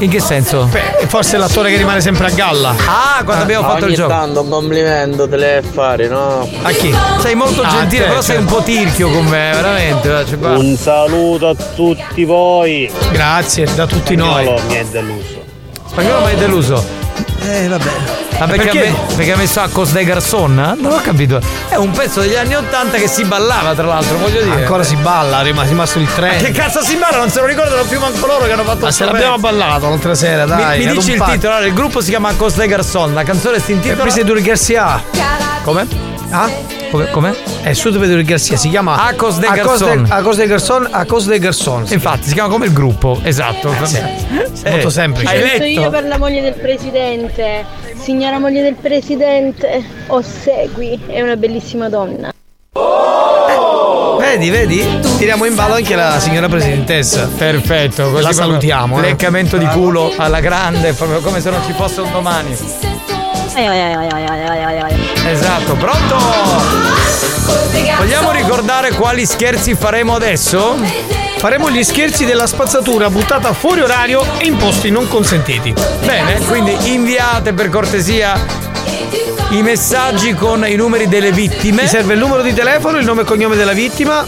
[0.00, 0.68] In che senso?
[0.70, 2.70] Beh, forse è l'attore che rimane sempre a galla.
[2.86, 4.08] Ah, quando abbiamo fatto il gioco.
[4.08, 6.48] tanto un complimento te le fare, no?
[6.62, 6.94] A chi?
[7.18, 8.58] Sei molto Ah, gentile, te, però sei un certo.
[8.58, 10.20] po' tirchio con me, veramente.
[10.20, 10.36] eh, cioè.
[10.56, 12.88] Un saluto a tutti voi.
[13.10, 14.44] Grazie, da tutti noi.
[14.44, 15.42] Spagnolo mi è deluso.
[15.90, 16.84] Spagnolo mi hai deluso.
[17.40, 17.90] Eh, vabbè.
[18.38, 18.86] Ma perché, perché?
[18.86, 20.54] ha me- perché ha messo Acos de Garçon?
[20.78, 21.40] Non ho capito.
[21.68, 24.60] È un pezzo degli anni 80 che si ballava, tra l'altro, voglio dire.
[24.62, 26.42] Ancora si balla, è rimasto il Ma treno.
[26.42, 27.16] che cazzo si balla?
[27.18, 29.46] Non se lo ricordano più manco loro che hanno fatto Ma se l'abbiamo pezzo.
[29.56, 30.78] ballato l'altra sera, dai.
[30.80, 31.30] Mi, mi dici il pacco.
[31.32, 31.52] titolo?
[31.54, 34.12] Allora, il gruppo si chiama Acos de Garçon, la canzone si intitola.
[34.12, 35.02] è Duri Garcia.
[35.62, 36.16] Come?
[36.30, 36.48] Ah?
[37.10, 37.34] Come?
[37.62, 40.06] È Sud Duri Garcia, si chiama Acos de Acos Garçon.
[40.08, 41.86] Acos de Garçon, Acos de Garçon.
[41.86, 41.94] sì.
[41.94, 43.72] Infatti, si chiama come il gruppo, esatto.
[43.84, 43.98] sì.
[44.64, 45.32] Eh, Molto semplice.
[45.32, 45.90] Hai Penso io letto?
[45.90, 47.64] per la moglie del presidente.
[47.96, 52.32] Signora moglie del presidente, Ossegui, è una bellissima donna.
[54.18, 54.84] Vedi, vedi?
[55.16, 57.28] Tiriamo in ballo anche la signora presidentessa.
[57.36, 58.98] Perfetto, così La salutiamo.
[58.98, 59.02] eh.
[59.02, 62.56] Leccamento di culo alla grande, proprio come se non ci fosse un domani.
[65.26, 66.16] Esatto, pronto?
[67.98, 70.76] Vogliamo ricordare quali scherzi faremo adesso?
[71.38, 75.72] Faremo gli scherzi della spazzatura buttata fuori orario e in posti non consentiti.
[76.04, 78.38] Bene, quindi inviate per cortesia
[79.50, 81.82] i messaggi con i numeri delle vittime.
[81.82, 84.24] Mi serve il numero di telefono, il nome e cognome della vittima,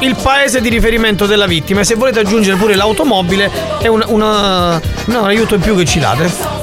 [0.00, 3.50] il paese di riferimento della vittima e se volete aggiungere pure l'automobile
[3.80, 6.57] è un, una- no, un aiuto in più che ci date.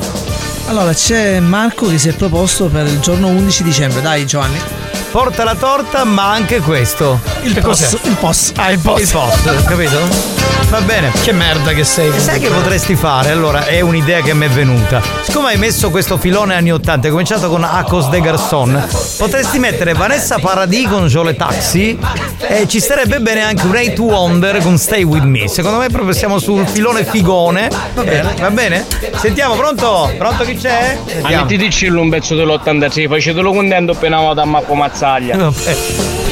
[0.67, 4.01] Allora, c'è Marco che si è proposto per il giorno 11 dicembre.
[4.01, 4.84] Dai, Giovanni.
[5.15, 7.21] Porta la torta, ma anche questo.
[7.43, 7.63] Il POS.
[7.63, 7.97] cos'è?
[8.03, 8.51] Il POS.
[8.57, 9.01] Ah, il post.
[9.01, 10.45] Il post, capito?
[10.69, 11.11] Va bene.
[11.23, 12.13] Che merda che sei.
[12.13, 13.29] E sai che potresti fare?
[13.29, 15.01] Allora, è un'idea che mi è venuta.
[15.21, 18.87] Siccome hai messo questo filone anni 80, hai cominciato con Acos de Garçon,
[19.17, 21.97] potresti mettere Vanessa Paradis con Jole Taxi
[22.39, 25.47] e ci starebbe bene anche un Eight Wonder con Stay With Me.
[25.47, 27.69] Secondo me proprio siamo sul filone figone.
[27.93, 28.35] Va bene.
[28.39, 28.85] va bene?
[29.15, 30.11] Sentiamo, pronto?
[30.17, 30.97] Pronto chi c'è?
[31.05, 31.43] Sentiamo.
[31.43, 34.73] Metti dicillo un pezzo dell'83, facetelo contento appena vado a Marco
[35.05, 35.37] Mazzaglia.
[35.37, 35.77] Vabbè.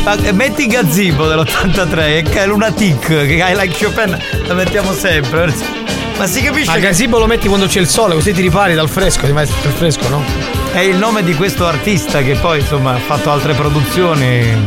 [0.03, 4.17] Ma, eh, metti Gazzibo dell'83 che è Lunatic, che I like Chopin,
[4.47, 5.53] la mettiamo sempre.
[6.17, 8.75] Ma si capisce A che gazebo lo metti quando c'è il sole, così ti ripari
[8.75, 10.23] dal fresco, ti vai il fresco, no?
[10.71, 14.63] è il nome di questo artista che poi insomma ha fatto altre produzioni.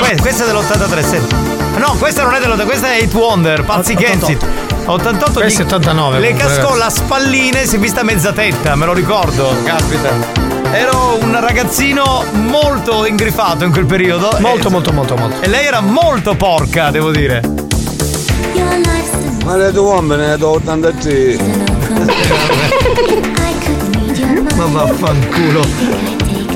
[0.00, 1.34] Que- Questa è dell'83, senti.
[1.76, 4.26] No, questa non è dell'83, questa è Eight Wonder, Pazzi 88.
[4.26, 4.48] Kensit.
[4.86, 6.78] 88 Questo è 89, Le cascò ragazzi.
[6.78, 10.55] la spallina e si è vista mezza tetta, me lo ricordo, caspita.
[10.72, 14.36] Ero un ragazzino molto ingrifato in quel periodo.
[14.40, 15.40] Molto, e, molto, molto, molto.
[15.42, 17.40] E lei era molto porca, devo dire.
[19.44, 21.38] Ma le tue uomini ne do 83.
[24.56, 25.64] Ma vaffanculo.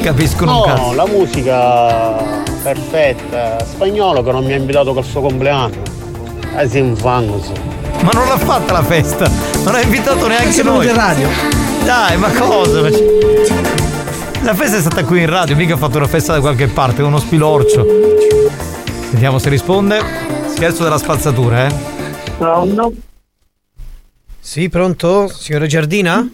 [0.03, 0.93] Capiscono un No, cazzo.
[0.95, 2.15] la musica
[2.63, 3.59] perfetta.
[3.65, 5.75] Spagnolo che non mi ha invitato col suo compleanno.
[6.57, 7.53] Eh si infango sì.
[8.03, 9.31] Ma non l'ha fatta la festa.
[9.65, 10.93] Non ha invitato neanche Siamo noi.
[10.93, 11.29] radio.
[11.85, 12.81] Dai, ma cosa?
[14.43, 17.03] La festa è stata qui in radio, mica ha fatto una festa da qualche parte,
[17.03, 17.85] con uno spilorcio.
[19.11, 20.01] Sentiamo se risponde.
[20.49, 21.75] Scherzo della spazzatura, eh?
[24.39, 25.29] Sì, pronto?
[25.29, 26.27] Signora Giardina?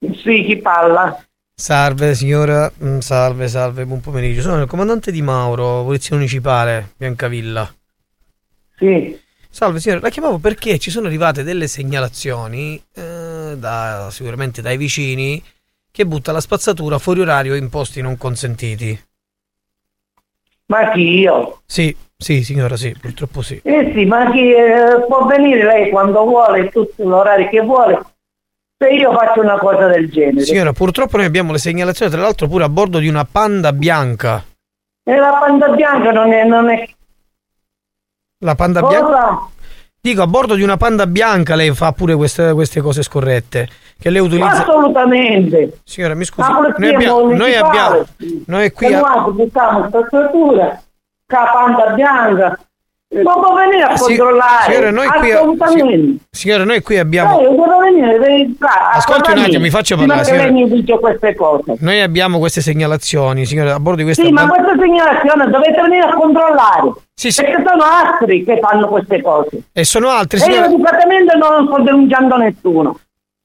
[0.00, 1.24] Sì, chi parla?
[1.54, 4.40] Salve signora, Mm, salve, salve, buon pomeriggio.
[4.42, 7.72] Sono il comandante Di Mauro, Polizia Municipale, Biancavilla.
[8.76, 9.16] Sì.
[9.48, 15.42] Salve signora, la chiamavo perché ci sono arrivate delle segnalazioni, eh, da, sicuramente dai vicini,
[15.92, 18.98] che butta la spazzatura fuori orario in posti non consentiti.
[20.66, 21.60] Ma chi io?
[21.66, 23.60] Sì, sì signora, sì, purtroppo sì.
[23.62, 28.00] Eh sì, ma chi eh, può venire lei quando vuole, tutti l'orario che vuole,
[28.78, 30.46] se io faccio una cosa del genere.
[30.46, 34.42] Signora, purtroppo noi abbiamo le segnalazioni, tra l'altro pure a bordo di una panda bianca.
[35.04, 36.88] E la panda bianca non è, non è
[38.38, 38.98] La panda cosa?
[38.98, 39.50] bianca?
[40.04, 43.68] Dico, a bordo di una panda bianca lei fa pure queste, queste cose scorrette.
[44.00, 44.62] Che lei utilizza.
[44.62, 45.78] Assolutamente.
[45.84, 46.50] Signora, mi scusi.
[46.76, 48.04] Noi abbiamo, noi abbiamo,
[48.46, 50.82] noi qui Se a- noi buttiamo spazzatura,
[51.26, 52.58] la panda bianca,
[53.12, 54.72] non può venire a Sì, controllare.
[54.72, 57.40] signora, noi qui signora, noi qui abbiamo.
[57.40, 58.96] Eh, devo venire, entrare.
[58.96, 60.66] Ascolti un attimo, mi faccia parlare, Ma che lei signora.
[60.66, 61.74] mi dice queste cose.
[61.80, 66.06] Noi abbiamo queste segnalazioni, signora, a bordo di questa Sì, ma questa segnalazione dovete venire
[66.06, 66.92] a controllare.
[67.14, 69.62] Perché sono altri che fanno queste cose.
[69.72, 70.90] E sono altri, E io signora.
[70.90, 72.98] praticamente non sto denunciando nessuno.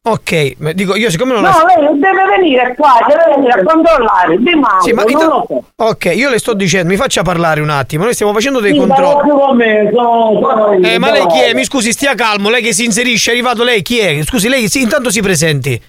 [0.10, 4.38] Ok, dico io siccome non No, la- lei deve venire qua, deve venire a controllare.
[4.38, 5.64] Di Mauro, Sì, ma so.
[5.76, 8.04] Ok, io le sto dicendo, mi faccia parlare un attimo.
[8.04, 9.30] Noi stiamo facendo dei Sì, controlli.
[9.56, 11.54] me, sono- sono io, Eh, ma lei chi è?
[11.54, 14.22] Mi scusi, stia calmo, lei che si inserisce, è arrivato lei, chi è?
[14.24, 15.82] Scusi, lei sì, intanto si presenti.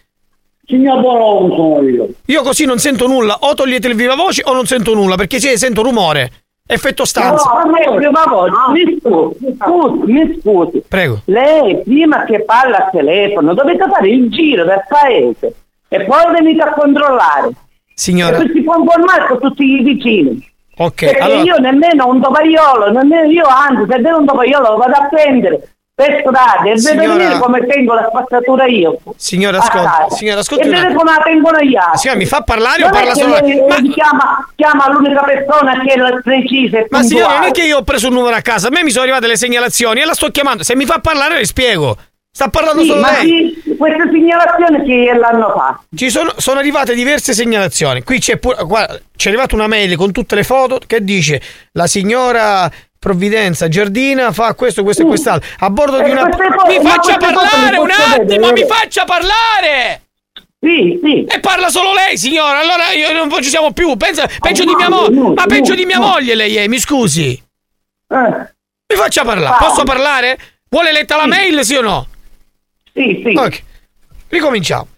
[0.66, 2.08] Signor Bolovo sono io.
[2.26, 5.40] Io così non sento nulla, o togliete il viva voce o non sento nulla, perché
[5.40, 6.30] se sento rumore.
[6.70, 7.50] Effetto stanza.
[7.50, 10.82] No, a me prima volta, mi scusi, scusi, mi scusi.
[10.86, 11.22] Prego.
[11.24, 15.54] Lei prima che parla al telefono dovete fare il giro del paese
[15.88, 17.52] e poi venite a controllare.
[17.94, 18.36] Signora.
[18.36, 20.46] E si può informare con tutti i vicini.
[20.76, 21.40] Ok, Perché allora.
[21.40, 25.70] io nemmeno un tovagliolo, nemmeno io anzi, se devo un tovagliolo lo vado a prendere
[25.98, 28.98] per strada e Signora- venire come tengo la spazzatura io.
[29.16, 30.14] Signora, a ascolti, casa.
[30.14, 30.94] signora, ascolti E attimo.
[30.94, 31.98] come la tengono gli altri.
[31.98, 35.72] Signora, mi fa parlare o Non è parla solo lei, Ma- chiama, chiama l'unica persona
[35.82, 38.40] che è precisa e Ma signora, non è che io ho preso un numero a
[38.42, 40.62] casa, a me mi sono arrivate le segnalazioni e la sto chiamando.
[40.62, 41.96] Se mi fa parlare le spiego.
[42.30, 43.60] Sta parlando Sì, solo ma lei.
[43.64, 45.86] sì, queste segnalazioni che l'hanno fatte.
[45.96, 48.04] Ci sono, sono arrivate diverse segnalazioni.
[48.04, 48.62] Qui c'è pure.
[48.62, 51.40] guarda, ci è arrivata una mail con tutte le foto che dice
[51.72, 55.48] la signora Provvidenza Giardina fa questo, questo e quest'altro.
[55.58, 56.24] A bordo di E una.
[56.24, 60.02] Mi faccia parlare un attimo, mi faccia parlare!
[60.60, 61.24] Sì, sì.
[61.24, 62.58] E parla solo lei, signora.
[62.58, 63.96] Allora io non ci siamo più.
[63.96, 65.14] Pensa, peggio di no, mia moglie.
[65.14, 67.30] no, Ma no, peggio di mia moglie lei è, mi scusi.
[67.30, 68.16] Eh.
[68.90, 69.54] Mi faccia parlare.
[69.54, 69.68] Ah.
[69.68, 70.36] Posso parlare?
[70.68, 72.06] Vuole letta la mail, sì o no?
[72.92, 73.36] Sì, sì.
[73.36, 73.62] Ok.
[74.28, 74.88] Ricominciamo.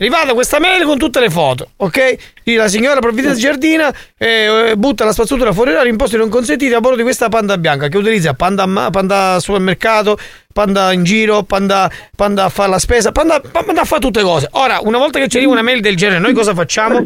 [0.00, 2.16] Arrivata questa mail con tutte le foto, ok?
[2.44, 6.80] La signora Provvidenza Giardina eh, butta la spazzatura fuori orario in posti non consentiti a
[6.80, 10.16] bordo di questa panda bianca che utilizza panda, panda al supermercato,
[10.54, 14.48] panda in giro, panda, panda a fare la spesa, panda, panda a fare tutte cose.
[14.52, 17.04] Ora, una volta che ci arriva una mail del genere, noi cosa facciamo?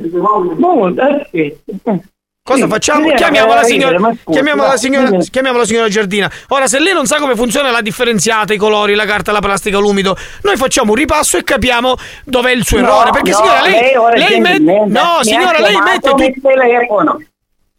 [2.47, 3.09] Cosa Sì, facciamo?
[3.09, 5.31] sì, Chiamiamo la, eh, signora, scusa, chiamiamo, la signora, sì.
[5.31, 6.31] chiamiamo la signora Giardina.
[6.49, 9.79] Ora, se lei non sa come funziona la differenziata, i colori, la carta, la plastica,
[9.79, 11.95] l'umido, noi facciamo un ripasso e capiamo
[12.27, 13.12] dov'è il suo No, errore.
[13.12, 16.49] Perché, no, signora, lei, lei gentilmente No, signora, lei mette tutto.
[16.49, 17.23] telefono.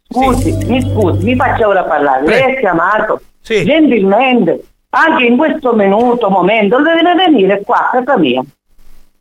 [0.08, 2.26] Scusi, mi scusi, mi faccia ora parlare.
[2.26, 8.42] Lei ha chiamato gentilmente, anche in questo minuto, momento, deve venire qua a casa mia.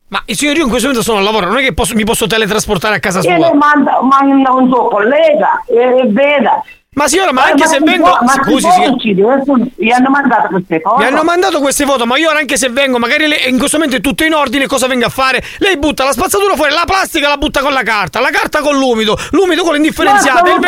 [0.07, 2.03] Ma il signor io in questo momento sono al lavoro, non è che posso- mi
[2.05, 3.33] posso teletrasportare a casa E sua.
[3.37, 6.63] le manda, manda un suo collega e e veda.
[6.95, 10.09] Ma signora, ma Eh, anche se si vengo- può- ma si scusi, nessuno- Gli hanno
[10.09, 11.03] mandato queste cose.
[11.03, 13.75] Mi hanno mandato queste foto, ma io ora anche se vengo, magari lei- in questo
[13.77, 15.43] momento è tutto in ordine, cosa venga a fare?
[15.57, 18.77] Lei butta la spazzatura fuori, la plastica la butta con la carta, la carta con
[18.77, 20.59] l'umido, l'umido con l'indifferenziata, Lei,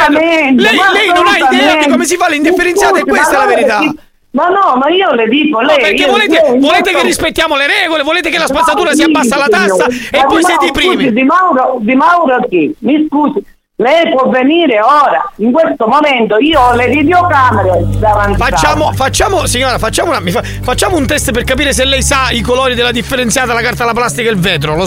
[0.76, 3.46] ma lei non ha idea di come si fa l'indifferenziata e questa è ma la
[3.46, 3.78] verità.
[3.78, 4.02] guarda,
[4.38, 5.80] Ma no, ma io le dico, No, lei...
[5.80, 8.92] perché io- volete, io- volete io- che rispettiamo le regole, volete che la No, spazzatura
[8.92, 11.12] si sì, abbassa la tassa e poi siete i primi.
[11.12, 12.72] Di Mauro, di Mauro chi?
[12.80, 13.44] Mi scusi,
[13.78, 18.38] lei può venire ora, in questo momento, io ho le videocamere davanti.
[18.38, 22.30] Facciamo, facciamo, signora, facciamo, una- mi fa- facciamo un test per capire se lei sa
[22.30, 24.76] i colori della differenziata, la carta, la plastica e il vetro.
[24.76, 24.86] No,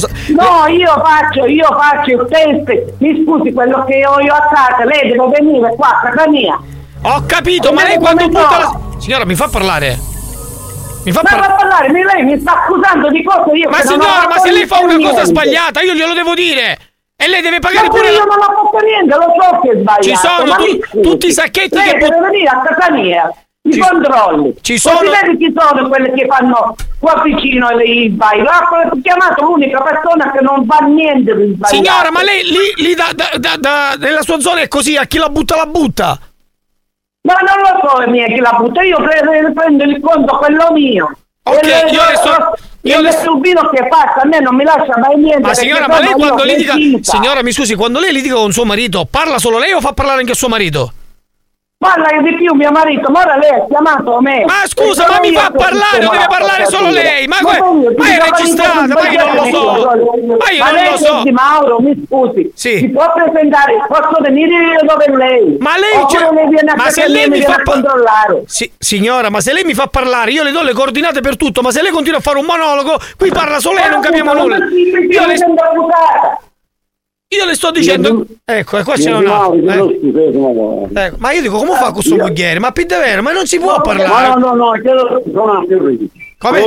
[0.69, 5.11] io faccio, io faccio il test, mi scusi, quello che ho io a casa, lei
[5.11, 6.57] deve venire qua a casa mia.
[7.03, 8.81] Ho capito, ma lei lei quando butta la.
[8.99, 9.99] Signora, mi fa parlare.
[11.05, 11.91] Mi fa Ma parlare.
[11.91, 14.95] mi- lei mi sta accusando di cose io Ma signora, ma se lei fa una
[14.97, 15.15] niente.
[15.15, 16.79] cosa sbagliata, io glielo devo dire.
[17.17, 18.25] E lei deve pagare Ma pure io la...
[18.25, 20.03] non ho fatto niente, lo so che è sbagliato.
[20.03, 23.33] Ci sono tu- tutti i sacchetti Lei che deve but- venire a casa mia,
[23.63, 24.55] i Ci- controlli.
[24.61, 28.47] ci sono- vedi chi sono quelle che fanno qua vicino le il baile.
[28.49, 31.75] Ha chiamato l'unica persona che non fa niente di sbagliato.
[31.75, 35.17] Signora, ma lei lì, lì da- da- da- nella sua zona è così, a chi
[35.19, 36.19] la butta la butta.
[37.23, 41.11] Ma non lo so mia chi la butta, io pre- prendo il conto quello mio.
[41.43, 44.97] Ok, le- io le sto, Io il subino che passa, a me non mi lascia
[44.99, 45.41] mai niente.
[45.41, 46.75] Ma signora, ma lei quando litiga.
[47.03, 50.21] Signora, mi scusi, quando lei litiga con suo marito, parla solo lei o fa parlare
[50.21, 50.93] anche suo marito?
[51.83, 54.45] Parla di più mio marito, ma ora lei ha chiamato me.
[54.45, 57.27] Ma scusa, ma mi fa parlare deve parlare solo lei?
[57.27, 59.73] Ma, que- ma è registrata, ma io non lo so.
[60.37, 61.23] Ma io Ma non lei lo so.
[61.23, 62.53] Di Mauro, mi scusi.
[62.55, 65.57] Si può presentare, posso venire io dove lei.
[65.59, 68.43] Ma lei, cioè- lei ma se lei mi fa a pa- controllare.
[68.45, 71.63] Sì, signora, ma se lei mi fa parlare, io le do le coordinate per tutto,
[71.63, 74.35] ma se lei continua a fare un monologo, qui parla solo lei e non capiamo
[74.35, 74.57] nulla.
[74.57, 75.35] Io le,
[77.33, 78.27] io le sto dicendo.
[78.45, 79.55] Ecco, e qua c'è un altro.
[80.93, 81.01] eh.
[81.07, 82.59] Ecco, ma io dico, come fa con questo mogliere?
[82.59, 84.41] Ma più davvero, ma non si può parlare.
[84.41, 86.09] No, no, no, chiedo, sono più
[86.39, 86.61] Come?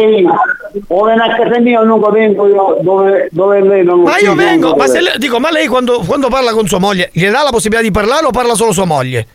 [0.88, 4.35] O viene a casa mia o non vengo io dove, dove lei non Ma io
[4.35, 7.44] vengo, ma se lei, dico, ma lei quando, quando parla con sua moglie, gli dà
[7.44, 9.27] la possibilità di parlare o parla solo sua moglie?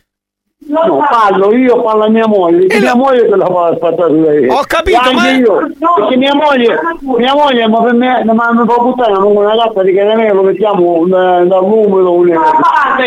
[0.69, 4.53] No, parlo io, parlo a mia moglie, che mia moglie te la fa aspettare io.
[4.53, 5.55] Ho capito, E ma- io,
[5.95, 6.79] perché mia moglie,
[7.17, 10.43] mia moglie ma per me, ma mi fa buttare una gatta di che me lo
[10.43, 12.27] mettiamo eh, dall'umido un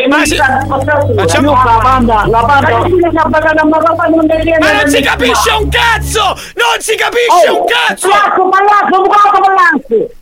[0.08, 0.36] Ma si-
[1.14, 2.78] Facciamo la banda, la banda.
[4.58, 6.20] Ma non si capisce un cazzo!
[6.56, 8.08] Non si capisce un cazzo!
[8.08, 10.20] Palazzo, palazzo, palazzo, palazzo.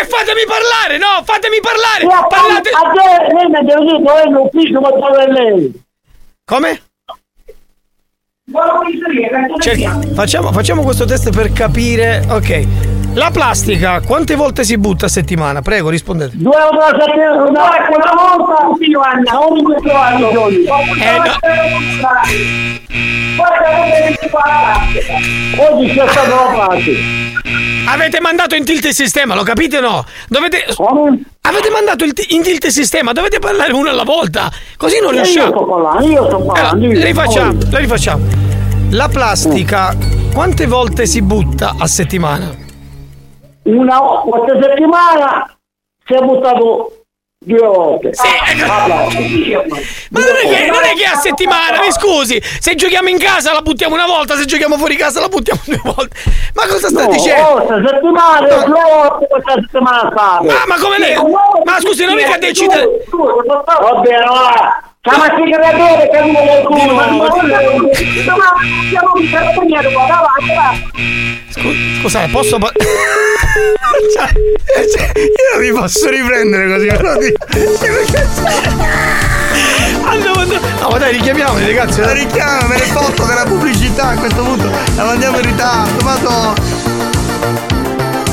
[0.00, 2.06] E fatemi parlare, no, fatemi parlare!
[2.06, 2.70] A Parlate...
[2.70, 4.90] te, lei mi dire dove è l'ufficio ma
[5.26, 5.81] lei.
[6.52, 6.82] Come?
[9.58, 12.26] Cerchi- facciamo, facciamo questo test per capire.
[12.28, 12.91] Ok.
[13.14, 15.60] La plastica, quante volte si butta a settimana?
[15.60, 16.32] Prego, rispondete.
[16.34, 18.66] Due o tre settimane, no, è quella volta
[19.02, 20.28] anno, non in questo anno.
[20.30, 21.38] Eh, no.
[25.58, 26.92] Oggi c'è stato la parte.
[27.86, 30.04] Avete mandato in tilt il sistema, lo capite o no?
[30.28, 30.64] Dovete.
[31.42, 34.50] Avete mandato il ti- in tilt il sistema, dovete parlare uno alla volta.
[34.78, 35.50] Così non Eh, io riusciamo.
[35.50, 38.24] sto parlando, io sto parlando, Allora, rifacciamo, la rifacciamo.
[38.90, 39.94] La plastica,
[40.32, 42.61] quante volte si butta a settimana?
[43.64, 45.56] Una questa settimana
[46.04, 46.96] si è buttato
[47.44, 48.08] due volte.
[48.08, 48.22] ecco.
[48.72, 49.10] Ah, bravo.
[50.10, 53.52] Ma non è, che, non è che a settimana, mi scusi, se giochiamo in casa
[53.52, 56.16] la buttiamo una volta, se giochiamo fuori casa la buttiamo due volte.
[56.54, 57.42] Ma cosa sta No, dicendo?
[57.48, 60.40] oh, questa settimana, due volte questa settimana fa.
[60.42, 61.16] Ma, ma come lei?
[61.64, 63.06] Ma scusi, non mica decide.
[63.10, 64.24] Va bene,
[65.02, 65.10] va.
[65.10, 67.18] Chiama il segretatore che uno del culo, ma non
[68.88, 71.40] siamo un carabinieri qua davanti.
[72.00, 72.58] Scusate, posso.
[74.14, 77.44] Cioè, cioè, io non mi posso riprendere così, però dico.
[80.04, 80.66] Andiamo, andiamo.
[80.80, 82.00] No, ma dai, richiamiamoli, ragazzi.
[82.00, 84.70] La richiama, me ne foto della pubblicità a questo punto.
[84.96, 86.18] La mandiamo in ritardo, ma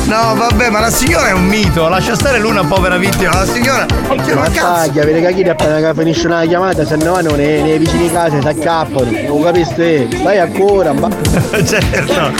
[0.09, 0.35] no.
[0.35, 3.85] Vabbè, ma la signora è un mito, lascia stare l'una povera vittima, la signora.
[4.07, 4.91] Ma cazzo.
[4.91, 8.47] che chi appena finisce una chiamata, se no vanno nei, nei vicini di casa si
[8.47, 9.09] accappano.
[9.27, 10.07] Non capisci?
[10.19, 11.09] Stai ancora, ma.
[11.63, 12.31] certo.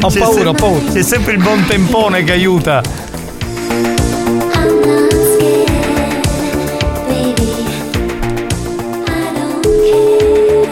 [0.00, 0.92] Ho C'è paura, ho paura.
[0.92, 2.82] C'è sempre il buon tempone che aiuta.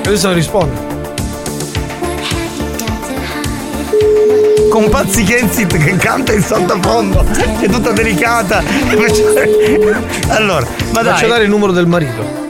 [0.04, 0.93] Adesso rispondo.
[4.74, 7.24] Con Pazzi Kenzit che canta in sottofondo,
[7.60, 8.60] che è tutta delicata.
[10.30, 11.12] Allora, ma dai.
[11.12, 12.43] Faccio dare il numero del marito.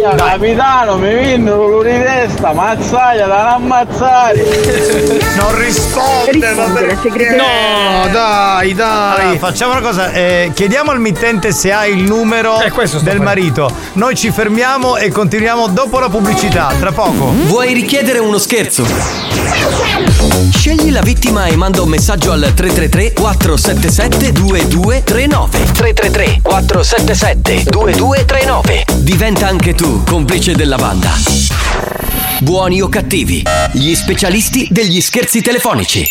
[0.00, 4.44] Capitano, mi vincono l'uri di testa, mazzaia da non ammazzare.
[5.36, 7.36] Non risponde, perché?
[7.36, 9.20] No, dai, dai.
[9.20, 12.56] Allora, facciamo una cosa, eh, chiediamo al mittente se ha il numero
[13.02, 13.70] del marito.
[13.94, 17.32] Noi ci fermiamo e continuiamo dopo la pubblicità, tra poco.
[17.44, 18.86] Vuoi richiedere uno scherzo?
[20.50, 29.46] Scegli la vittima e manda un messaggio al 333 477 2239 333 477 2239 Diventa
[29.46, 31.12] anche tu complice della banda.
[32.40, 33.42] Buoni o cattivi,
[33.72, 36.08] gli specialisti degli scherzi telefonici.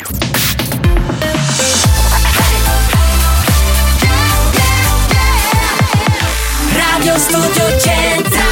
[6.74, 8.50] Radio Studio Centrale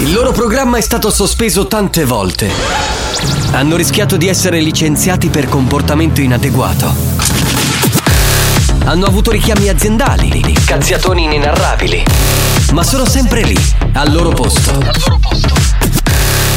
[0.00, 2.50] Il loro programma è stato sospeso tante volte.
[3.52, 7.17] Hanno rischiato di essere licenziati per comportamento inadeguato.
[8.88, 12.02] Hanno avuto richiami aziendali, cazziatoni inenarrabili.
[12.72, 13.54] Ma sono sempre lì,
[13.92, 14.82] al loro posto.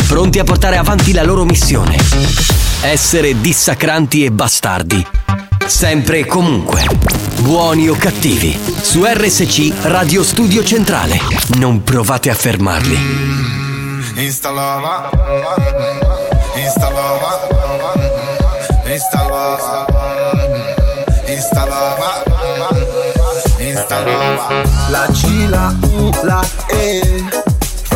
[0.08, 1.98] Pronti a portare avanti la loro missione.
[2.84, 5.06] Essere dissacranti e bastardi.
[5.68, 6.88] Sempre e comunque.
[7.40, 8.58] Buoni o cattivi.
[8.80, 11.20] Su RSC Radio Studio Centrale.
[11.56, 12.98] Non provate a fermarli.
[14.16, 15.10] Instalava,
[16.56, 17.94] instalava, installava,
[18.86, 19.91] installava.
[24.90, 27.51] La C, la U, la E.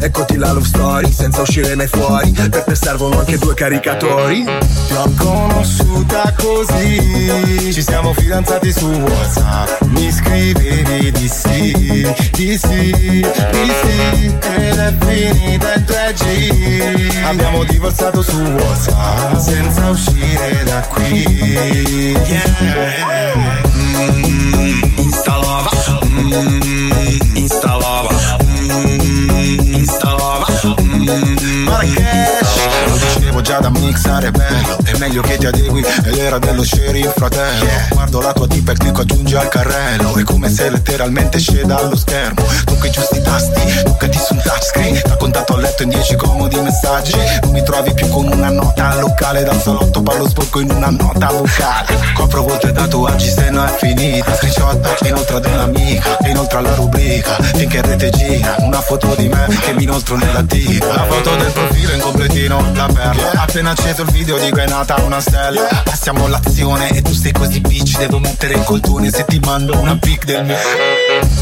[0.00, 2.30] Eccoti la love story, senza uscire mai fuori.
[2.32, 4.44] Per te servono anche due caricatori.
[4.44, 9.82] Ti ho conosciuta così, ci siamo fidanzati su WhatsApp.
[9.86, 11.72] Mi scrivevi di sì,
[12.32, 17.24] di sì, di sì, ed è finita in 3G.
[17.24, 21.22] Abbiamo divorziato su WhatsApp senza uscire da qui.
[22.26, 23.62] Yeah.
[23.74, 25.70] Mm, instalava,
[26.04, 28.11] mm, instalava, mm,
[29.82, 30.11] Insta
[33.42, 37.66] già da mixare bello È meglio che ti adegui ed era dello sheriff fratello.
[37.90, 40.14] Guardo la tua tipa e clicco aggiungi al carrello.
[40.14, 42.44] È come se letteralmente sceda allo schermo.
[42.64, 45.02] Tocca i giusti tasti, toccati su un touchscreen.
[45.04, 47.16] Da contatto a letto in 10 comodi messaggi.
[47.42, 49.42] Non mi trovi più con una nota al locale.
[49.42, 51.98] Dal salotto parlo sporco in una nota vocale.
[52.14, 54.34] Copro volte tatuaggi se no è finita.
[54.36, 57.36] Screenshot inoltre ad un'amica E inoltre alla rubrica.
[57.54, 61.34] Finché in rete gira Una foto di me che mi inoltro nella tica La foto
[61.36, 65.82] del profilo in completino La perla Appena acceso il video dico è nata una stella.
[65.84, 69.96] Passiamo all'azione e tu sei così bitch Devo mettere il coltone se ti mando una
[69.96, 70.56] pic del mio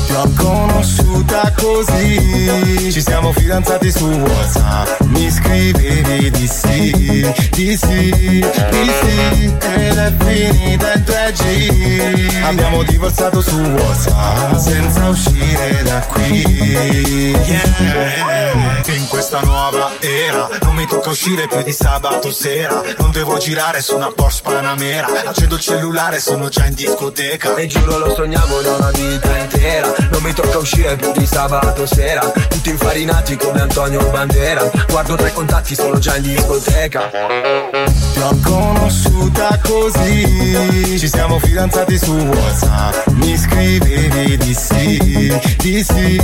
[0.06, 2.90] Ti ho conosciuta così.
[2.92, 5.00] Ci siamo fidanzati su WhatsApp.
[5.02, 8.10] Mi scrivevi di sì, di sì,
[8.70, 16.42] di sì Ed è finita in 3G Abbiamo divorziato su WhatsApp Senza uscire da qui.
[17.44, 18.78] Yeah.
[18.94, 22.82] In questa nuova era Non mi tocca uscire più di sabato sera.
[22.98, 25.06] Non devo girare su una Porsche Panamera.
[25.24, 27.54] Accendo il cellulare, sono già in discoteca.
[27.54, 29.92] E giuro lo sognavo da una vita intera.
[30.10, 32.20] Non mi tocca uscire più di sabato sera.
[32.48, 34.70] Tutti infarinati come Antonio Bandera.
[34.88, 37.10] Guardo tre contatti, sono già in discoteca.
[38.12, 40.98] Ti ho conosciuta così.
[40.98, 43.06] Ci siamo fidanzati su WhatsApp.
[43.12, 46.16] Mi scrivevi di sì, di sì,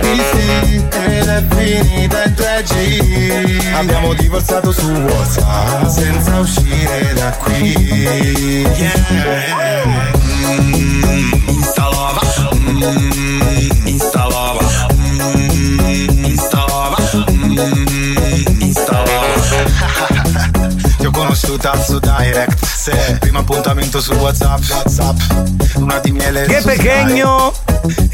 [0.00, 0.86] di sì.
[0.90, 7.72] Ed è finita in 3G Abbiamo divorziato su WhatsApp Senza uscire da qui
[8.76, 8.92] Yeah.
[10.46, 12.20] Mm, instalava,
[21.44, 22.90] Su Direct Sì.
[23.18, 25.16] Primo appuntamento su Whatsapp Whatsapp
[25.76, 27.52] Una di miele Che Pechegno,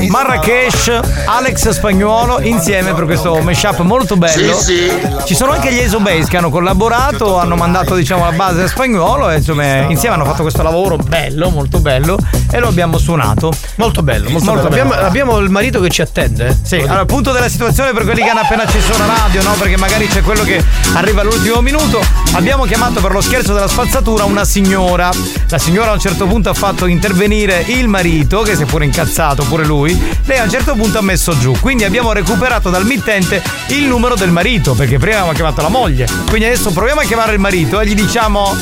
[0.09, 0.91] Marrakesh,
[1.27, 4.59] Alex Spagnuolo insieme per questo mashup molto bello.
[4.59, 4.91] Sì,
[5.25, 8.67] Ci sono anche gli Ace Base che hanno collaborato, hanno mandato diciamo la base a
[8.69, 12.19] Spagnuolo e insomma insieme hanno fatto questo lavoro bello, molto bello
[12.51, 13.53] e lo abbiamo suonato.
[13.77, 14.67] Molto bello, molto, bello.
[14.67, 16.59] Abbiamo, abbiamo il marito che ci attende.
[16.63, 19.53] Sì, allora punto della situazione per quelli che hanno appena acceso la radio, no?
[19.53, 20.63] Perché magari c'è quello che
[20.95, 22.01] arriva all'ultimo minuto.
[22.33, 25.11] Abbiamo chiamato per lo scherzo della spazzatura una signora.
[25.49, 28.85] La signora a un certo punto ha fatto intervenire il marito, che si è pure
[28.85, 29.99] incazzato, pure lui.
[30.25, 31.55] Lei a un certo punto ha messo giù.
[31.61, 36.07] Quindi abbiamo recuperato dal mittente il numero del marito, perché prima avevamo chiamato la moglie.
[36.29, 38.57] Quindi adesso proviamo a chiamare il marito e gli diciamo.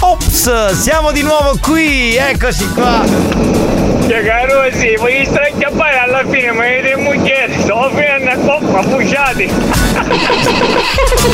[0.00, 3.04] Ops, siamo di nuovo qui, eccoci qua.
[4.08, 8.36] Cioè, caro, sì, voi stai a fare alla fine, ma avete moglie, sto finendo a
[8.36, 9.48] coppa, fuciati.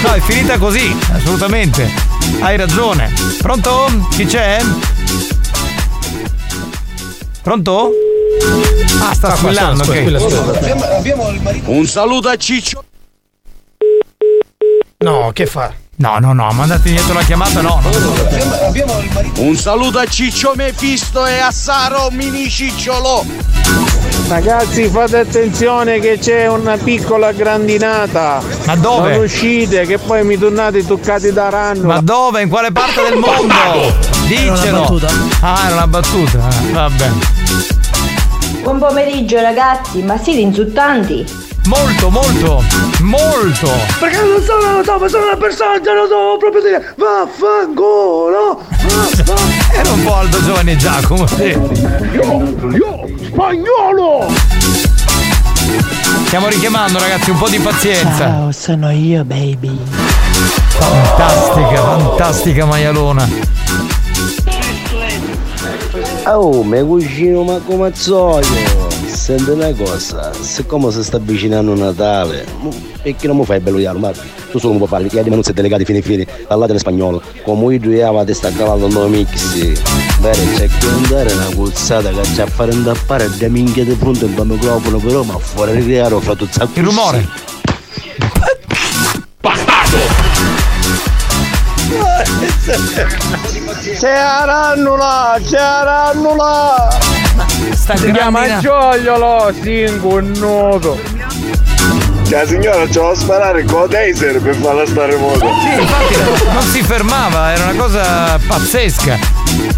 [0.03, 1.91] No, è finita così, assolutamente.
[2.41, 3.13] Hai ragione.
[3.39, 4.07] Pronto?
[4.11, 4.61] Chi c'è?
[7.43, 7.91] Pronto?
[9.01, 11.63] Ah, sta qua, squillando, squilla, ok.
[11.67, 12.85] Un saluto a Ciccio.
[14.99, 15.73] No, che fa?
[15.97, 17.81] No, no, no, mandate indietro la chiamata, no.
[17.83, 17.91] no.
[19.37, 23.25] Un saluto a Ciccio Mefisto e a Saro Mini Cicciolo.
[24.29, 28.43] Ragazzi fate attenzione che c'è una piccola grandinata.
[28.67, 29.13] Ma dove?
[29.13, 31.87] Non uscite che poi mi tornate toccati da ranno.
[31.87, 32.43] Ma dove?
[32.43, 33.55] In quale parte del mondo?
[34.27, 34.61] Dicelo.
[34.63, 35.09] Era una?
[35.41, 36.39] Ah, era una battuta.
[36.41, 37.11] Ah, vabbè.
[38.63, 41.25] Buon pomeriggio ragazzi, ma siete insultanti?
[41.67, 42.65] Molto, molto,
[43.03, 43.71] molto.
[44.01, 46.95] Perché non sono, no, ma sono una persona, lo devo proprio dire.
[46.97, 48.61] Vaffanculo!
[49.73, 51.27] Era un po' Aldo Giovanni e Giacomo.
[51.29, 51.45] sì.
[51.45, 53.05] Io,
[53.37, 54.33] spagnolo!
[56.25, 58.17] Stiamo richiamando, ragazzi, un po' di pazienza.
[58.17, 59.79] Ciao, sono io, baby.
[60.69, 63.29] Fantastica, fantastica maialona.
[66.25, 67.93] Oh, me cugino ma come
[69.17, 72.45] Senti una cosa, siccome si sta avvicinando Natale,
[73.03, 74.07] perché non mi fai bello dialogo?
[74.07, 74.13] Ma
[74.53, 77.21] tu solo mi puoi fare, che di manuzzi delegati fine fine, parlate in spagnolo.
[77.43, 79.81] Come io due avete sta cavando no mix.
[80.21, 84.27] Bene, c'è che andare una cuzzata che c'è a fare indappare da minchia di punto
[84.27, 87.27] il microfono, però ma fuori di chiaro fra tutto Il rumore.
[93.99, 97.16] C'è la rannula, c'è la rannula!
[97.75, 100.99] Sta si chiama Giogliolo, singo nudo.
[102.29, 105.47] Cioè signora ce l'ho sparare con la taser per farla stare moto.
[105.61, 106.15] Sì, infatti
[106.53, 109.17] non si fermava, era una cosa pazzesca.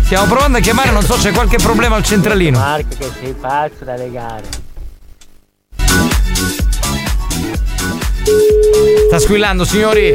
[0.05, 2.59] Stiamo provando a chiamare, non so, c'è qualche problema al centralino.
[2.59, 4.44] Marco che sei pazzo da legare.
[9.09, 10.15] Sta squillando, signori.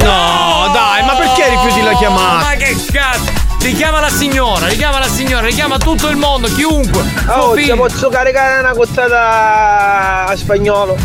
[0.00, 2.44] No, dai, ma perché rifiuti la chiamata?
[2.44, 3.45] Ma che cazzo!
[3.66, 7.02] Richiama la signora, richiama la signora, richiama tutto il mondo, chiunque.
[7.26, 10.96] Oh, Suo ti posso caricare una cozzata a spagnolo.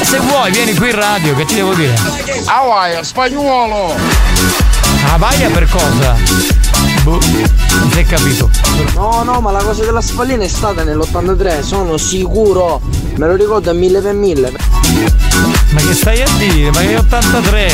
[0.00, 1.94] Se vuoi, vieni qui in radio, che ti devo dire?
[2.46, 3.94] Hawaii, spagnolo!
[5.12, 6.16] Ah, vai per cosa?
[7.04, 7.20] Boh,
[7.78, 8.50] non si è capito.
[8.94, 12.80] No, no, ma la cosa della spallina è stata nell'83, sono sicuro.
[13.14, 14.50] Me lo ricordo a mille per mille.
[15.70, 16.72] Ma che stai a dire?
[16.72, 17.72] Ma che 83?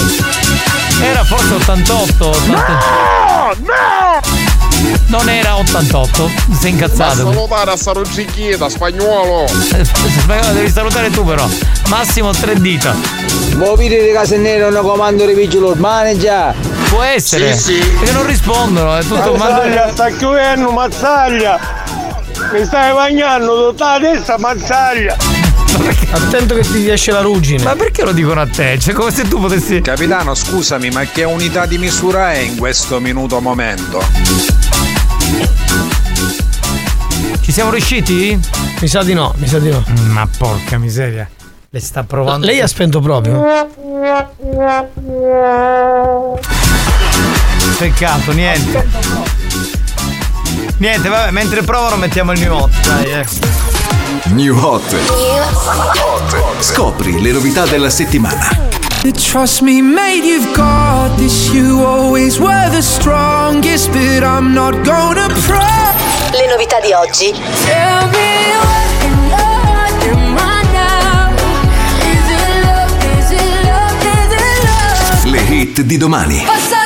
[1.00, 2.28] Era forse 88?
[2.28, 2.52] 80...
[2.52, 3.17] No!
[3.60, 4.20] No!
[5.08, 6.30] Non era 88,
[6.60, 7.32] sei incazzato.
[7.32, 9.44] salutare a Sarugicchieta, spagnolo!
[9.44, 11.46] Aspetta, devi salutare tu però.
[11.88, 12.94] Massimo tre dita.
[13.56, 16.54] Vuoi vedere di casa nera una comando di vigilo urbane già?
[16.90, 17.56] Può essere.
[17.56, 17.88] Sì, sì.
[17.88, 21.58] Perché non rispondono, è tutto Mazzaglia, sta chiudendo, mazzaglia!
[22.52, 25.37] Mi stai bagnando tutta la testa, mazzaglia!
[26.10, 27.62] Attento che ti esce la ruggine.
[27.62, 28.78] Ma perché lo dicono a te?
[28.78, 29.80] Cioè come se tu potessi.
[29.80, 34.02] Capitano, scusami, ma che unità di misura è in questo minuto momento?
[37.40, 38.38] Ci siamo riusciti?
[38.80, 39.84] Mi sa di no, mi sa di no.
[40.08, 41.28] Ma porca miseria.
[41.70, 42.46] Le sta provando.
[42.46, 43.66] Lei ha spento proprio.
[47.78, 48.86] Peccato, niente.
[50.78, 53.77] Niente, vabbè, mentre provano mettiamo il hot, dai, eh.
[54.32, 54.82] New Hot.
[56.60, 58.66] Scopri le novità della settimana.
[59.12, 61.50] Trust me, mate, you've got this.
[61.50, 65.58] You always were the strongest, but I'm not gonna pro.
[66.32, 67.32] Le novità di oggi.
[67.64, 71.32] Tell me what in love am I now?
[72.02, 72.92] Is it love?
[73.18, 73.96] Is it love?
[74.04, 75.30] Is it love?
[75.30, 76.44] Le hit di domani.
[76.44, 76.77] Passate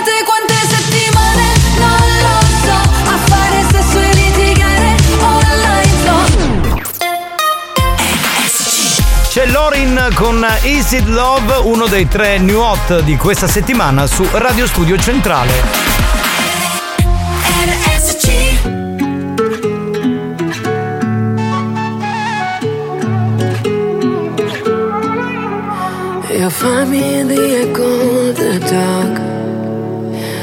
[9.32, 14.28] C'è Lorin con Is It Love, uno dei tre new hot di questa settimana su
[14.30, 15.50] Radio Studio Centrale.
[26.28, 29.18] You'll find me in the echo of the dark,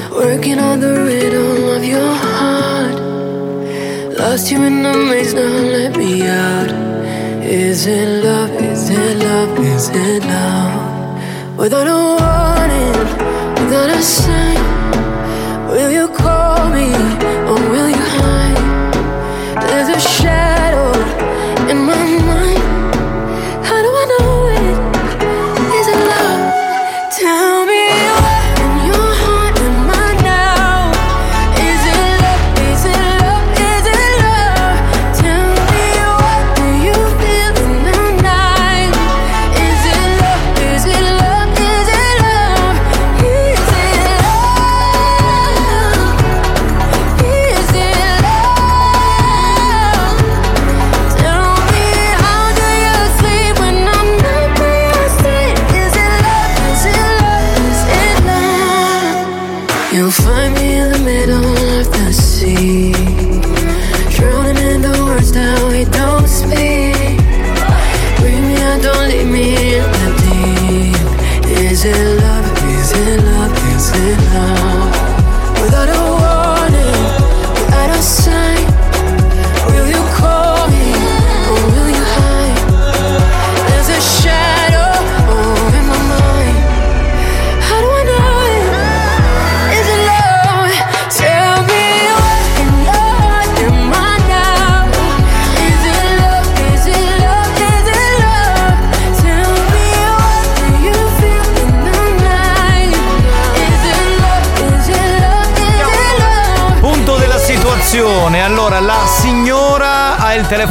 [0.09, 2.99] working on the rhythm of your heart.
[4.17, 6.88] Lost you in the maze, now let me out.
[7.49, 8.51] Is it love?
[8.61, 9.57] Is it love?
[9.57, 11.57] Is it love?
[11.57, 12.93] Without a warning,
[13.57, 14.61] without a sign,
[15.67, 16.93] will you call me
[17.49, 19.65] or will you hide?
[19.67, 20.91] There's a shadow
[21.71, 22.28] in my mind.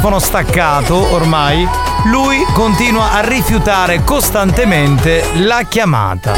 [0.09, 1.67] Telefono staccato ormai,
[2.05, 6.33] lui continua a rifiutare costantemente la chiamata.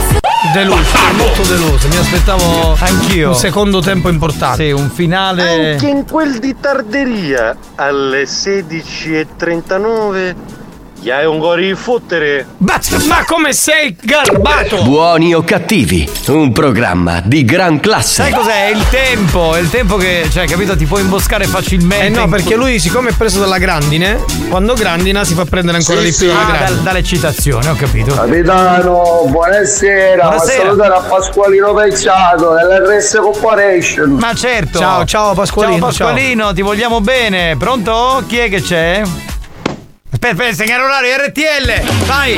[0.53, 1.87] Deluso, molto deluso.
[1.87, 3.29] Mi aspettavo Anch'io.
[3.29, 4.65] un secondo tempo importante.
[4.65, 5.71] Sì, un finale.
[5.73, 10.35] Anche in quel di tarderia, alle 16.39,
[11.01, 12.45] gli hai un gori di fottere.
[12.57, 14.83] Ma, ma come sei garbato?
[14.83, 18.21] Buoni o cattivi, un programma di gran classe.
[18.21, 18.67] Sai cos'è?
[18.67, 22.05] È il tempo, è il tempo che, cioè, capito, ti puoi imboscare facilmente.
[22.05, 26.01] Eh no, perché lui, siccome è preso dalla grandine, quando grandina si fa prendere ancora
[26.01, 26.69] di più dalla Ah, grandine.
[26.75, 28.13] dal- dall'eccitazione, ho capito.
[28.13, 30.27] Capitano, buonasera.
[30.27, 30.29] Buonasera.
[30.29, 34.09] Ma salutare a Pasqualino Pecciato dell'RS Corporation.
[34.19, 34.77] Ma certo.
[34.77, 37.55] Ciao, ciao, Pasqualino, Ciao Pasqualino, ti vogliamo bene.
[37.57, 38.23] Pronto?
[38.27, 39.01] Chi è che c'è?
[40.23, 42.05] Aspetta, aspetta, segnale orario RTL.
[42.05, 42.37] Vai.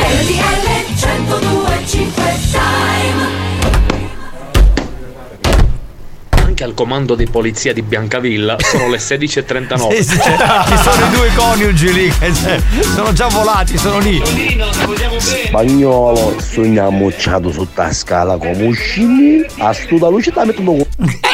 [6.29, 9.95] Anche al comando di polizia di Biancavilla sono le 16.39.
[9.95, 12.31] Sì, sì, ci sono i due coniugi lì che
[12.95, 14.23] sono già volati, sono lì.
[15.17, 20.61] Spagnolo, sogna ammucciato su sta scala come uscini, a stu da luce da metto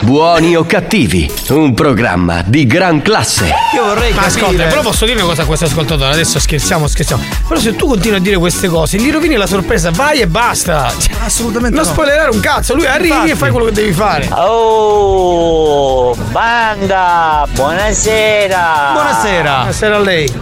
[0.00, 3.52] Buoni o cattivi, un programma di gran classe.
[3.74, 4.40] Io vorrei Ma capire.
[4.40, 7.22] ascolta, però posso dire una cosa a questo ascoltatore, adesso scherziamo, scherziamo.
[7.46, 10.90] Però se tu continui a dire queste cose, gli rovini la sorpresa, vai e basta.
[10.98, 11.92] Cioè, Assolutamente non no.
[11.92, 14.28] spoilerare un cazzo, lui arrivi e fai quello che devi fare.
[14.32, 18.90] Oh, banda, buonasera.
[18.92, 19.54] Buonasera.
[19.56, 20.32] Buonasera a lei.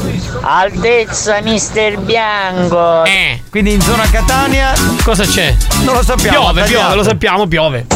[0.42, 3.04] Altezza Mister Bianco.
[3.04, 3.42] Eh.
[3.50, 4.72] Quindi in zona Catania
[5.04, 5.54] Cosa c'è?
[5.84, 6.38] non lo sappiamo.
[6.52, 7.86] Piove, piove, lo sappiamo, piove.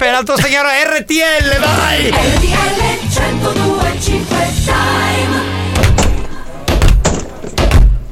[0.00, 3.20] Aspetta, altro segnale RTL, vai.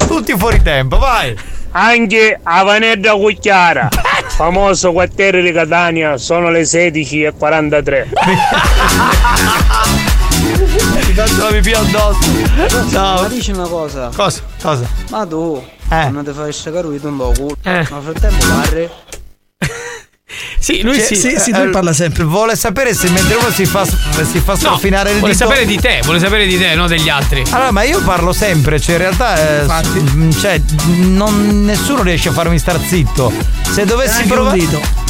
[0.06, 1.36] Tutti fuori tempo, vai.
[1.70, 3.88] Anche a Vanedda Cucchiara,
[4.28, 8.08] famoso quartiere di Catania, sono le 16.43.
[11.06, 12.18] Ti faccio la pipì addosso.
[12.56, 13.28] Ma Ciao.
[13.28, 14.10] dici una cosa.
[14.14, 14.42] Cosa?
[14.60, 14.86] Cosa?
[15.10, 16.08] Ma tu, Eh.
[16.10, 17.56] non ti fai scagare di tombo culo.
[17.62, 17.86] Eh.
[17.90, 18.88] Ma nel frattempo parli.
[20.58, 21.14] Sì, lui Cioè, sì.
[21.16, 22.24] sì, sì, eh, lui parla sempre.
[22.24, 25.46] Vuole sapere se mentre uno si fa, si fa No, strofinare il vuole dito.
[25.46, 27.42] sapere di te, vuole sapere di te, non degli altri.
[27.50, 30.60] Allora, ma io parlo sempre, cioè in realtà eh, s- cioè,
[30.98, 33.32] non, nessuno riesce a farmi star zitto.
[33.72, 34.58] Se dovessi provare.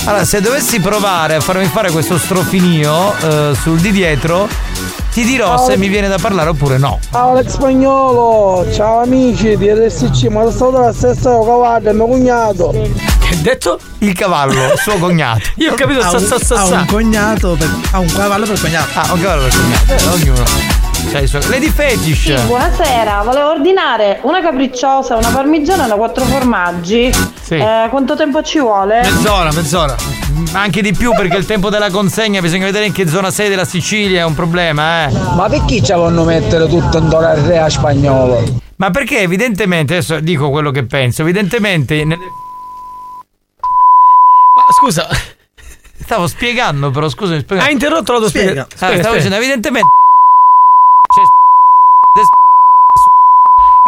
[0.08, 4.48] Allora, se dovessi provare a farmi fare questo strofinio eh, sul di dietro,
[5.12, 6.98] ti dirò se mi viene da parlare oppure no.
[7.10, 12.70] Ciao Alex Spagnolo, ciao amici di RSC, ma sono stato la stessa cavallo, mio cognato.
[12.70, 13.78] Che ha detto?
[13.98, 15.42] Il cavallo, suo cognato.
[15.56, 18.58] Io ho capito ha un, sa sa ha un cognato per, ha un cavallo per
[18.58, 18.88] cognato.
[18.98, 19.92] Ah, un cavallo per cognato.
[19.92, 20.77] Eh, ognuno.
[21.10, 22.34] I suoi- Lady Fetish.
[22.34, 27.10] Sì, buonasera, volevo ordinare una capricciosa, una parmigiana e una quattro formaggi.
[27.40, 27.54] Sì.
[27.54, 29.00] Eh, quanto tempo ci vuole?
[29.02, 29.96] Mezz'ora, mezz'ora.
[30.52, 33.48] Ma anche di più perché il tempo della consegna bisogna vedere in che zona sei
[33.48, 35.12] della Sicilia, è un problema, eh.
[35.34, 38.42] Ma perché ci vanno mettere tutto in dollaro a spagnolo?
[38.76, 42.30] Ma perché evidentemente, adesso dico quello che penso, evidentemente nelle-
[44.56, 45.08] Ma scusa,
[46.04, 47.64] stavo spiegando però, scusami, spiega.
[47.64, 48.48] hai interrotto la tua Spiega.
[48.50, 48.62] spiega.
[48.62, 49.16] Ah, Spiega, stavo spiega.
[49.16, 49.88] dicendo evidentemente
[51.08, 51.22] c'è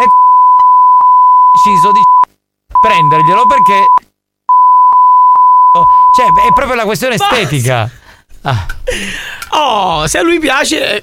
[0.03, 0.07] e
[1.63, 2.01] deciso di
[2.81, 3.85] prenderglielo perché
[6.17, 7.39] cioè è proprio la questione Basta.
[7.39, 7.91] estetica.
[8.43, 8.67] Ah.
[9.51, 10.97] Oh, se a lui piace.
[10.97, 11.03] eh,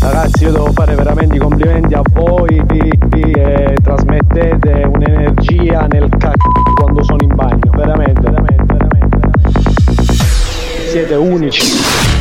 [0.00, 7.02] Ragazzi, io devo fare veramente i complimenti a voi che trasmettete un'energia nel c***o quando
[7.02, 7.70] sono in bagno.
[7.74, 10.90] Veramente, veramente, veramente, veramente.
[10.90, 12.17] Siete unici.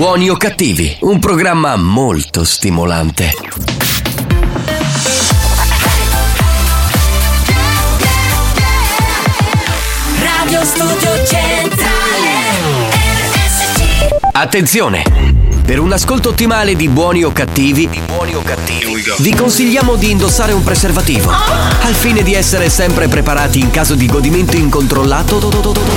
[0.00, 3.34] Buoni o cattivi, un programma molto stimolante.
[10.22, 12.30] Radio Studio Centrale
[13.34, 15.02] RSC Attenzione!
[15.66, 17.86] Per un ascolto ottimale di buoni o cattivi,
[19.18, 24.06] vi consigliamo di indossare un preservativo, al fine di essere sempre preparati in caso di
[24.06, 25.38] godimento incontrollato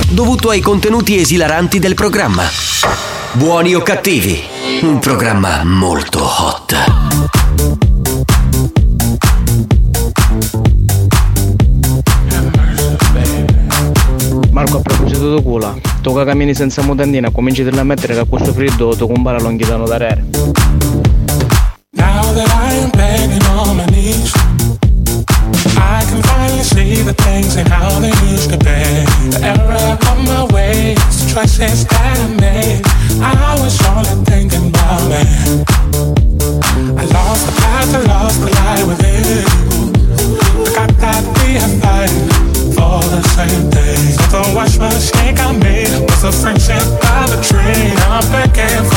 [0.10, 2.73] dovuto ai contenuti esilaranti del programma.
[3.36, 4.44] Buoni o cattivi,
[4.84, 6.76] un programma molto hot.
[14.52, 18.26] Marco a proposito di culo, tu che cammini senza mutandina cominci a mettere che a
[18.26, 20.24] questo freddo tu compara l'onghitano da re.
[21.96, 24.32] Now that I am begging on my knees,
[25.76, 29.06] I can finally see the things and how they used to be.
[29.32, 32.93] The error of my ways, the choices that I made.
[33.22, 35.24] I was only thinking about me.
[36.98, 39.46] I lost the path, I lost the light within you.
[40.74, 41.24] I got that
[41.62, 42.30] are fighting
[42.74, 44.02] for the same thing.
[44.32, 47.94] So the wash mistake I made was a friendship of a tree.
[48.08, 48.93] I'm harmonies.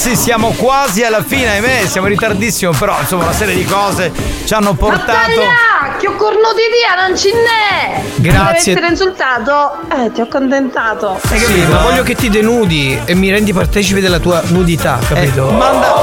[0.00, 4.12] Merci, siamo quasi alla fine, ahimè, siamo in ritardissimo, però insomma una serie di cose
[4.44, 5.10] ci hanno portato...
[5.10, 8.02] Natalia, che ho cornuto di via, non ce n'è!
[8.14, 8.74] Grazie.
[8.74, 11.18] Per essere insultato, eh, ti ho accontentato.
[11.28, 11.80] Hai capito?
[11.80, 15.48] Voglio che ti denudi e mi rendi partecipe della tua nudità, capito?
[15.48, 15.94] Eh, manda,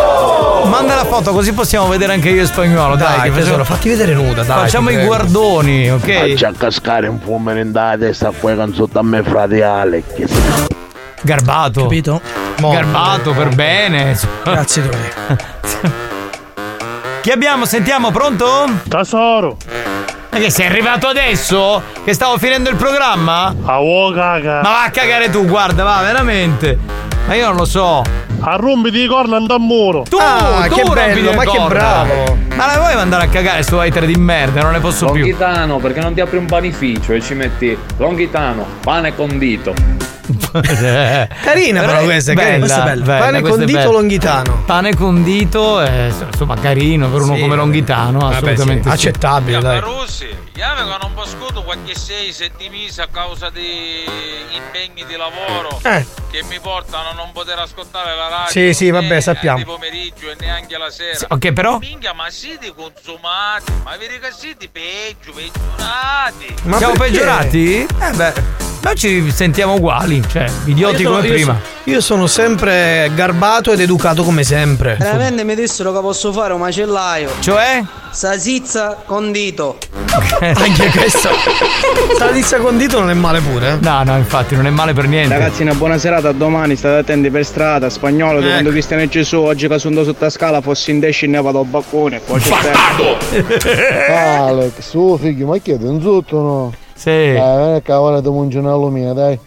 [0.66, 3.18] manda la foto così possiamo vedere anche io in spagnolo, dai.
[3.20, 4.58] Dai, che facciamo- fatti vedere nuda, dai.
[4.60, 6.32] Facciamo i guardoni, ok?
[6.32, 10.04] Faccia a cascare un fumo in da testa poi con sotto a me frate Ale.
[10.14, 10.74] Che si-
[11.22, 11.82] Garbato.
[11.82, 12.22] Capito?
[12.60, 14.18] Garbato per bene.
[14.44, 15.10] Grazie, Tony.
[17.22, 17.66] Chi abbiamo?
[17.66, 18.66] Sentiamo, pronto?
[18.88, 19.58] Tesoro.
[20.32, 21.82] Ma che sei arrivato adesso?
[22.04, 23.54] Che stavo finendo il programma?
[23.66, 24.62] A uo caga.
[24.62, 26.78] Ma va a cagare tu, guarda, va, veramente.
[27.28, 28.04] Ma io non lo so.
[28.42, 30.04] Arrompi di corna andà a muro.
[30.08, 31.68] Tu, Ah, tu che bello, ma che corna.
[31.68, 32.38] bravo.
[32.54, 34.62] Ma la vuoi mandare a cagare sto hater di merda?
[34.62, 35.22] Non ne posso più.
[35.22, 39.74] Longhitano, perché non ti apri un panificio e ci metti Longhitano, pane condito.
[41.44, 43.04] Carina però questa, carina, questa è bella.
[43.06, 43.92] Pane questa è condito bella.
[43.92, 44.64] longhitano.
[44.66, 47.56] Pane condito, eh, insomma, carino per uno Sì, come.
[47.56, 48.84] Longhitano, Vabbè, assolutamente.
[48.92, 49.08] sì, sì.
[49.08, 49.80] accettabile, dai.
[49.80, 50.26] Russi,
[50.56, 54.04] io avevo non poscuto qualche 6-7 mesi a causa di
[54.56, 56.06] impegni di lavoro Eh.
[56.32, 58.52] che mi portano a non poter ascoltare la radio.
[58.52, 59.58] Sì, sì, vabbè, sappiamo.
[59.58, 61.18] Di pomeriggio e neanche la sera.
[61.18, 61.78] Sì, ok, però?
[61.80, 66.56] Minchia, ma siete consumati, ma vedi che siete peggio, peggiorati.
[66.64, 67.12] Ma Siamo perché?
[67.12, 67.82] peggiorati?
[67.82, 68.34] Eh beh,
[68.82, 71.54] noi ci sentiamo uguali, cioè, idioti sono- come io prima.
[71.62, 74.96] so- Io sono sempre garbato ed educato come sempre.
[75.00, 77.30] Veramente mi dissero che posso fare un macellaio.
[77.40, 77.84] Cioè?
[78.12, 79.78] Sasizza condito.
[80.40, 81.30] Anche questo.
[82.18, 83.72] Salizza condito non è male pure.
[83.74, 83.78] eh.
[83.82, 85.38] No, no, infatti non è male per niente.
[85.38, 88.48] Ragazzi, una buona serata, a domani state attenti per strada, spagnolo, Ecco.
[88.50, 91.66] quando Cristiano e Gesù, oggi che sono sotto scala, fossi in desci ne vado al
[91.66, 92.54] baccone, poi c'è
[94.10, 96.74] Alex, su figlio, ma che non sotto no?
[96.96, 97.10] Sì.
[97.34, 99.38] Dai, vieni a ora di munginello mia, dai.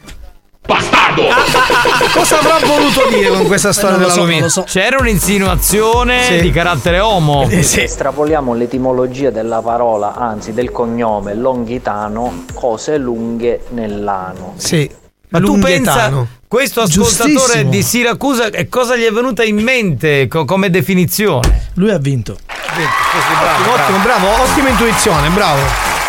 [2.12, 4.62] Cosa avrà voluto dire con questa storia non lo so, lo so.
[4.65, 6.40] C'era un'insinuazione Sì.
[6.43, 7.49] di carattere omo.
[7.49, 14.55] Estrapoliamo l'etimologia della parola, anzi del cognome longhitano, cose lunghe nell'ano.
[14.59, 14.89] Sì.
[15.31, 16.28] Ma tu pensa, Lunghetano.
[16.47, 21.69] questo ascoltatore di Siracusa, che cosa gli è venuta in mente co- come definizione?
[21.74, 22.32] Lui ha vinto.
[22.32, 25.61] Ottimo, ottimo, bravo, ottima intuizione, bravo.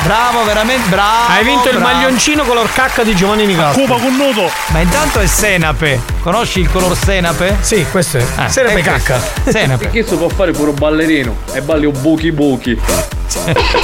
[0.03, 1.31] Bravo, veramente bravo.
[1.33, 1.93] Hai vinto il bravo.
[1.93, 3.81] maglioncino color cacca di Giovanni Nicastro.
[3.83, 4.49] Cuba con nudo.
[4.67, 6.01] Ma intanto è senape.
[6.21, 7.57] Conosci il color senape?
[7.59, 8.25] Sì, questo è.
[8.35, 9.19] Ah, Senape è cacca.
[9.19, 9.51] questo.
[9.51, 9.83] Senape.
[9.85, 12.79] Perché si può fare pure un ballerino e balli un buchi buchi.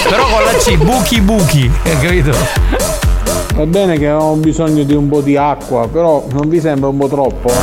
[0.09, 2.35] Però con la C, buchi buchi, hai capito?
[3.53, 6.97] Va bene che ho bisogno di un po' di acqua, però non vi sembra un
[6.97, 7.53] po' troppo?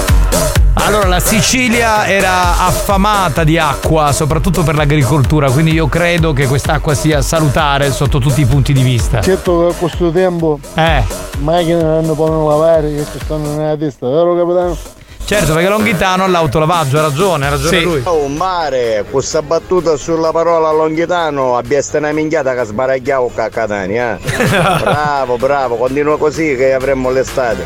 [0.84, 6.92] Allora, la Sicilia era affamata di acqua, soprattutto per l'agricoltura, quindi io credo che quest'acqua
[6.94, 9.20] sia salutare sotto tutti i punti di vista.
[9.20, 11.02] Certo che a questo tempo Eh,
[11.38, 14.76] macchine non hanno possono lavare, che ci stanno nella testa, vero capitano?
[15.24, 17.84] certo, perché Longhitano ha l'autolavaggio, ha ragione, ha ragione Sì.
[17.84, 18.00] lui.
[18.04, 24.16] Oh mare, questa battuta sulla parola longhitano abbia una minchiata che sbaragliavo caccatani, eh.
[24.82, 27.64] bravo, bravo, continua così che avremmo l'estate.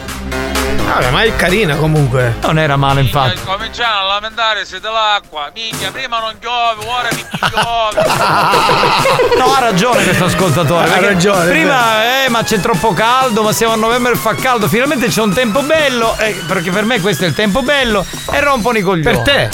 [0.86, 2.36] Vabbè, ma è carina comunque.
[2.42, 3.40] Non era male, infatti.
[3.44, 5.50] Cominciano a lamentare se dell'acqua.
[5.54, 8.04] Minchia, prima non piove, ora mi piove.
[9.36, 10.90] No, ha ragione questo ascoltatore.
[10.90, 14.68] Ha ragione, Prima, eh, ma c'è troppo caldo, ma siamo a novembre e fa caldo.
[14.68, 18.40] Finalmente c'è un tempo bello, eh, perché per me questo è il tempo bello, e
[18.40, 19.02] rompono i coglioni.
[19.02, 19.50] Per te.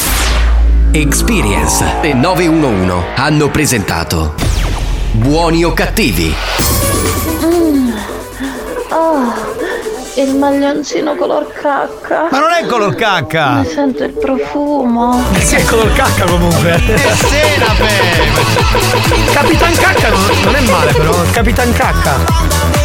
[0.92, 4.34] Experience e 911 hanno presentato
[5.12, 6.34] Buoni o cattivi?
[10.14, 10.24] Mm.
[10.24, 12.28] Il maglioncino color cacca.
[12.30, 13.60] Ma non è color cacca!
[13.60, 15.24] Mi sento il profumo.
[15.40, 16.72] Sì, è color cacca comunque.
[16.72, 17.88] È senape!
[19.32, 21.14] Capitan cacca non, non è male però.
[21.32, 22.80] Capitan cacca.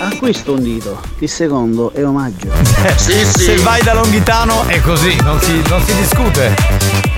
[0.00, 2.48] Acquisto un dito, il secondo è omaggio.
[2.96, 6.54] Se vai da Longhitano è così, non si, non si discute.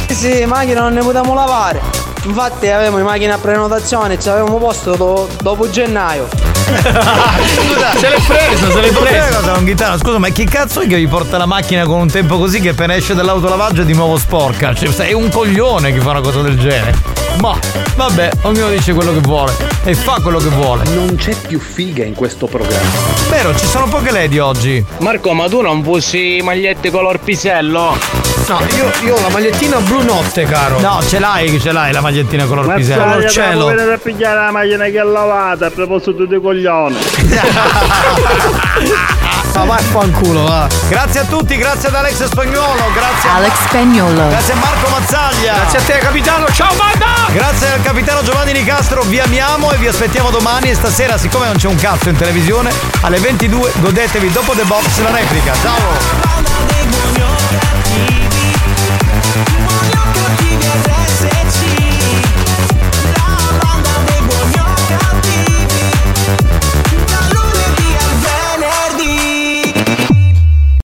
[0.08, 2.15] Sì, macchina non ne potevamo lavare.
[2.26, 6.28] Infatti avevamo in macchina a prenotazione, ci avevamo posto do- dopo gennaio.
[6.66, 9.26] Scusa, Se l'è preso, se l'è preso.
[9.36, 9.96] cosa, Don Ghitano?
[9.98, 12.70] Scusa, ma chi cazzo è che vi porta la macchina con un tempo così che
[12.70, 14.74] appena esce dall'autolavaggio è di nuovo sporca?
[14.74, 16.94] Cioè, sei un coglione che fa una cosa del genere.
[17.40, 17.56] Ma
[17.94, 19.54] vabbè, ognuno dice quello che vuole
[19.84, 20.82] e fa quello che vuole.
[20.94, 22.90] Non c'è più figa in questo programma.
[23.30, 24.84] Vero, ci sono poche lady oggi.
[24.98, 28.35] Marco, ma tu non fossi magliette color pisello?
[28.48, 30.80] No, io, io ho la magliettina blu notte, caro.
[30.80, 33.04] No, ce l'hai, ce l'hai la magliettina color pisello.
[33.04, 33.66] Mazzaglia, cielo.
[33.66, 36.96] venire a pigliare la macchina che è lavata a proposito di coglione.
[39.56, 40.68] Ma vai fanculo, va.
[40.88, 44.28] Grazie a tutti, grazie ad Alex Spagnuolo, grazie a Alex Spagnolo.
[44.28, 45.54] Grazie a Marco Mazzaglia.
[45.54, 46.46] Grazie a te, capitano.
[46.52, 47.06] Ciao, banda!
[47.32, 51.56] Grazie al capitano Giovanni Nicastro, vi amiamo e vi aspettiamo domani e stasera, siccome non
[51.56, 52.70] c'è un cazzo in televisione,
[53.00, 55.54] alle 22 godetevi dopo The Box la replica.
[55.54, 56.25] Ciao!